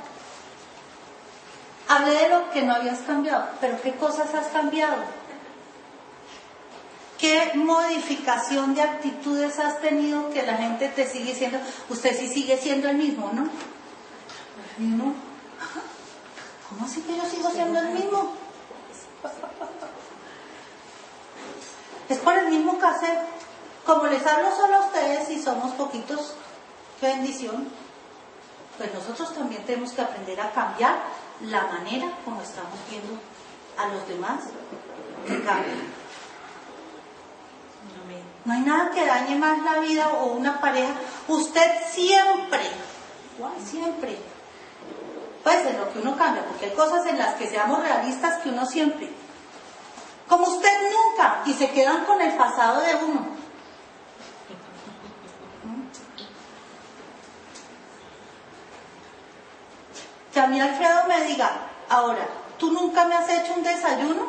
Hablé 1.89 2.15
de 2.15 2.29
lo 2.29 2.51
que 2.51 2.63
no 2.63 2.75
habías 2.75 3.01
cambiado, 3.01 3.49
pero 3.61 3.81
¿qué 3.81 3.95
cosas 3.95 4.35
has 4.35 4.49
cambiado? 4.49 4.97
¿Qué 7.19 7.53
modificación 7.55 8.75
de 8.75 8.83
actitudes 8.83 9.59
has 9.59 9.81
tenido 9.81 10.31
que 10.31 10.43
la 10.43 10.57
gente 10.57 10.89
te 10.89 11.09
sigue 11.09 11.33
diciendo, 11.33 11.59
usted 11.89 12.19
sí 12.19 12.29
sigue 12.29 12.59
siendo 12.59 12.89
el 12.89 12.97
mismo, 12.97 13.31
¿no? 13.33 13.49
No. 14.79 15.15
¿Cómo 16.69 16.85
así 16.85 17.01
que 17.03 17.17
yo 17.17 17.25
sigo 17.25 17.51
siendo 17.51 17.79
el 17.79 17.89
mismo? 17.91 18.33
Es 22.09 22.19
por 22.19 22.35
el 22.37 22.49
mismo 22.51 22.79
cassette. 22.79 23.21
Como 23.87 24.07
les 24.07 24.27
hablo 24.27 24.55
solo 24.55 24.77
a 24.77 24.87
ustedes 24.87 25.31
y 25.31 25.41
somos 25.41 25.73
poquitos, 25.73 26.35
qué 27.01 27.07
bendición. 27.07 27.69
Pues 28.77 28.93
nosotros 28.93 29.33
también 29.33 29.65
tenemos 29.65 29.93
que 29.93 30.03
aprender 30.03 30.41
a 30.41 30.51
cambiar 30.51 30.97
la 31.43 31.63
manera 31.67 32.11
como 32.25 32.41
estamos 32.41 32.79
viendo 32.91 33.19
a 33.77 33.89
los 33.89 34.09
demás 34.09 34.41
que 35.27 35.43
cambien. 35.43 35.97
No 38.45 38.53
hay 38.53 38.61
nada 38.61 38.91
que 38.93 39.05
dañe 39.05 39.35
más 39.35 39.61
la 39.65 39.81
vida 39.81 40.09
o 40.09 40.27
una 40.27 40.61
pareja. 40.61 40.95
Usted 41.27 41.69
siempre, 41.91 42.61
siempre, 43.65 44.17
puede 45.43 45.65
ser 45.65 45.75
lo 45.75 45.93
que 45.93 45.99
uno 45.99 46.17
cambia, 46.17 46.45
porque 46.45 46.67
hay 46.67 46.71
cosas 46.73 47.05
en 47.07 47.19
las 47.19 47.35
que 47.35 47.49
seamos 47.49 47.83
realistas 47.83 48.41
que 48.43 48.51
uno 48.51 48.65
siempre. 48.65 49.11
Como 50.29 50.47
usted 50.47 50.71
nunca, 50.93 51.43
y 51.45 51.55
se 51.55 51.71
quedan 51.73 52.05
con 52.05 52.21
el 52.21 52.37
pasado 52.37 52.83
de 52.83 52.95
uno. 53.05 53.36
Que 60.37 60.43
a 60.43 60.49
mí 60.49 60.61
Alfredo 60.61 61.05
me 61.09 61.23
diga, 61.29 61.51
ahora, 61.89 62.29
¿tú 62.59 62.71
nunca 62.71 63.07
me 63.07 63.15
has 63.15 63.27
hecho 63.27 63.55
un 63.55 63.63
desayuno? 63.63 64.27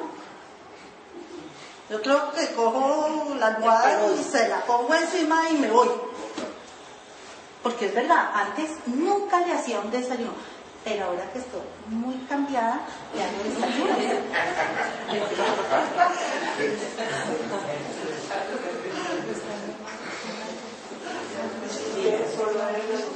Yo 1.90 2.02
creo 2.02 2.32
que 2.32 2.54
cojo 2.54 3.36
la 3.38 3.48
almohada 3.48 4.08
y 4.18 4.24
se 4.24 4.48
la 4.48 4.62
pongo 4.62 4.96
encima 4.96 5.50
y 5.50 5.56
me 5.56 5.70
voy. 5.70 5.90
Porque 7.62 7.88
es 7.88 7.94
verdad, 7.94 8.30
antes 8.34 8.70
nunca 8.86 9.42
le 9.42 9.52
hacía 9.52 9.82
un 9.82 9.92
desayuno. 9.92 10.32
Pero 10.86 11.08
ahora 11.08 11.30
que 11.34 11.40
estoy 11.40 11.60
muy 11.90 12.16
cambiada, 12.30 12.80
le 13.14 13.24
hago 13.24 13.44
desayuno. 13.44 13.98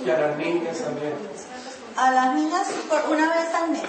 Y 0.05 0.09
a 0.09 0.19
las 0.19 0.35
niñas 0.35 0.77
también. 0.79 1.13
A 2.01 2.09
las 2.09 2.33
niñas 2.33 2.67
por 2.89 3.11
una 3.11 3.29
vez 3.29 3.53
al 3.53 3.69
mes. 3.69 3.83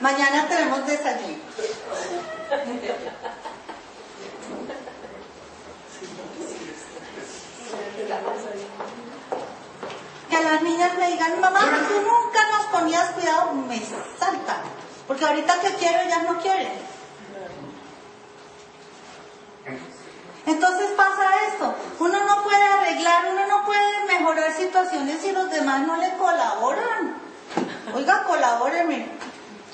Mañana 0.00 0.48
tenemos 0.48 0.84
desayuno. 0.84 1.38
Que 10.28 10.36
a 10.36 10.40
las 10.40 10.62
niñas 10.62 10.98
me 10.98 11.10
digan, 11.12 11.40
mamá, 11.40 11.60
tú 11.60 11.94
nunca 12.00 12.40
nos 12.50 12.66
ponías 12.72 13.12
cuidado, 13.12 13.52
me 13.52 13.80
salta. 14.18 14.56
Porque 15.06 15.24
ahorita 15.24 15.60
que 15.60 15.74
quiero, 15.74 16.00
ellas 16.00 16.24
no 16.24 16.40
quieren. 16.40 16.97
Entonces 20.48 20.92
pasa 20.96 21.28
esto, 21.46 21.74
uno 21.98 22.24
no 22.24 22.42
puede 22.42 22.64
arreglar, 22.64 23.26
uno 23.30 23.46
no 23.46 23.66
puede 23.66 24.06
mejorar 24.06 24.50
situaciones 24.54 25.20
si 25.20 25.30
los 25.30 25.50
demás 25.50 25.86
no 25.86 25.96
le 25.96 26.16
colaboran. 26.16 27.16
Oiga, 27.94 28.24
colabórenme. 28.24 29.10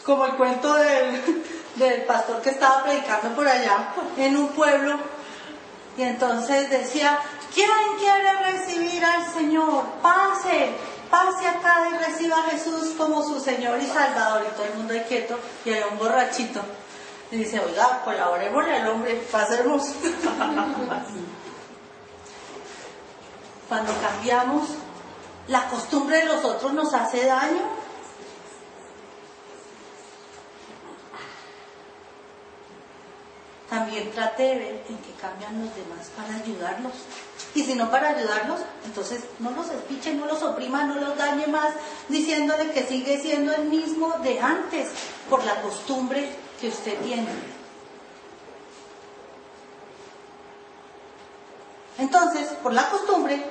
Como 0.05 0.27
el 0.27 0.33
cuento 0.33 0.75
del, 0.75 1.45
del 1.77 2.03
pastor 2.03 2.43
que 2.43 2.51
estaba 2.51 2.83
predicando 2.83 3.37
por 3.37 3.47
allá 3.47 3.95
en 4.17 4.37
un 4.37 4.49
pueblo. 4.49 4.99
Y 5.97 6.03
entonces 6.03 6.69
decía, 6.69 7.21
¿quién 7.55 7.71
quiere 8.01 8.33
recibir 8.51 9.05
al 9.05 9.33
Señor? 9.33 9.85
Pase, 10.03 10.71
pase 11.09 11.47
acá 11.47 11.89
y 11.89 12.05
reciba 12.05 12.39
a 12.39 12.51
Jesús 12.51 12.95
como 12.99 13.23
su 13.23 13.39
Señor 13.39 13.81
y 13.81 13.87
Salvador. 13.87 14.45
Y 14.45 14.55
todo 14.57 14.65
el 14.65 14.75
mundo 14.75 14.93
ahí 14.93 15.05
quieto 15.09 15.39
y 15.65 15.71
hay 15.71 15.85
un 15.89 15.99
borrachito. 15.99 16.63
Dice, 17.35 17.59
oiga, 17.59 18.01
colaborémosle 18.05 18.77
al 18.77 18.89
hombre, 18.91 19.17
pasemos. 19.33 19.83
Cuando 23.69 23.93
cambiamos, 24.01 24.69
la 25.49 25.69
costumbre 25.69 26.19
de 26.19 26.27
los 26.27 26.45
otros 26.45 26.73
nos 26.75 26.95
hace 26.95 27.27
daño. 27.27 27.63
También 33.69 34.13
trate 34.13 34.43
de 34.45 34.55
ver 34.55 34.85
en 34.89 34.97
qué 34.99 35.11
cambian 35.21 35.61
los 35.61 35.75
demás 35.75 36.13
para 36.17 36.37
ayudarlos. 36.37 36.93
Y 37.57 37.65
si 37.65 37.75
no 37.75 37.91
para 37.91 38.11
ayudarlos, 38.11 38.61
entonces 38.85 39.25
no 39.41 39.51
los 39.51 39.69
espiche, 39.71 40.15
no 40.15 40.27
los 40.27 40.41
oprima, 40.45 40.85
no 40.85 40.95
los 41.01 41.19
dañe 41.19 41.49
más, 41.49 41.75
diciéndole 42.09 42.71
que 42.71 42.85
sigue 42.85 43.21
siendo 43.21 43.53
el 43.53 43.65
mismo 43.65 44.19
de 44.23 44.39
antes, 44.39 44.91
por 45.29 45.45
la 45.45 45.61
costumbre 45.63 46.44
que 46.65 46.71
usted 46.71 46.99
tiene. 47.03 47.29
Entonces, 51.99 52.49
por 52.63 52.73
la 52.73 52.89
costumbre, 52.89 53.45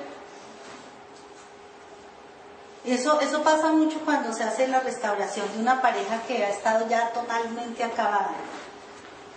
eso, 2.84 3.20
eso 3.20 3.42
pasa 3.44 3.68
mucho 3.72 4.00
cuando 4.04 4.32
se 4.32 4.42
hace 4.42 4.66
la 4.66 4.80
restauración 4.80 5.46
de 5.54 5.60
una 5.62 5.80
pareja 5.80 6.22
que 6.26 6.44
ha 6.44 6.50
estado 6.50 6.88
ya 6.88 7.10
totalmente 7.12 7.84
acabada. 7.84 8.32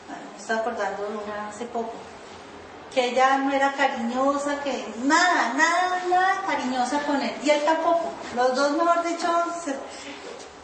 Bueno, 0.08 0.24
me 0.34 0.38
estoy 0.42 0.58
acordando 0.58 1.04
de 1.08 1.18
una 1.18 1.50
hace 1.50 1.66
poco, 1.66 1.94
que 2.94 3.10
ella 3.10 3.38
no 3.38 3.54
era 3.54 3.74
cariñosa, 3.74 4.64
que 4.64 4.88
nada, 5.04 5.54
nada, 5.54 6.02
nada 6.10 6.42
cariñosa 6.48 7.00
con 7.04 7.22
él, 7.22 7.36
y 7.44 7.50
él 7.52 7.64
tampoco. 7.64 8.10
Los 8.36 8.56
dos, 8.56 8.72
mejor 8.72 9.04
dicho, 9.06 9.28
se- 9.64 9.78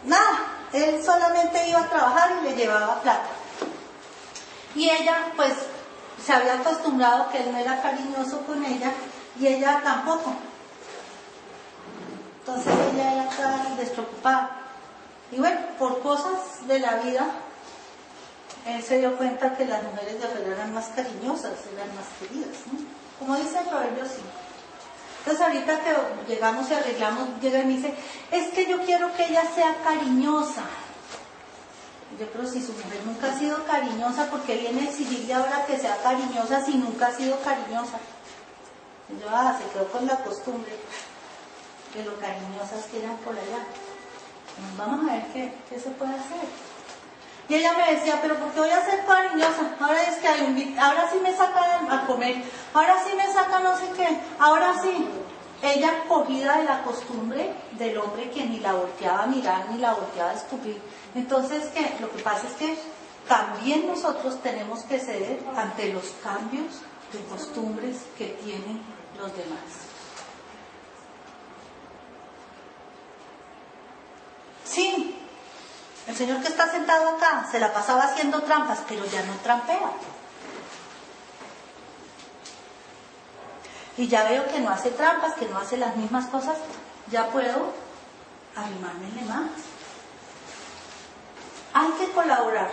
nada, 0.04 0.40
él 0.74 1.04
solamente 1.04 1.68
iba 1.68 1.80
a 1.80 1.90
trabajar 1.90 2.32
y 2.42 2.50
le 2.50 2.56
llevaba 2.56 3.02
plata. 3.02 3.30
Y 4.76 4.90
ella, 4.90 5.32
pues, 5.36 5.54
se 6.24 6.34
había 6.34 6.56
acostumbrado 6.56 7.30
que 7.30 7.38
él 7.44 7.52
no 7.52 7.58
era 7.58 7.82
cariñoso 7.82 8.40
con 8.42 8.66
ella 8.66 8.92
y 9.40 9.48
ella 9.48 9.82
tampoco. 9.84 10.34
Entonces 12.40 12.74
ella 12.94 13.14
ya 13.16 13.30
estaba 13.30 13.76
despreocupada. 13.78 14.50
Y 15.32 15.38
bueno, 15.38 15.60
por 15.78 16.02
cosas 16.02 16.68
de 16.68 16.80
la 16.80 16.96
vida, 16.98 17.26
él 18.66 18.84
se 18.84 19.00
dio 19.00 19.16
cuenta 19.18 19.56
que 19.56 19.66
las 19.66 19.84
mujeres 19.84 20.20
de 20.20 20.28
afuera 20.28 20.56
eran 20.56 20.74
más 20.74 20.88
cariñosas, 20.88 21.54
eran 21.74 21.96
más 21.96 22.06
queridas. 22.20 22.58
Como 23.20 23.36
dice 23.36 23.60
el 23.60 23.66
proverbio 23.66 24.06
5. 24.06 24.43
Entonces 25.26 25.42
ahorita 25.42 25.80
que 25.80 26.34
llegamos 26.34 26.70
y 26.70 26.74
arreglamos, 26.74 27.30
llega 27.42 27.62
y 27.62 27.66
me 27.66 27.74
dice, 27.78 27.94
es 28.30 28.50
que 28.50 28.68
yo 28.68 28.82
quiero 28.82 29.14
que 29.16 29.26
ella 29.26 29.44
sea 29.56 29.74
cariñosa. 29.82 30.64
Yo 32.20 32.30
creo 32.30 32.46
si 32.46 32.62
su 32.62 32.74
mujer 32.74 33.00
nunca 33.06 33.32
ha 33.32 33.40
sido 33.40 33.64
cariñosa, 33.64 34.30
porque 34.30 34.58
viene 34.58 34.82
a 34.82 34.90
exigirle 34.90 35.34
ahora 35.34 35.66
que 35.66 35.80
sea 35.80 35.96
cariñosa 36.04 36.66
si 36.66 36.76
nunca 36.76 37.08
ha 37.08 37.16
sido 37.16 37.40
cariñosa? 37.40 38.00
Yo, 39.22 39.28
ah, 39.30 39.58
se 39.58 39.72
quedó 39.72 39.88
con 39.88 40.06
la 40.06 40.18
costumbre 40.18 40.74
de 41.96 42.04
lo 42.04 42.20
cariñosas 42.20 42.86
que 42.92 43.00
eran 43.00 43.16
por 43.18 43.34
allá. 43.34 43.66
Vamos 44.78 45.10
a 45.10 45.14
ver 45.14 45.26
qué, 45.32 45.54
qué 45.70 45.80
se 45.80 45.90
puede 45.92 46.12
hacer. 46.16 46.73
Y 47.50 47.56
ella 47.56 47.74
me 47.74 47.94
decía, 47.94 48.20
pero 48.22 48.36
¿por 48.38 48.52
qué 48.52 48.60
voy 48.60 48.70
a 48.70 48.86
ser 48.86 49.06
cariñosa? 49.06 49.76
Ahora 49.80 50.02
es 50.04 50.18
que 50.18 50.28
hay 50.28 50.42
un, 50.42 50.80
ahora 50.80 51.10
sí 51.12 51.20
me 51.22 51.36
sacan 51.36 51.92
a 51.92 52.06
comer, 52.06 52.42
ahora 52.74 52.96
sí 53.06 53.16
me 53.16 53.32
sacan 53.32 53.64
no 53.64 53.78
sé 53.78 53.90
qué, 53.96 54.08
ahora 54.40 54.74
sí. 54.82 55.08
Ella 55.62 56.04
cogida 56.10 56.58
de 56.58 56.66
la 56.66 56.84
costumbre 56.84 57.54
del 57.72 57.98
hombre 57.98 58.30
que 58.32 58.46
ni 58.46 58.60
la 58.60 58.74
volteaba 58.74 59.24
a 59.24 59.28
mirar 59.28 59.70
ni 59.70 59.78
la 59.78 59.94
volteaba 59.94 60.32
a 60.32 60.34
escupir. 60.34 60.82
Entonces, 61.16 61.70
¿qué? 61.74 61.96
Lo 62.02 62.12
que 62.12 62.22
pasa 62.22 62.48
es 62.48 62.54
que 62.56 62.78
también 63.30 63.88
nosotros 63.88 64.42
tenemos 64.42 64.82
que 64.84 65.00
ceder 65.00 65.40
ante 65.56 65.94
los 65.94 66.04
cambios 66.22 66.82
de 67.14 67.24
costumbres 67.30 68.02
que 68.18 68.38
tienen 68.44 68.82
los 69.18 69.32
demás. 69.38 69.60
Sí, 74.66 75.23
el 76.08 76.16
señor 76.16 76.42
que 76.42 76.50
está 76.50 76.70
sentado 76.70 77.16
acá 77.16 77.48
se 77.50 77.60
la 77.60 77.74
pasaba 77.74 78.04
haciendo 78.04 78.42
trampas, 78.42 78.80
pero 78.88 79.06
ya 79.06 79.24
no 79.24 79.34
trampea. 79.38 79.92
Y 83.98 84.08
ya 84.08 84.24
veo 84.24 84.48
que 84.48 84.60
no 84.60 84.72
hace 84.72 84.92
trampas, 84.92 85.36
que 85.36 85.48
no 85.48 85.58
hace 85.58 85.78
las 85.78 85.96
mismas 85.96 86.26
cosas, 86.26 86.58
ya 87.12 87.28
puedo 87.30 87.72
animarme 88.56 89.22
más. 89.28 89.50
Hay 91.74 91.92
que 91.94 92.12
colaborar 92.12 92.72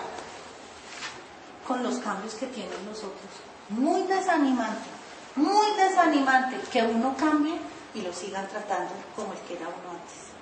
con 1.67 1.83
los 1.83 1.99
cambios 1.99 2.35
que 2.35 2.47
tienen 2.47 2.85
los 2.87 2.99
otros. 2.99 3.31
Muy 3.69 4.03
desanimante, 4.03 4.89
muy 5.37 5.67
desanimante 5.77 6.59
que 6.73 6.83
uno 6.83 7.15
cambie 7.17 7.59
y 7.95 8.03
lo 8.03 8.13
sigan 8.13 8.49
tratando 8.49 8.93
como 9.15 9.33
el 9.33 9.39
que 9.41 9.55
era 9.55 9.69
uno 9.69 9.93
antes. 9.93 10.40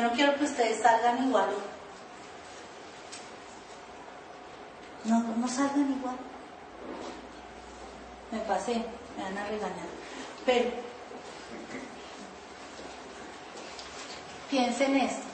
Yo 0.00 0.08
no 0.08 0.12
quiero 0.14 0.34
que 0.34 0.44
ustedes 0.44 0.80
salgan 0.80 1.28
igual. 1.28 1.50
No, 5.04 5.20
no 5.20 5.46
salgan 5.46 5.92
igual. 5.92 6.16
Me 8.30 8.38
pasé, 8.38 8.82
me 9.14 9.24
van 9.24 9.36
a 9.36 9.46
regañar. 9.46 9.88
Pero 10.46 10.70
piensen 14.48 14.96
esto. 14.96 15.26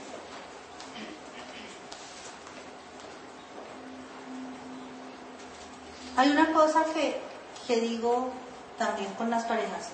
Hay 6.17 6.31
una 6.31 6.53
cosa 6.53 6.85
que, 6.87 7.21
que 7.69 7.81
digo 7.83 8.33
también 8.79 9.15
con 9.15 9.31
las 9.31 9.45
parejas. 9.45 9.91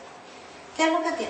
¿Qué 0.79 0.87
es 0.87 0.93
lo 0.95 1.03
que 1.03 1.29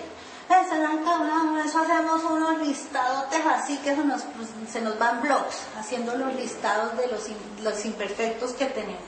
quieren? 0.49 1.59
eso 1.64 1.80
hacemos 1.80 2.24
unos 2.24 2.59
listados 2.66 3.24
así 3.55 3.76
que 3.78 3.95
se 3.95 4.05
nos, 4.05 4.22
pues, 4.22 4.49
se 4.70 4.80
nos 4.80 4.99
van 4.99 5.22
blogs, 5.22 5.59
haciendo 5.78 6.16
los 6.16 6.34
listados 6.34 6.97
de 6.97 7.07
los, 7.09 7.28
los 7.62 7.84
imperfectos 7.84 8.53
que 8.53 8.66
tenemos. 8.66 9.03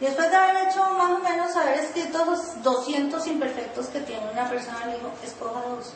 Después 0.00 0.30
de 0.30 0.36
haber 0.36 0.68
hecho 0.68 0.82
más 0.96 1.10
o 1.10 1.18
menos, 1.18 1.54
haber 1.56 1.78
escrito 1.80 2.24
los 2.24 2.62
200 2.62 3.26
imperfectos 3.26 3.86
que 3.86 4.00
tiene 4.00 4.30
una 4.30 4.48
persona, 4.48 4.86
le 4.86 4.94
digo, 4.94 5.12
escoja 5.22 5.60
dos. 5.60 5.92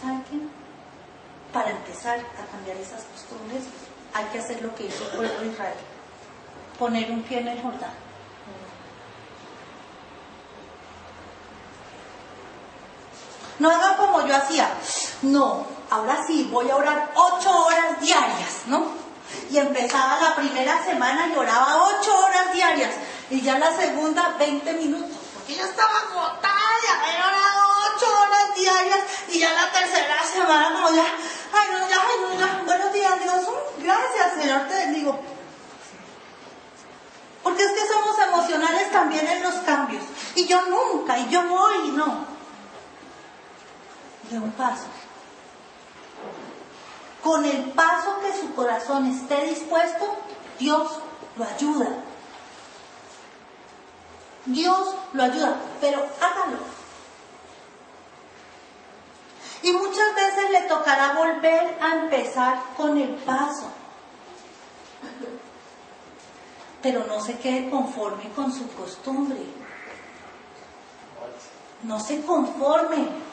¿Saben 0.00 0.22
qué? 0.24 0.38
Para 1.52 1.70
empezar 1.70 2.18
a 2.18 2.52
cambiar 2.52 2.76
esas 2.76 3.02
costumbres, 3.04 3.64
hay 4.14 4.24
que 4.26 4.38
hacer 4.38 4.62
lo 4.62 4.74
que 4.74 4.86
hizo 4.86 5.04
el 5.04 5.10
pueblo 5.10 5.40
de 5.40 5.46
Israel. 5.48 5.74
Poner 6.78 7.10
un 7.10 7.22
pie 7.22 7.40
en 7.40 7.48
el 7.48 7.62
Jordán 7.62 8.07
No 13.58 13.70
haga 13.70 13.96
como 13.96 14.24
yo 14.26 14.36
hacía. 14.36 14.70
No, 15.22 15.66
ahora 15.90 16.24
sí, 16.26 16.48
voy 16.50 16.70
a 16.70 16.76
orar 16.76 17.10
ocho 17.14 17.64
horas 17.64 18.00
diarias, 18.00 18.62
¿no? 18.66 18.86
Y 19.50 19.58
empezaba 19.58 20.20
la 20.20 20.36
primera 20.36 20.82
semana 20.84 21.28
y 21.28 21.36
oraba 21.36 21.82
ocho 21.84 22.16
horas 22.16 22.52
diarias. 22.52 22.94
Y 23.30 23.40
ya 23.40 23.58
la 23.58 23.74
segunda, 23.76 24.36
20 24.38 24.72
minutos. 24.74 25.16
Porque 25.34 25.56
ya 25.56 25.64
estaba 25.64 25.90
agotada 25.90 26.70
de 26.82 26.88
haber 26.88 27.20
orado 27.20 27.94
ocho 27.94 28.06
horas 28.06 28.54
diarias. 28.54 29.00
Y 29.28 29.40
ya 29.40 29.52
la 29.52 29.72
tercera 29.72 30.22
semana, 30.32 30.72
como 30.74 30.94
ya, 30.94 31.04
ay 31.52 31.68
no, 31.72 31.88
ya, 31.88 31.96
ay 31.96 32.20
no, 32.22 32.40
ya, 32.40 32.62
buenos 32.64 32.92
días, 32.92 33.20
Dios. 33.20 33.44
Gracias, 33.78 34.34
Señor, 34.40 34.68
te 34.68 34.86
digo. 34.92 35.18
Porque 37.42 37.64
es 37.64 37.72
que 37.72 37.88
somos 37.88 38.18
emocionales 38.18 38.92
también 38.92 39.26
en 39.26 39.42
los 39.42 39.54
cambios. 39.64 40.04
Y 40.36 40.46
yo 40.46 40.60
nunca, 40.62 41.18
y 41.18 41.28
yo 41.28 41.42
voy, 41.48 41.90
no 41.90 42.37
de 44.30 44.38
un 44.38 44.50
paso. 44.52 44.86
Con 47.22 47.44
el 47.44 47.70
paso 47.72 48.20
que 48.20 48.40
su 48.40 48.54
corazón 48.54 49.06
esté 49.06 49.44
dispuesto, 49.46 50.16
Dios 50.58 50.98
lo 51.36 51.44
ayuda. 51.44 51.88
Dios 54.46 54.94
lo 55.12 55.22
ayuda, 55.22 55.56
pero 55.80 56.06
hágalo. 56.20 56.58
Y 59.62 59.72
muchas 59.72 60.14
veces 60.14 60.50
le 60.50 60.62
tocará 60.62 61.14
volver 61.14 61.76
a 61.82 61.96
empezar 61.96 62.60
con 62.76 62.96
el 62.96 63.10
paso. 63.16 63.70
Pero 66.80 67.04
no 67.06 67.20
se 67.20 67.38
quede 67.38 67.68
conforme 67.68 68.30
con 68.30 68.52
su 68.52 68.68
costumbre. 68.72 69.40
No 71.82 71.98
se 72.00 72.22
conforme. 72.22 73.27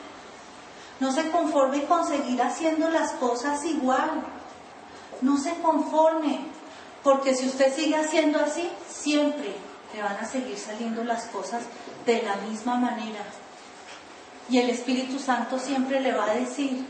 No 1.00 1.12
se 1.12 1.30
conforme 1.30 1.86
con 1.86 2.08
seguir 2.08 2.41
haciendo 2.41 2.89
las 2.89 3.12
cosas 3.14 3.64
igual. 3.66 4.24
No 5.22 5.38
se 5.38 5.54
conforme, 5.62 6.39
porque 7.04 7.36
si 7.36 7.48
usted 7.48 7.74
sigue 7.74 7.96
haciendo 7.96 8.39
así, 8.39 8.70
siempre 8.89 9.56
le 9.93 10.02
van 10.02 10.18
a 10.18 10.26
seguir 10.26 10.58
saliendo 10.58 11.04
las 11.04 11.26
cosas 11.26 11.64
de 12.06 12.22
la 12.22 12.36
misma 12.38 12.76
manera. 12.76 13.24
Y 14.50 14.60
el 14.60 14.70
Espíritu 14.70 15.20
Santo 15.20 15.58
siempre 15.58 16.02
le 16.02 16.14
va 16.14 16.26
a 16.26 16.36
decir, 16.36 16.86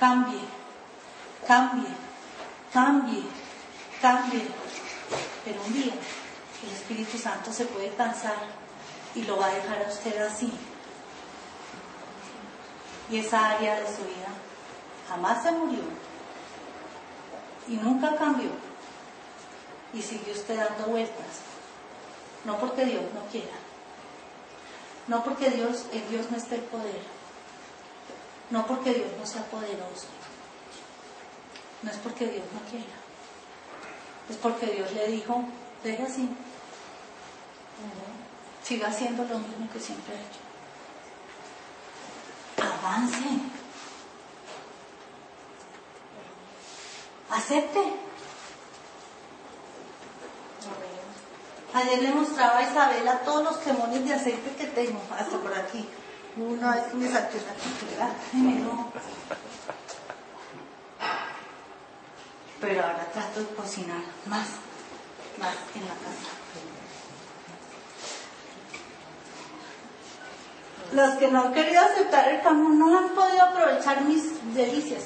cambie, 0.00 0.40
cambie, 1.46 1.88
cambie, 2.72 3.22
cambie. 4.00 4.42
Pero 5.44 5.62
un 5.66 5.72
día 5.72 5.92
el 6.64 6.72
Espíritu 6.72 7.18
Santo 7.18 7.52
se 7.52 7.66
puede 7.66 7.90
cansar 7.90 8.36
y 9.14 9.22
lo 9.22 9.36
va 9.38 9.46
a 9.46 9.54
dejar 9.54 9.84
a 9.84 9.88
usted 9.88 10.16
así, 10.22 10.52
y 13.10 13.18
esa 13.18 13.50
área 13.50 13.80
de 13.80 13.86
su 13.86 14.02
vida 14.02 14.28
jamás 15.08 15.42
se 15.42 15.52
murió 15.52 15.82
y 17.68 17.76
nunca 17.76 18.16
cambió 18.16 18.50
y 19.92 20.02
siguió 20.02 20.32
usted 20.32 20.56
dando 20.56 20.86
vueltas. 20.86 21.42
No 22.44 22.58
porque 22.58 22.84
Dios 22.84 23.02
no 23.12 23.22
quiera, 23.30 23.56
no 25.08 25.24
porque 25.24 25.50
Dios, 25.50 25.86
en 25.92 26.08
Dios 26.10 26.30
no 26.30 26.36
esté 26.36 26.56
el 26.56 26.60
poder, 26.62 27.02
no 28.50 28.66
porque 28.66 28.94
Dios 28.94 29.08
no 29.18 29.26
sea 29.26 29.42
poderoso, 29.44 30.06
no 31.82 31.90
es 31.90 31.96
porque 31.96 32.26
Dios 32.26 32.44
no 32.54 32.60
quiera, 32.70 32.94
es 34.30 34.36
porque 34.36 34.66
Dios 34.66 34.92
le 34.92 35.08
dijo, 35.08 35.44
deje 35.82 36.04
así, 36.04 36.28
siga 38.62 38.88
haciendo 38.88 39.24
lo 39.24 39.38
mismo 39.38 39.68
que 39.72 39.80
siempre 39.80 40.14
ha 40.14 40.20
hecho 40.20 40.45
avance. 42.86 43.26
Acepte. 47.30 47.80
Ayer 51.74 52.02
le 52.02 52.14
mostraba 52.14 52.58
a 52.58 52.62
Isabela 52.62 53.20
todos 53.20 53.44
los 53.44 53.56
quemones 53.58 54.04
de 54.04 54.14
aceite 54.14 54.54
que 54.56 54.66
tengo, 54.68 55.00
hasta 55.10 55.36
por 55.36 55.52
aquí. 55.52 55.86
Una 56.36 56.74
vez 56.74 56.84
que 56.84 56.96
me 56.96 57.10
saqué 57.10 57.38
una 57.38 58.14
Pero 62.60 62.82
ahora 62.82 63.10
trato 63.12 63.40
de 63.40 63.46
cocinar 63.54 64.02
más, 64.26 64.48
más 65.38 65.54
en 65.74 65.82
la 65.82 65.94
casa. 65.94 66.65
Los 70.92 71.14
que 71.18 71.28
no 71.28 71.42
han 71.42 71.52
querido 71.52 71.80
aceptar 71.82 72.28
el 72.28 72.40
cambio 72.42 72.68
no 72.68 72.98
han 72.98 73.08
podido 73.10 73.42
aprovechar 73.42 74.02
mis 74.02 74.22
delicias. 74.54 75.04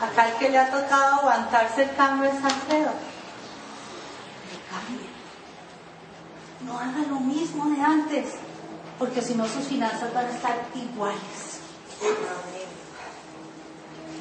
Acá 0.00 0.28
el 0.28 0.34
que 0.36 0.48
le 0.48 0.58
ha 0.58 0.70
tocado 0.70 1.16
aguantarse 1.16 1.82
el 1.82 1.94
cambio 1.94 2.30
es 2.30 2.44
Alfredo. 2.44 2.92
Cambie. 4.70 5.10
No 6.60 6.78
haga 6.78 7.06
lo 7.08 7.20
mismo 7.20 7.66
de 7.70 7.82
antes, 7.82 8.34
porque 8.98 9.20
si 9.22 9.34
no 9.34 9.46
sus 9.46 9.66
finanzas 9.66 10.12
van 10.14 10.26
a 10.26 10.30
estar 10.30 10.56
iguales. 10.74 11.60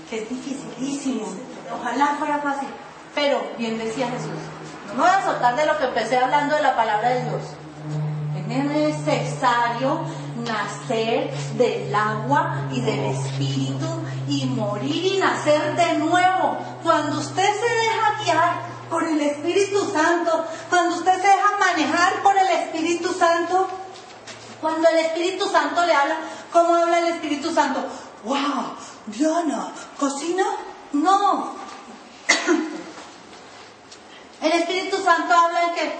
Que 0.10 0.24
es 0.24 0.30
dificilísimo. 0.30 1.28
Ojalá 1.72 2.16
fuera 2.18 2.40
fácil. 2.40 2.70
Pero, 3.16 3.42
bien 3.58 3.78
decía 3.78 4.08
Jesús, 4.10 4.30
no 4.88 4.94
me 4.94 5.02
voy 5.02 5.10
a 5.10 5.26
soltar 5.26 5.56
de 5.56 5.66
lo 5.66 5.78
que 5.78 5.86
empecé 5.86 6.18
hablando 6.18 6.56
de 6.56 6.62
la 6.62 6.76
palabra 6.76 7.10
de 7.10 7.24
Dios. 7.24 7.42
Es 8.50 8.66
necesario 8.66 10.02
nacer 10.44 11.32
del 11.56 11.94
agua 11.94 12.68
y 12.72 12.82
del 12.82 13.06
espíritu 13.16 13.86
y 14.28 14.46
morir 14.46 15.14
y 15.14 15.20
nacer 15.20 15.76
de 15.76 16.00
nuevo. 16.00 16.58
Cuando 16.82 17.20
usted 17.20 17.44
se 17.44 17.76
deja 17.76 18.24
guiar 18.24 18.80
por 18.90 19.04
el 19.04 19.22
Espíritu 19.22 19.80
Santo. 19.92 20.46
Cuando 20.70 20.96
usted 20.96 21.22
se 21.22 21.28
deja 21.28 21.58
manejar 21.60 22.22
por 22.24 22.36
el 22.38 22.48
Espíritu 22.48 23.14
Santo, 23.14 23.68
cuando 24.60 24.90
el 24.90 24.98
Espíritu 24.98 25.48
Santo 25.48 25.86
le 25.86 25.94
habla, 25.94 26.18
¿cómo 26.52 26.76
habla 26.76 27.00
el 27.00 27.08
Espíritu 27.08 27.54
Santo? 27.54 27.86
¡Wow! 28.24 28.76
Diana, 29.06 29.72
¿cocina? 29.98 30.44
No. 30.94 31.59
El 34.42 34.52
Espíritu 34.54 35.04
Santo 35.04 35.34
habla 35.34 35.64
en 35.66 35.76
que. 35.76 36.00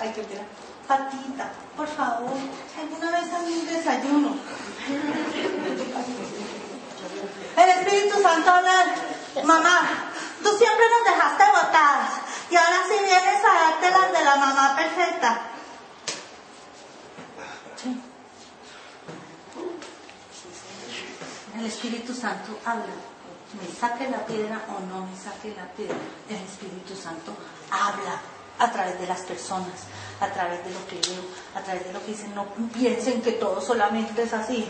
Ay, 0.00 0.12
qué 0.14 0.22
pena. 0.22 0.42
Patita, 0.88 1.52
por 1.76 1.86
favor, 1.86 2.34
alguna 2.78 3.10
vez 3.12 3.32
hay 3.32 3.52
un 3.52 3.66
desayuno. 3.66 4.36
El 7.56 7.68
Espíritu 7.68 8.20
Santo 8.20 8.50
habla, 8.50 8.94
mamá, 9.44 10.10
tú 10.42 10.48
siempre 10.56 10.84
nos 10.90 11.14
dejaste 11.14 11.44
botadas 11.44 12.10
y 12.50 12.56
ahora 12.56 12.78
si 12.88 13.04
vienes 13.04 13.44
a 13.44 13.70
darte 13.70 13.90
las 13.90 14.12
de 14.12 14.24
la 14.24 14.36
mamá 14.36 14.76
perfecta. 14.76 15.42
El 21.54 21.66
Espíritu 21.66 22.12
Santo 22.12 22.58
habla. 22.64 23.11
Me 23.52 23.68
saque 23.78 24.08
la 24.08 24.24
piedra 24.24 24.64
o 24.68 24.80
no 24.80 25.06
me 25.06 25.16
saque 25.16 25.54
la 25.54 25.66
piedra. 25.72 25.96
El 26.28 26.36
Espíritu 26.36 26.94
Santo 26.96 27.32
habla 27.70 28.20
a 28.58 28.70
través 28.70 28.98
de 29.00 29.06
las 29.06 29.20
personas, 29.22 29.84
a 30.20 30.28
través 30.28 30.64
de 30.64 30.70
lo 30.70 30.86
que 30.86 30.94
leo, 31.08 31.22
a 31.54 31.60
través 31.60 31.84
de 31.84 31.92
lo 31.92 32.00
que 32.00 32.12
dicen. 32.12 32.34
No 32.34 32.46
piensen 32.72 33.20
que 33.20 33.32
todo 33.32 33.60
solamente 33.60 34.22
es 34.22 34.32
así. 34.32 34.66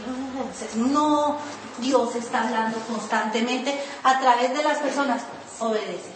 No, 0.76 1.38
Dios 1.78 2.14
está 2.16 2.42
hablando 2.42 2.78
constantemente 2.80 3.78
a 4.02 4.18
través 4.18 4.56
de 4.56 4.62
las 4.62 4.78
personas. 4.78 5.22
Obedece. 5.60 6.10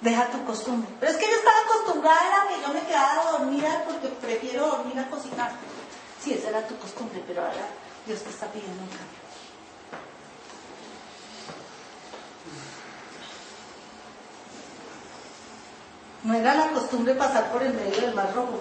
Deja 0.00 0.26
tu 0.26 0.44
costumbre. 0.44 0.88
Pero 1.00 1.12
es 1.12 1.18
que 1.18 1.26
yo 1.26 1.36
estaba 1.36 1.56
acostumbrada 1.60 2.42
a 2.42 2.48
que 2.48 2.60
yo 2.60 2.68
me 2.72 2.80
quedara 2.86 3.30
dormida 3.32 3.84
porque 3.86 4.08
prefiero 4.08 4.66
dormir 4.68 4.98
a 4.98 5.08
cocinar. 5.10 5.52
Sí, 6.22 6.34
esa 6.34 6.50
era 6.50 6.66
tu 6.66 6.76
costumbre, 6.78 7.22
pero 7.26 7.42
ahora 7.42 7.66
Dios 8.06 8.22
te 8.22 8.30
está 8.30 8.46
pidiendo 8.46 8.82
un 8.82 8.88
cambio. 8.88 9.17
No 16.24 16.34
era 16.34 16.54
la 16.54 16.68
costumbre 16.70 17.14
pasar 17.14 17.50
por 17.52 17.62
el 17.62 17.72
medio 17.74 18.00
del 18.00 18.14
mar 18.14 18.32
rojo. 18.34 18.60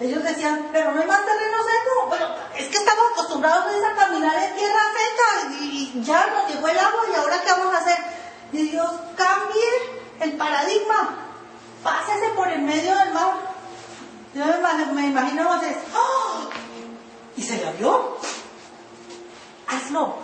Ellos 0.00 0.24
decían, 0.24 0.68
pero 0.72 0.92
no 0.92 1.00
hay 1.00 1.06
más 1.06 1.24
terreno 1.24 1.58
seco. 1.58 2.08
Bueno, 2.08 2.26
es 2.56 2.66
que 2.68 2.76
estamos 2.76 3.04
acostumbrados 3.12 3.66
a 3.66 3.94
caminar 3.94 4.36
en 4.42 4.56
tierra 4.56 4.80
seca 4.92 5.54
y 5.60 6.02
ya 6.02 6.26
nos 6.26 6.52
llegó 6.52 6.68
el 6.68 6.78
agua 6.78 7.00
y 7.10 7.16
ahora 7.16 7.42
qué 7.42 7.50
vamos 7.52 7.74
a 7.74 7.78
hacer. 7.78 7.98
Y 8.52 8.70
Dios 8.70 8.90
cambie 9.16 9.62
el 10.20 10.32
paradigma. 10.36 11.16
Pásese 11.82 12.30
por 12.30 12.48
el 12.48 12.62
medio 12.62 12.94
del 12.96 13.12
mar. 13.12 13.34
Yo 14.34 14.44
me 14.92 15.06
imagino, 15.06 15.52
a 15.52 15.60
¡oh! 15.94 16.50
Y 17.36 17.42
se 17.42 17.56
le 17.58 17.68
abrió. 17.68 18.18
Hazlo. 19.68 20.16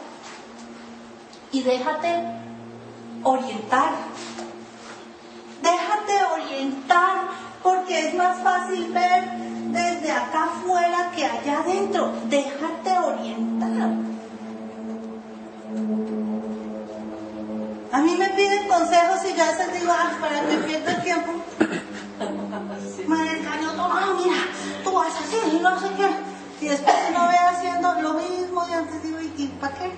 Y 1.52 1.62
déjate 1.62 2.49
orientar. 3.22 3.92
Déjate 5.62 6.24
orientar 6.34 7.18
porque 7.62 8.08
es 8.08 8.14
más 8.14 8.38
fácil 8.42 8.92
ver 8.92 9.30
desde 9.72 10.12
acá 10.12 10.44
afuera 10.44 11.10
que 11.14 11.24
allá 11.24 11.60
adentro. 11.60 12.12
Déjate 12.28 12.98
orientar. 12.98 13.90
A 17.92 17.98
mí 17.98 18.16
me 18.16 18.28
piden 18.30 18.68
consejos 18.68 19.18
y 19.28 19.36
ya 19.36 19.56
se 19.56 19.66
digo, 19.72 19.92
ah, 19.92 20.12
para 20.20 20.40
que 20.48 20.56
pierda 20.58 20.92
el 20.92 21.02
tiempo. 21.02 21.32
Me 23.06 23.32
engañó 23.38 23.72
todo, 23.72 23.88
no, 23.88 24.14
mira, 24.14 24.36
tú 24.84 24.92
vas 24.92 25.14
así 25.16 25.56
y 25.56 25.60
no 25.60 25.78
sé 25.80 25.88
qué. 25.96 26.64
Y 26.64 26.68
después 26.68 26.94
uno 27.10 27.28
ve 27.28 27.36
haciendo 27.36 27.94
lo 28.00 28.14
mismo 28.14 28.64
y 28.68 28.72
antes 28.72 29.02
digo, 29.02 29.18
¿y 29.36 29.46
para 29.60 29.74
qué? 29.74 29.90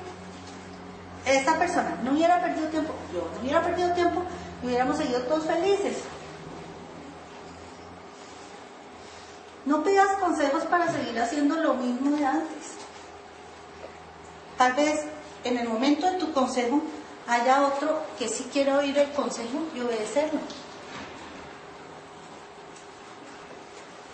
Esta 1.25 1.59
persona 1.59 1.99
no 2.03 2.13
hubiera 2.13 2.41
perdido 2.41 2.69
tiempo, 2.69 2.93
yo 3.13 3.29
no 3.35 3.41
hubiera 3.41 3.63
perdido 3.63 3.93
tiempo 3.93 4.23
y 4.63 4.67
hubiéramos 4.67 4.97
seguido 4.97 5.21
todos 5.23 5.47
felices. 5.47 5.99
No 9.65 9.85
pidas 9.85 10.19
consejos 10.19 10.65
para 10.65 10.91
seguir 10.91 11.21
haciendo 11.21 11.57
lo 11.57 11.75
mismo 11.75 12.17
de 12.17 12.27
antes. 12.27 12.73
Tal 14.59 14.73
vez 14.73 15.05
en 15.45 15.59
el 15.59 15.69
momento 15.69 16.11
de 16.11 16.19
tu 16.19 16.33
consejo 16.33 16.83
haya 17.29 17.67
otro 17.67 18.03
que 18.19 18.29
sí 18.29 18.49
quiera 18.53 18.79
oír 18.79 18.99
el 18.99 19.11
consejo 19.13 19.67
y 19.75 19.81
obedecerlo. 19.81 20.41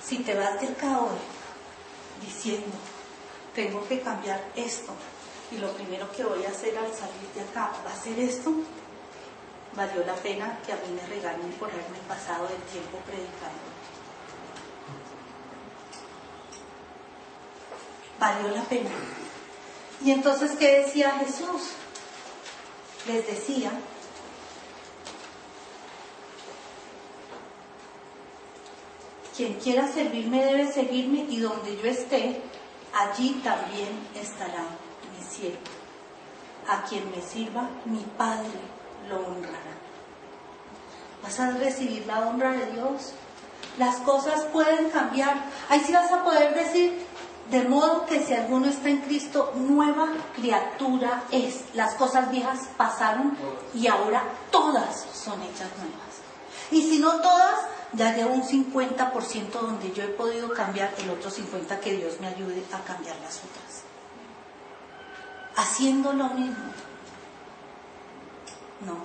Si 0.04 0.18
te 0.18 0.34
vas 0.34 0.60
de 0.60 0.68
acá 0.68 1.00
hoy 1.00 1.18
diciendo, 2.24 2.76
tengo 3.54 3.86
que 3.88 4.00
cambiar 4.00 4.42
esto, 4.56 4.92
y 5.50 5.56
lo 5.58 5.72
primero 5.72 6.10
que 6.12 6.24
voy 6.24 6.44
a 6.44 6.50
hacer 6.50 6.76
al 6.76 6.92
salir 6.92 7.28
de 7.34 7.40
acá 7.40 7.72
va 7.84 7.90
a 7.90 7.96
ser 7.96 8.18
esto, 8.18 8.52
valió 9.74 10.04
la 10.04 10.14
pena 10.14 10.58
que 10.64 10.72
a 10.72 10.76
mí 10.76 10.94
me 10.94 11.06
regañen 11.06 11.52
por 11.52 11.70
haberme 11.70 11.98
pasado 12.06 12.46
el 12.48 12.62
tiempo 12.70 12.98
predicando. 13.06 13.68
Valió 18.18 18.48
la 18.48 18.62
pena. 18.64 18.90
Y 20.04 20.10
entonces, 20.10 20.52
¿qué 20.58 20.80
decía 20.80 21.18
Jesús? 21.20 21.70
Les 23.06 23.26
decía, 23.26 23.70
quien 29.36 29.54
quiera 29.54 29.90
servirme 29.90 30.44
debe 30.44 30.70
seguirme 30.70 31.20
y 31.28 31.38
donde 31.38 31.76
yo 31.76 31.88
esté, 31.88 32.42
allí 32.92 33.40
también 33.44 33.88
estará 34.14 34.66
a 36.68 36.82
quien 36.82 37.10
me 37.10 37.22
sirva, 37.22 37.68
mi 37.86 38.04
Padre 38.16 38.60
lo 39.08 39.16
honrará. 39.16 39.76
Vas 41.22 41.40
a 41.40 41.50
recibir 41.52 42.06
la 42.06 42.20
honra 42.20 42.52
de 42.52 42.66
Dios. 42.72 43.12
Las 43.78 43.96
cosas 43.96 44.44
pueden 44.52 44.90
cambiar. 44.90 45.36
Ahí 45.68 45.80
sí 45.84 45.92
vas 45.92 46.12
a 46.12 46.22
poder 46.22 46.54
decir, 46.54 47.06
de 47.50 47.62
modo 47.62 48.04
que 48.06 48.24
si 48.24 48.34
alguno 48.34 48.66
está 48.66 48.90
en 48.90 48.98
Cristo, 48.98 49.52
nueva 49.56 50.08
criatura 50.36 51.24
es. 51.30 51.64
Las 51.74 51.94
cosas 51.94 52.30
viejas 52.30 52.68
pasaron 52.76 53.36
y 53.74 53.86
ahora 53.86 54.22
todas 54.50 55.06
son 55.14 55.40
hechas 55.42 55.70
nuevas. 55.78 56.08
Y 56.70 56.82
si 56.82 56.98
no 56.98 57.20
todas, 57.20 57.60
ya 57.94 58.14
llevo 58.14 58.34
un 58.34 58.42
50% 58.42 59.50
donde 59.52 59.92
yo 59.92 60.02
he 60.02 60.08
podido 60.08 60.52
cambiar, 60.52 60.92
el 60.98 61.10
otro 61.10 61.30
50% 61.30 61.80
que 61.80 61.96
Dios 61.96 62.20
me 62.20 62.26
ayude 62.26 62.62
a 62.72 62.84
cambiar 62.84 63.16
las 63.20 63.38
otras 63.38 63.67
haciendo 65.58 66.12
lo 66.12 66.28
mismo. 66.28 66.72
No, 68.86 68.96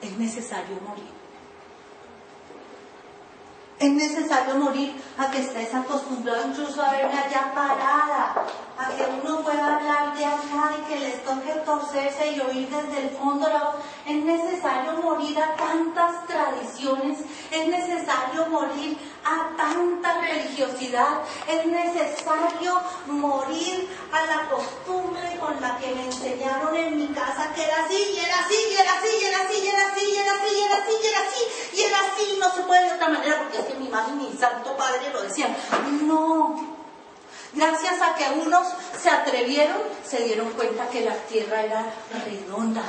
es 0.00 0.16
necesario 0.16 0.76
morir. 0.86 1.18
Es 3.80 3.90
necesario 3.92 4.56
morir 4.56 5.00
a 5.16 5.30
que 5.30 5.38
estés 5.38 5.72
acostumbrado 5.72 6.48
incluso 6.48 6.82
a 6.82 6.92
verme 6.92 7.18
allá 7.18 7.52
parada, 7.54 8.46
a 8.76 8.88
que 8.96 9.04
uno 9.22 9.40
pueda 9.42 9.76
hablar 9.76 10.16
de 10.16 10.24
acá 10.24 10.74
y 10.78 10.88
que 10.88 11.00
les 11.00 11.24
toque 11.24 11.52
torcerse 11.64 12.32
y 12.32 12.40
oír 12.40 12.68
desde 12.68 13.06
el 13.06 13.10
fondo 13.10 13.48
la 13.48 13.64
voz. 13.64 13.76
Es 14.06 14.24
necesario 14.24 14.92
morir 15.02 15.38
a 15.40 15.54
tantas 15.54 16.26
tradiciones, 16.26 17.18
es 17.52 17.68
necesario 17.68 18.46
morir 18.46 18.98
a 19.28 19.56
tanta 19.56 20.20
religiosidad, 20.20 21.20
es 21.46 21.66
necesario 21.66 22.80
morir 23.06 23.88
a 24.10 24.24
la 24.24 24.48
costumbre 24.48 25.38
con 25.38 25.60
la 25.60 25.76
que 25.76 25.94
me 25.94 26.06
enseñaron 26.06 26.74
en 26.74 26.96
mi 26.96 27.08
casa 27.08 27.52
que 27.54 27.64
era 27.64 27.84
así, 27.84 28.14
y 28.14 28.18
era 28.18 28.38
así, 28.40 28.54
y 28.70 28.74
era 28.74 28.92
así, 28.94 29.08
y 29.20 29.24
era 29.26 29.38
así, 29.42 29.60
y 29.60 29.68
era 29.68 29.82
así, 29.86 30.04
y 30.10 30.16
era 30.16 30.32
así, 30.32 30.48
y 30.54 30.62
era 30.62 30.76
así, 30.76 30.92
y 31.02 31.06
era 31.06 31.18
así, 31.20 31.42
y 31.74 31.82
era 31.82 31.98
así, 32.00 32.38
no 32.38 32.54
se 32.54 32.62
puede 32.62 32.84
de 32.86 32.92
otra 32.94 33.08
manera 33.08 33.38
porque 33.38 33.66
que 33.66 33.78
mi 33.78 33.88
madre 33.88 34.12
y 34.12 34.30
mi 34.30 34.38
santo 34.38 34.76
padre 34.76 35.10
lo 35.12 35.22
decían. 35.22 35.54
No. 36.02 36.78
Gracias 37.52 38.00
a 38.00 38.14
que 38.14 38.30
unos 38.40 38.66
se 39.00 39.10
atrevieron, 39.10 39.78
se 40.04 40.24
dieron 40.24 40.50
cuenta 40.52 40.88
que 40.88 41.02
la 41.02 41.14
tierra 41.14 41.62
era 41.62 41.84
redonda. 42.24 42.82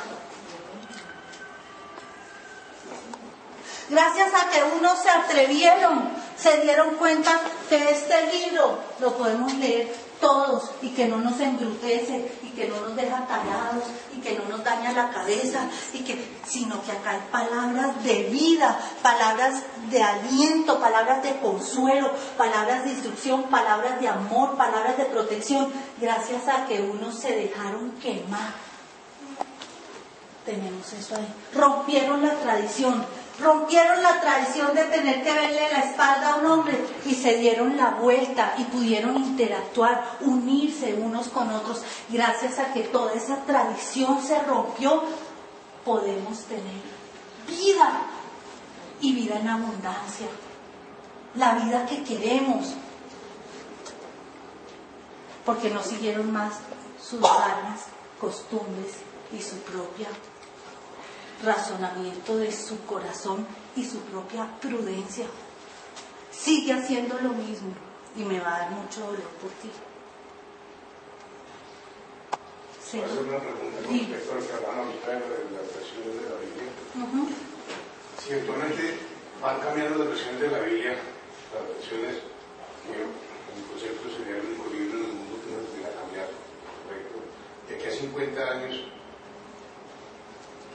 Gracias 3.90 4.30
a 4.36 4.50
que 4.52 4.64
unos 4.64 5.00
se 5.00 5.10
atrevieron, 5.10 6.12
se 6.42 6.62
dieron 6.62 6.96
cuenta 6.96 7.40
que 7.68 7.92
este 7.92 8.32
libro 8.32 8.80
lo 9.00 9.18
podemos 9.18 9.54
leer 9.56 9.94
todos 10.20 10.72
y 10.82 10.90
que 10.90 11.08
no 11.08 11.18
nos 11.18 11.40
embrutece 11.40 12.32
y 12.44 12.50
que 12.50 12.68
no 12.68 12.82
nos 12.82 12.96
deja 12.96 13.26
tallados 13.26 13.86
y 14.16 14.20
que 14.20 14.38
no 14.38 14.46
nos 14.46 14.64
daña 14.64 14.92
la 14.92 15.10
cabeza 15.12 15.62
y 15.94 16.00
que 16.00 16.40
sino 16.46 16.82
que 16.84 16.92
acá 16.92 17.12
hay 17.12 17.22
palabras 17.32 18.04
de 18.04 18.24
vida, 18.24 18.80
palabras 19.02 19.64
de 19.90 20.02
aliento, 20.04 20.80
palabras 20.80 21.24
de 21.24 21.38
consuelo, 21.40 22.12
palabras 22.38 22.84
de 22.84 22.92
instrucción, 22.92 23.44
palabras 23.44 24.00
de 24.02 24.08
amor, 24.08 24.58
palabras 24.58 24.98
de 24.98 25.06
protección, 25.06 25.72
gracias 26.00 26.48
a 26.48 26.66
que 26.66 26.82
unos 26.82 27.20
se 27.20 27.36
dejaron 27.36 27.92
quemar. 28.02 28.54
Tenemos 30.46 30.92
eso 30.94 31.16
ahí. 31.16 31.28
Rompieron 31.54 32.26
la 32.26 32.34
tradición, 32.34 33.06
rompieron 33.40 34.04
la 34.04 34.20
tradición 34.20 34.74
de 34.76 34.84
tener 34.86 35.24
que 35.24 35.34
verle 35.34 35.72
la 35.72 35.80
espalda 35.80 36.34
a 36.34 36.36
un 36.38 36.46
hombre 36.46 36.80
y 37.06 37.16
se 37.16 37.38
dieron 37.38 37.78
la 37.78 37.92
vuelta 37.92 38.56
y 38.58 38.66
pudieron 38.66 39.18
interactuar, 39.18 40.18
unirse 40.22 40.94
unos 40.94 41.30
con 41.30 41.50
otros. 41.50 41.84
Gracias 42.10 42.60
a 42.60 42.74
que 42.74 42.84
toda 42.84 43.14
esa 43.14 43.38
tradición 43.46 44.22
se 44.22 44.40
rompió, 44.44 45.04
podemos 45.86 46.44
tener 46.44 46.82
vida 47.48 48.02
y 49.02 49.14
vida 49.14 49.40
en 49.40 49.48
abundancia. 49.48 50.28
La 51.36 51.54
vida 51.54 51.86
que 51.86 52.04
queremos. 52.04 52.74
Porque 55.46 55.70
no 55.70 55.82
siguieron 55.82 56.32
más 56.32 56.56
sus 57.02 57.24
armas, 57.24 57.86
costumbres 58.20 58.98
y 59.32 59.42
su 59.42 59.58
propia 59.60 60.08
razonamiento 61.44 62.38
de 62.38 62.52
su 62.52 62.86
corazón 62.86 63.46
y 63.76 63.86
su 63.86 64.00
propia 64.00 64.48
prudencia. 64.60 65.26
Sigue 66.32 66.74
haciendo 66.74 67.20
lo 67.20 67.30
mismo 67.30 67.74
y 68.16 68.24
me 68.24 68.40
va 68.40 68.56
a 68.56 68.60
dar 68.60 68.72
mucho 68.72 69.02
dolor 69.02 69.30
por 69.42 69.52
ti. 69.62 69.70
Hacer 72.82 73.04
una 73.04 73.38
pregunta 73.38 73.86
con 73.86 73.94
respecto 73.94 74.48
que 74.48 74.54
hablamos 74.54 74.88
ahorita 74.88 75.12
de 75.12 75.20
las 75.54 75.68
versiones 75.78 76.14
de 76.18 76.30
la 76.30 76.36
Biblia. 76.42 76.68
Si 78.18 78.34
actualmente 78.34 78.98
van 79.42 79.60
cambiando 79.60 80.00
las 80.00 80.08
versiones 80.10 80.42
de 80.42 80.50
la 80.50 80.60
Biblia, 80.60 80.98
las 81.54 81.68
versiones 81.70 82.18
que 82.82 82.98
en 82.98 83.64
concepto 83.70 84.10
sería 84.10 84.42
el 84.42 84.46
único 84.48 84.70
libro 84.74 84.98
en 84.98 85.06
el 85.06 85.14
mundo 85.14 85.38
que 85.38 85.52
no 85.54 85.58
debería 85.70 85.94
cambiar, 86.02 86.28
¿correcto? 86.82 87.16
De 87.70 87.76
aquí 87.76 87.86
a 87.86 87.92
50 87.94 88.42
años 88.42 88.74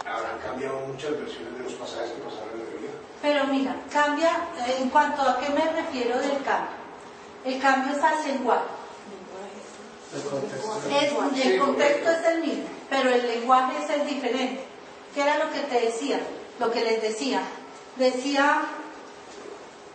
habrán 0.06 0.38
cambiado 0.38 0.80
muchas 0.86 1.10
versiones 1.12 1.56
de 1.58 1.64
los 1.64 1.72
pasajes 1.74 2.10
que 2.12 2.22
pasaron 2.22 2.50
en 2.52 2.58
la 2.58 2.70
Biblia. 2.70 2.90
Pero 3.22 3.44
mira, 3.46 3.76
cambia, 3.92 4.30
eh, 4.66 4.76
en 4.80 4.90
cuanto 4.90 5.22
a 5.22 5.38
qué 5.40 5.48
me 5.50 5.64
refiero 5.72 6.18
del 6.18 6.42
cambio. 6.42 6.76
El 7.44 7.60
cambio 7.60 7.96
es 7.96 8.02
al 8.02 8.24
lenguaje. 8.26 8.64
El 10.14 10.22
contexto. 10.22 10.76
Es- 10.90 11.46
el 11.46 11.58
contexto 11.58 12.10
es 12.10 12.24
el 12.26 12.40
mismo, 12.40 12.64
pero 12.88 13.10
el 13.10 13.26
lenguaje 13.26 13.82
es 13.82 13.90
el 13.90 14.06
diferente. 14.06 14.64
¿Qué 15.14 15.22
era 15.22 15.38
lo 15.38 15.50
que 15.50 15.60
te 15.60 15.80
decía? 15.86 16.20
Lo 16.58 16.70
que 16.70 16.84
les 16.84 17.02
decía. 17.02 17.40
Decía, 17.96 18.62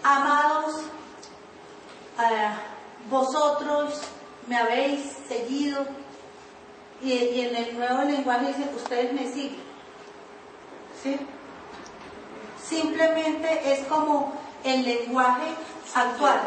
amados, 0.04 0.82
eh, 2.20 2.50
vosotros 3.10 4.02
me 4.48 4.58
habéis 4.58 5.02
seguido. 5.28 5.86
Y, 7.02 7.14
y 7.14 7.42
en 7.48 7.56
el 7.56 7.78
nuevo 7.78 8.02
lenguaje 8.04 8.48
dice, 8.48 8.70
ustedes 8.76 9.14
me 9.14 9.32
siguen. 9.32 9.69
¿Sí? 11.02 11.20
Simplemente 12.68 13.74
es 13.74 13.88
como 13.88 14.34
el 14.64 14.84
lenguaje 14.84 15.48
actual. 15.94 16.40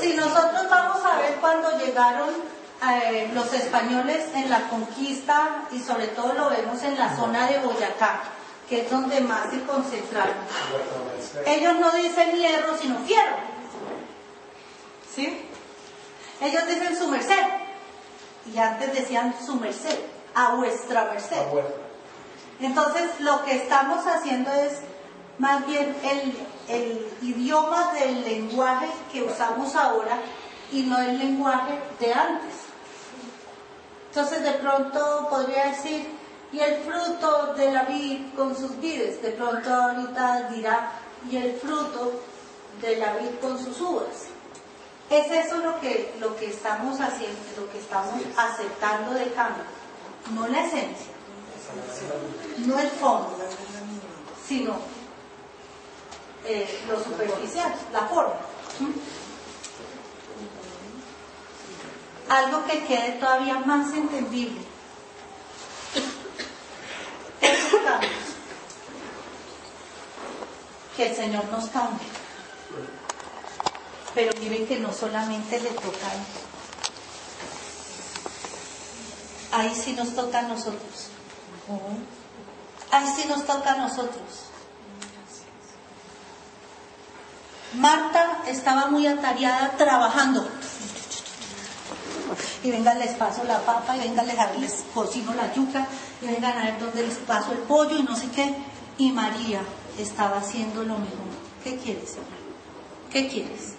Si 0.00 0.14
nosotros 0.14 0.68
vamos 0.70 1.04
a 1.04 1.18
ver 1.18 1.34
cuando 1.40 1.78
llegaron 1.78 2.28
eh, 2.82 3.30
los 3.34 3.52
españoles 3.52 4.26
en 4.34 4.48
la 4.48 4.68
conquista 4.68 5.66
y 5.72 5.80
sobre 5.80 6.08
todo 6.08 6.34
lo 6.34 6.50
vemos 6.50 6.82
en 6.82 6.98
la 6.98 7.14
zona 7.16 7.46
de 7.46 7.58
Boyacá, 7.58 8.20
que 8.68 8.82
es 8.82 8.90
donde 8.90 9.20
más 9.20 9.50
se 9.50 9.62
concentraron. 9.64 10.34
Ellos 11.46 11.74
no 11.80 11.92
dicen 11.92 12.36
hierro, 12.36 12.76
sino 12.76 12.98
fierro. 13.00 13.36
¿Sí? 15.14 15.46
Ellos 16.40 16.66
dicen 16.66 16.96
su 16.96 17.08
merced. 17.08 17.44
Y 18.54 18.58
antes 18.58 18.94
decían 18.94 19.34
su 19.44 19.56
merced, 19.56 19.98
a 20.34 20.54
vuestra 20.54 21.04
merced. 21.04 21.36
Entonces, 22.60 23.20
lo 23.20 23.42
que 23.44 23.56
estamos 23.56 24.06
haciendo 24.06 24.52
es 24.52 24.80
más 25.38 25.66
bien 25.66 25.96
el, 26.02 26.36
el 26.68 27.08
idioma 27.22 27.92
del 27.94 28.22
lenguaje 28.22 28.88
que 29.10 29.22
usamos 29.22 29.74
ahora 29.74 30.18
y 30.70 30.82
no 30.82 30.98
el 30.98 31.18
lenguaje 31.18 31.78
de 31.98 32.12
antes. 32.12 32.54
Entonces, 34.08 34.42
de 34.42 34.52
pronto 34.52 35.28
podría 35.30 35.66
decir, 35.66 36.06
y 36.52 36.58
el 36.60 36.82
fruto 36.82 37.54
de 37.54 37.72
la 37.72 37.84
vid 37.84 38.34
con 38.36 38.54
sus 38.54 38.78
vides. 38.78 39.22
De 39.22 39.30
pronto 39.30 39.72
ahorita 39.72 40.50
dirá, 40.50 40.92
y 41.30 41.36
el 41.36 41.54
fruto 41.54 42.20
de 42.82 42.96
la 42.96 43.14
vid 43.14 43.38
con 43.40 43.58
sus 43.58 43.80
uvas. 43.80 44.26
Es 45.08 45.30
eso 45.30 45.58
lo 45.58 45.80
que, 45.80 46.14
lo 46.20 46.36
que 46.36 46.50
estamos 46.50 47.00
haciendo, 47.00 47.38
lo 47.56 47.70
que 47.70 47.78
estamos 47.78 48.14
aceptando 48.36 49.12
de 49.12 49.32
cambio, 49.32 49.64
no 50.34 50.46
la 50.46 50.66
esencia 50.66 51.19
no 52.58 52.78
el 52.78 52.88
fondo, 52.90 53.36
sino 54.46 54.76
eh, 56.44 56.80
lo 56.88 57.02
superficial, 57.02 57.72
la 57.92 58.00
forma. 58.06 58.34
Algo 62.28 62.64
que 62.64 62.84
quede 62.84 63.12
todavía 63.12 63.58
más 63.58 63.92
entendible. 63.92 64.60
Que 70.96 71.08
el 71.08 71.16
Señor 71.16 71.44
nos 71.46 71.68
cambie. 71.70 72.06
Pero 74.14 74.32
miren 74.40 74.66
que 74.66 74.78
no 74.78 74.92
solamente 74.92 75.60
le 75.60 75.70
toca 75.70 76.06
a 76.08 76.14
Él. 76.14 76.20
Ahí 79.52 79.74
sí 79.74 79.92
nos 79.94 80.14
toca 80.14 80.40
a 80.40 80.42
nosotros. 80.42 81.10
Ahí 82.90 83.06
sí 83.14 83.28
nos 83.28 83.46
toca 83.46 83.72
a 83.72 83.76
nosotros. 83.76 84.50
Marta 87.74 88.42
estaba 88.48 88.86
muy 88.86 89.06
atareada 89.06 89.70
trabajando. 89.76 90.48
Y 92.64 92.70
venga, 92.70 92.94
les 92.94 93.14
paso 93.14 93.44
la 93.44 93.60
papa, 93.60 93.96
y 93.96 94.00
venga, 94.00 94.22
les, 94.22 94.36
les 94.58 94.84
cocino 94.92 95.32
la 95.34 95.52
yuca, 95.54 95.86
y 96.20 96.26
vengan 96.26 96.58
a 96.58 96.64
ver 96.64 96.80
dónde 96.80 97.06
les 97.06 97.16
paso 97.18 97.52
el 97.52 97.58
pollo 97.58 97.96
y 97.96 98.02
no 98.02 98.16
sé 98.16 98.28
qué. 98.30 98.54
Y 98.98 99.12
María 99.12 99.60
estaba 99.98 100.38
haciendo 100.38 100.82
lo 100.82 100.98
mismo. 100.98 101.24
¿Qué 101.62 101.76
quieres? 101.76 102.16
¿Qué 103.10 103.28
quieres? 103.28 103.74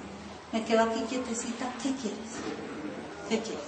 Me 0.51 0.63
quedo 0.63 0.83
aquí 0.83 1.01
quietecita. 1.01 1.65
¿Qué 1.83 1.93
quieres? 1.95 2.19
¿Qué 3.29 3.39
quieres? 3.39 3.61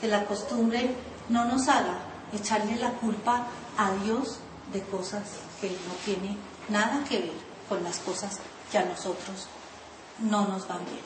Que 0.00 0.08
la 0.08 0.24
costumbre 0.24 0.94
no 1.28 1.44
nos 1.44 1.68
haga 1.68 2.13
echarle 2.36 2.76
la 2.76 2.90
culpa 2.92 3.46
a 3.76 3.92
Dios 4.04 4.38
de 4.72 4.82
cosas 4.82 5.22
que 5.60 5.70
no 5.70 5.94
tiene 6.04 6.36
nada 6.68 7.04
que 7.04 7.18
ver 7.18 7.32
con 7.68 7.82
las 7.84 7.98
cosas 7.98 8.38
que 8.70 8.78
a 8.78 8.84
nosotros 8.84 9.48
no 10.18 10.46
nos 10.48 10.66
van 10.68 10.84
bien. 10.86 11.00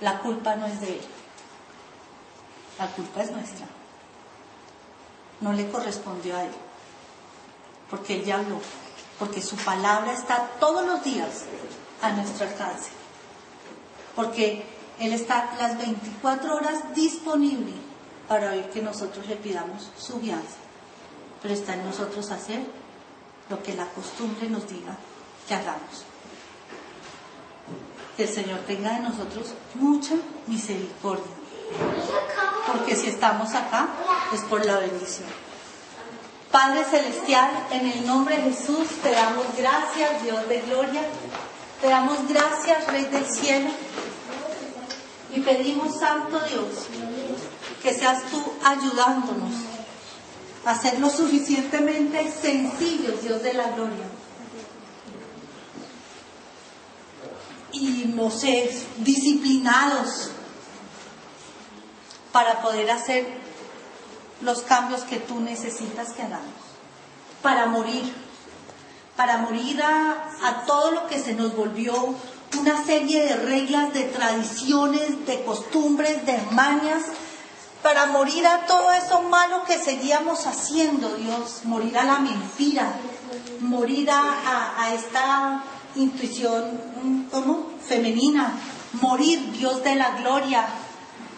La 0.00 0.20
culpa 0.20 0.56
no 0.56 0.66
es 0.66 0.80
de 0.80 0.88
Él. 0.98 1.00
La 2.78 2.86
culpa 2.88 3.22
es 3.22 3.30
nuestra. 3.30 3.66
No 5.40 5.52
le 5.52 5.68
correspondió 5.70 6.36
a 6.36 6.44
Él. 6.44 6.52
Porque 7.90 8.16
Él 8.16 8.24
ya 8.24 8.36
habló. 8.36 8.60
Porque 9.18 9.42
su 9.42 9.56
palabra 9.56 10.12
está 10.12 10.48
todos 10.60 10.86
los 10.86 11.02
días 11.02 11.44
a 12.02 12.10
nuestro 12.12 12.46
alcance. 12.46 12.90
Porque 14.14 14.64
Él 15.00 15.12
está 15.12 15.52
las 15.58 15.76
24 15.78 16.56
horas 16.56 16.94
disponible 16.94 17.87
para 18.28 18.68
que 18.70 18.82
nosotros 18.82 19.26
le 19.26 19.36
pidamos 19.36 19.90
su 19.98 20.20
guianza. 20.20 20.56
Pero 21.42 21.54
está 21.54 21.74
en 21.74 21.84
nosotros 21.84 22.30
hacer 22.30 22.60
lo 23.48 23.62
que 23.62 23.74
la 23.74 23.86
costumbre 23.86 24.48
nos 24.48 24.68
diga 24.68 24.96
que 25.46 25.54
hagamos. 25.54 26.04
Que 28.16 28.24
el 28.24 28.28
Señor 28.28 28.60
tenga 28.60 28.94
de 28.94 29.00
nosotros 29.00 29.54
mucha 29.74 30.14
misericordia. 30.46 31.24
Porque 32.66 32.96
si 32.96 33.08
estamos 33.08 33.54
acá 33.54 33.88
es 34.34 34.42
por 34.42 34.64
la 34.64 34.78
bendición. 34.78 35.28
Padre 36.50 36.84
Celestial, 36.84 37.50
en 37.70 37.86
el 37.86 38.06
nombre 38.06 38.36
de 38.36 38.52
Jesús 38.52 38.88
te 39.02 39.10
damos 39.10 39.44
gracias, 39.56 40.22
Dios 40.22 40.48
de 40.48 40.60
gloria. 40.62 41.02
Te 41.80 41.88
damos 41.88 42.26
gracias, 42.28 42.86
Rey 42.88 43.04
del 43.04 43.26
cielo. 43.26 43.70
Y 45.34 45.40
pedimos, 45.40 45.98
Santo 45.98 46.40
Dios, 46.40 46.88
que 47.82 47.94
seas 47.94 48.24
tú 48.30 48.42
ayudándonos 48.64 49.52
a 50.64 50.78
ser 50.78 50.98
lo 50.98 51.08
suficientemente 51.08 52.30
sencillos, 52.30 53.22
Dios 53.22 53.42
de 53.42 53.54
la 53.54 53.70
gloria. 53.70 54.04
Y 57.72 58.12
no 58.14 58.30
sé, 58.30 58.70
disciplinados 58.98 60.30
para 62.32 62.60
poder 62.60 62.90
hacer 62.90 63.26
los 64.42 64.62
cambios 64.62 65.02
que 65.02 65.16
tú 65.16 65.40
necesitas 65.40 66.12
que 66.12 66.22
hagamos. 66.22 66.52
Para 67.42 67.66
morir, 67.66 68.12
para 69.16 69.38
morir 69.38 69.82
a, 69.82 70.64
todo 70.66 70.90
lo 70.90 71.06
que 71.06 71.18
se 71.18 71.34
nos 71.34 71.56
volvió 71.56 72.14
una 72.58 72.84
serie 72.84 73.24
de 73.24 73.36
reglas, 73.36 73.92
de 73.92 74.04
tradiciones, 74.04 75.26
de 75.26 75.44
costumbres, 75.44 76.24
de 76.26 76.38
mañas, 76.52 77.04
para 77.82 78.06
morir 78.06 78.46
a 78.46 78.66
todo 78.66 78.92
eso 78.92 79.22
malo 79.22 79.64
que 79.64 79.78
seguíamos 79.78 80.46
haciendo, 80.46 81.16
Dios, 81.16 81.60
morir 81.64 81.96
a 81.96 82.04
la 82.04 82.18
mentira, 82.18 82.92
morir 83.60 84.10
a, 84.10 84.92
esta 84.94 85.62
intuición 85.94 87.28
¿cómo? 87.30 87.72
femenina, 87.86 88.52
morir, 89.00 89.52
Dios 89.52 89.82
de 89.84 89.94
la 89.94 90.10
gloria, 90.12 90.66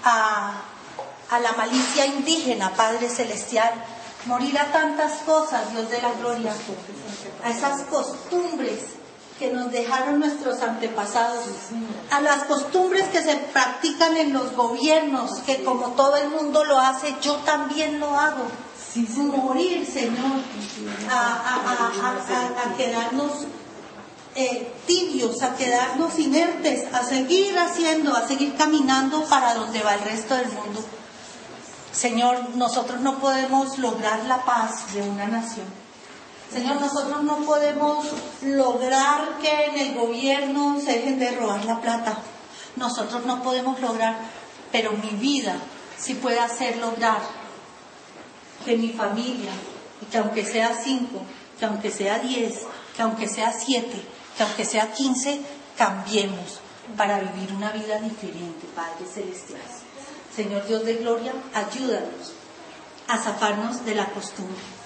a, 0.05 0.53
a 1.31 1.41
la 1.41 1.53
malicia 1.53 2.07
indígena, 2.07 2.71
Padre 2.71 3.09
Celestial, 3.09 3.73
morir 4.27 4.59
a 4.59 4.73
tantas 4.73 5.21
cosas, 5.23 5.71
Dios 5.73 5.91
de 5.91 6.01
la 6.01 6.13
gloria, 6.13 6.55
a 7.45 7.51
esas 7.51 7.83
costumbres 7.83 9.00
que 9.41 9.51
nos 9.51 9.73
dejaron 9.73 10.21
nuestros 10.21 10.61
antepasados, 10.61 11.47
a 12.11 12.21
las 12.21 12.45
costumbres 12.45 13.09
que 13.09 13.23
se 13.23 13.37
practican 13.37 14.15
en 14.19 14.35
los 14.35 14.55
gobiernos, 14.55 15.39
que 15.47 15.65
como 15.65 15.93
todo 15.93 16.19
el 16.19 16.29
mundo 16.29 16.63
lo 16.65 16.79
hace, 16.79 17.17
yo 17.23 17.37
también 17.37 17.99
lo 17.99 18.21
hago. 18.21 18.45
Morir, 19.17 19.87
Señor, 19.87 20.41
a, 21.09 22.75
quedarnos 22.77 23.47
eh, 24.35 24.75
tibios, 24.87 25.43
a 25.43 25.57
quedarnos 25.57 26.19
inertes, 26.19 26.93
a 26.93 27.03
seguir 27.03 27.59
haciendo, 27.59 28.15
a 28.15 28.29
seguir 28.29 28.57
caminando 28.57 29.25
para 29.25 29.55
donde 29.55 29.83
va 29.83 29.95
el 29.95 30.03
resto 30.03 30.35
del 30.35 30.49
mundo. 30.49 30.85
Señor, 31.93 32.57
nosotros 32.57 33.01
no 33.01 33.19
podemos 33.21 33.79
lograr 33.79 34.23
la 34.27 34.45
paz 34.45 34.93
de 34.93 35.01
una 35.01 35.27
nación 35.29 35.80
Señor, 36.53 36.81
nosotros 36.81 37.23
no 37.23 37.37
podemos 37.45 38.07
lograr 38.43 39.39
que 39.41 39.67
en 39.67 39.79
el 39.79 39.95
gobierno 39.95 40.81
se 40.81 40.95
dejen 40.95 41.19
de 41.21 41.31
robar 41.37 41.65
la 41.65 41.81
plata. 41.81 42.19
Nosotros 42.75 43.25
no 43.25 43.41
podemos 43.41 43.81
lograr, 43.81 44.17
pero 44.73 44.93
mi 44.93 45.11
vida 45.11 45.57
sí 45.97 46.15
puede 46.15 46.41
hacer 46.41 46.79
lograr 46.79 47.21
que 48.65 48.77
mi 48.77 48.89
familia, 48.89 49.53
que 50.11 50.19
aunque 50.19 50.45
sea 50.45 50.75
cinco, 50.75 51.23
que 51.57 51.67
aunque 51.67 51.91
sea 51.93 52.19
diez, 52.19 52.63
que 52.97 53.03
aunque 53.03 53.29
sea 53.29 53.53
siete, 53.53 54.03
que 54.37 54.43
aunque 54.43 54.65
sea 54.65 54.93
quince, 54.93 55.41
cambiemos 55.77 56.59
para 56.97 57.21
vivir 57.21 57.53
una 57.55 57.71
vida 57.71 58.01
diferente, 58.01 58.67
Padre 58.75 59.07
Celestial. 59.07 59.61
Señor 60.35 60.67
Dios 60.67 60.85
de 60.85 60.95
Gloria, 60.95 61.33
ayúdanos 61.55 62.33
a 63.07 63.19
zafarnos 63.19 63.85
de 63.85 63.95
la 63.95 64.07
costumbre 64.07 64.80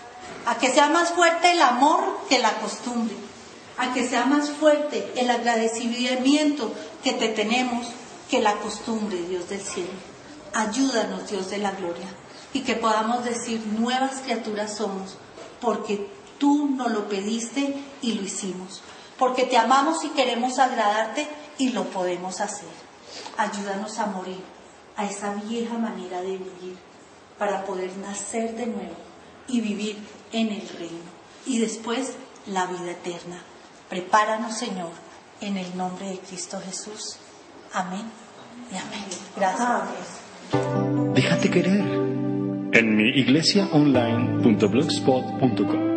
a 0.46 0.58
que 0.58 0.70
sea 0.70 0.88
más 0.88 1.10
fuerte 1.10 1.52
el 1.52 1.62
amor 1.62 2.18
que 2.28 2.38
la 2.38 2.54
costumbre, 2.58 3.14
a 3.78 3.92
que 3.92 4.06
sea 4.06 4.26
más 4.26 4.50
fuerte 4.50 5.12
el 5.16 5.30
agradecimiento 5.30 6.72
que 7.02 7.12
te 7.12 7.28
tenemos 7.28 7.86
que 8.28 8.40
la 8.40 8.56
costumbre, 8.56 9.22
Dios 9.22 9.48
del 9.48 9.60
cielo. 9.60 9.92
Ayúdanos, 10.52 11.28
Dios 11.28 11.50
de 11.50 11.58
la 11.58 11.72
gloria, 11.72 12.06
y 12.52 12.60
que 12.60 12.76
podamos 12.76 13.24
decir, 13.24 13.60
nuevas 13.66 14.20
criaturas 14.20 14.76
somos, 14.76 15.16
porque 15.60 16.08
tú 16.38 16.68
nos 16.68 16.92
lo 16.92 17.08
pediste 17.08 17.74
y 18.02 18.12
lo 18.12 18.22
hicimos, 18.22 18.82
porque 19.18 19.44
te 19.44 19.56
amamos 19.56 20.04
y 20.04 20.10
queremos 20.10 20.58
agradarte 20.58 21.26
y 21.58 21.70
lo 21.70 21.84
podemos 21.84 22.40
hacer. 22.40 22.68
Ayúdanos 23.36 23.98
a 23.98 24.06
morir 24.06 24.42
a 24.96 25.06
esa 25.06 25.34
vieja 25.34 25.76
manera 25.76 26.20
de 26.20 26.38
vivir 26.38 26.76
para 27.38 27.64
poder 27.64 27.96
nacer 27.96 28.54
de 28.54 28.66
nuevo 28.66 29.03
y 29.48 29.60
vivir 29.60 29.96
en 30.32 30.48
el 30.48 30.68
reino. 30.68 31.14
Y 31.46 31.58
después 31.58 32.16
la 32.46 32.66
vida 32.66 32.90
eterna. 32.90 33.40
Prepáranos, 33.88 34.56
Señor, 34.56 34.90
en 35.40 35.56
el 35.56 35.76
nombre 35.76 36.08
de 36.08 36.18
Cristo 36.18 36.60
Jesús. 36.64 37.16
Amén 37.72 38.02
y 38.72 38.76
amén. 38.76 39.04
Gracias. 39.36 40.20
Déjate 41.14 41.50
querer 41.50 41.80
en 42.72 42.96
mi 42.96 43.10
iglesiaonline.blogspot.com. 43.20 45.93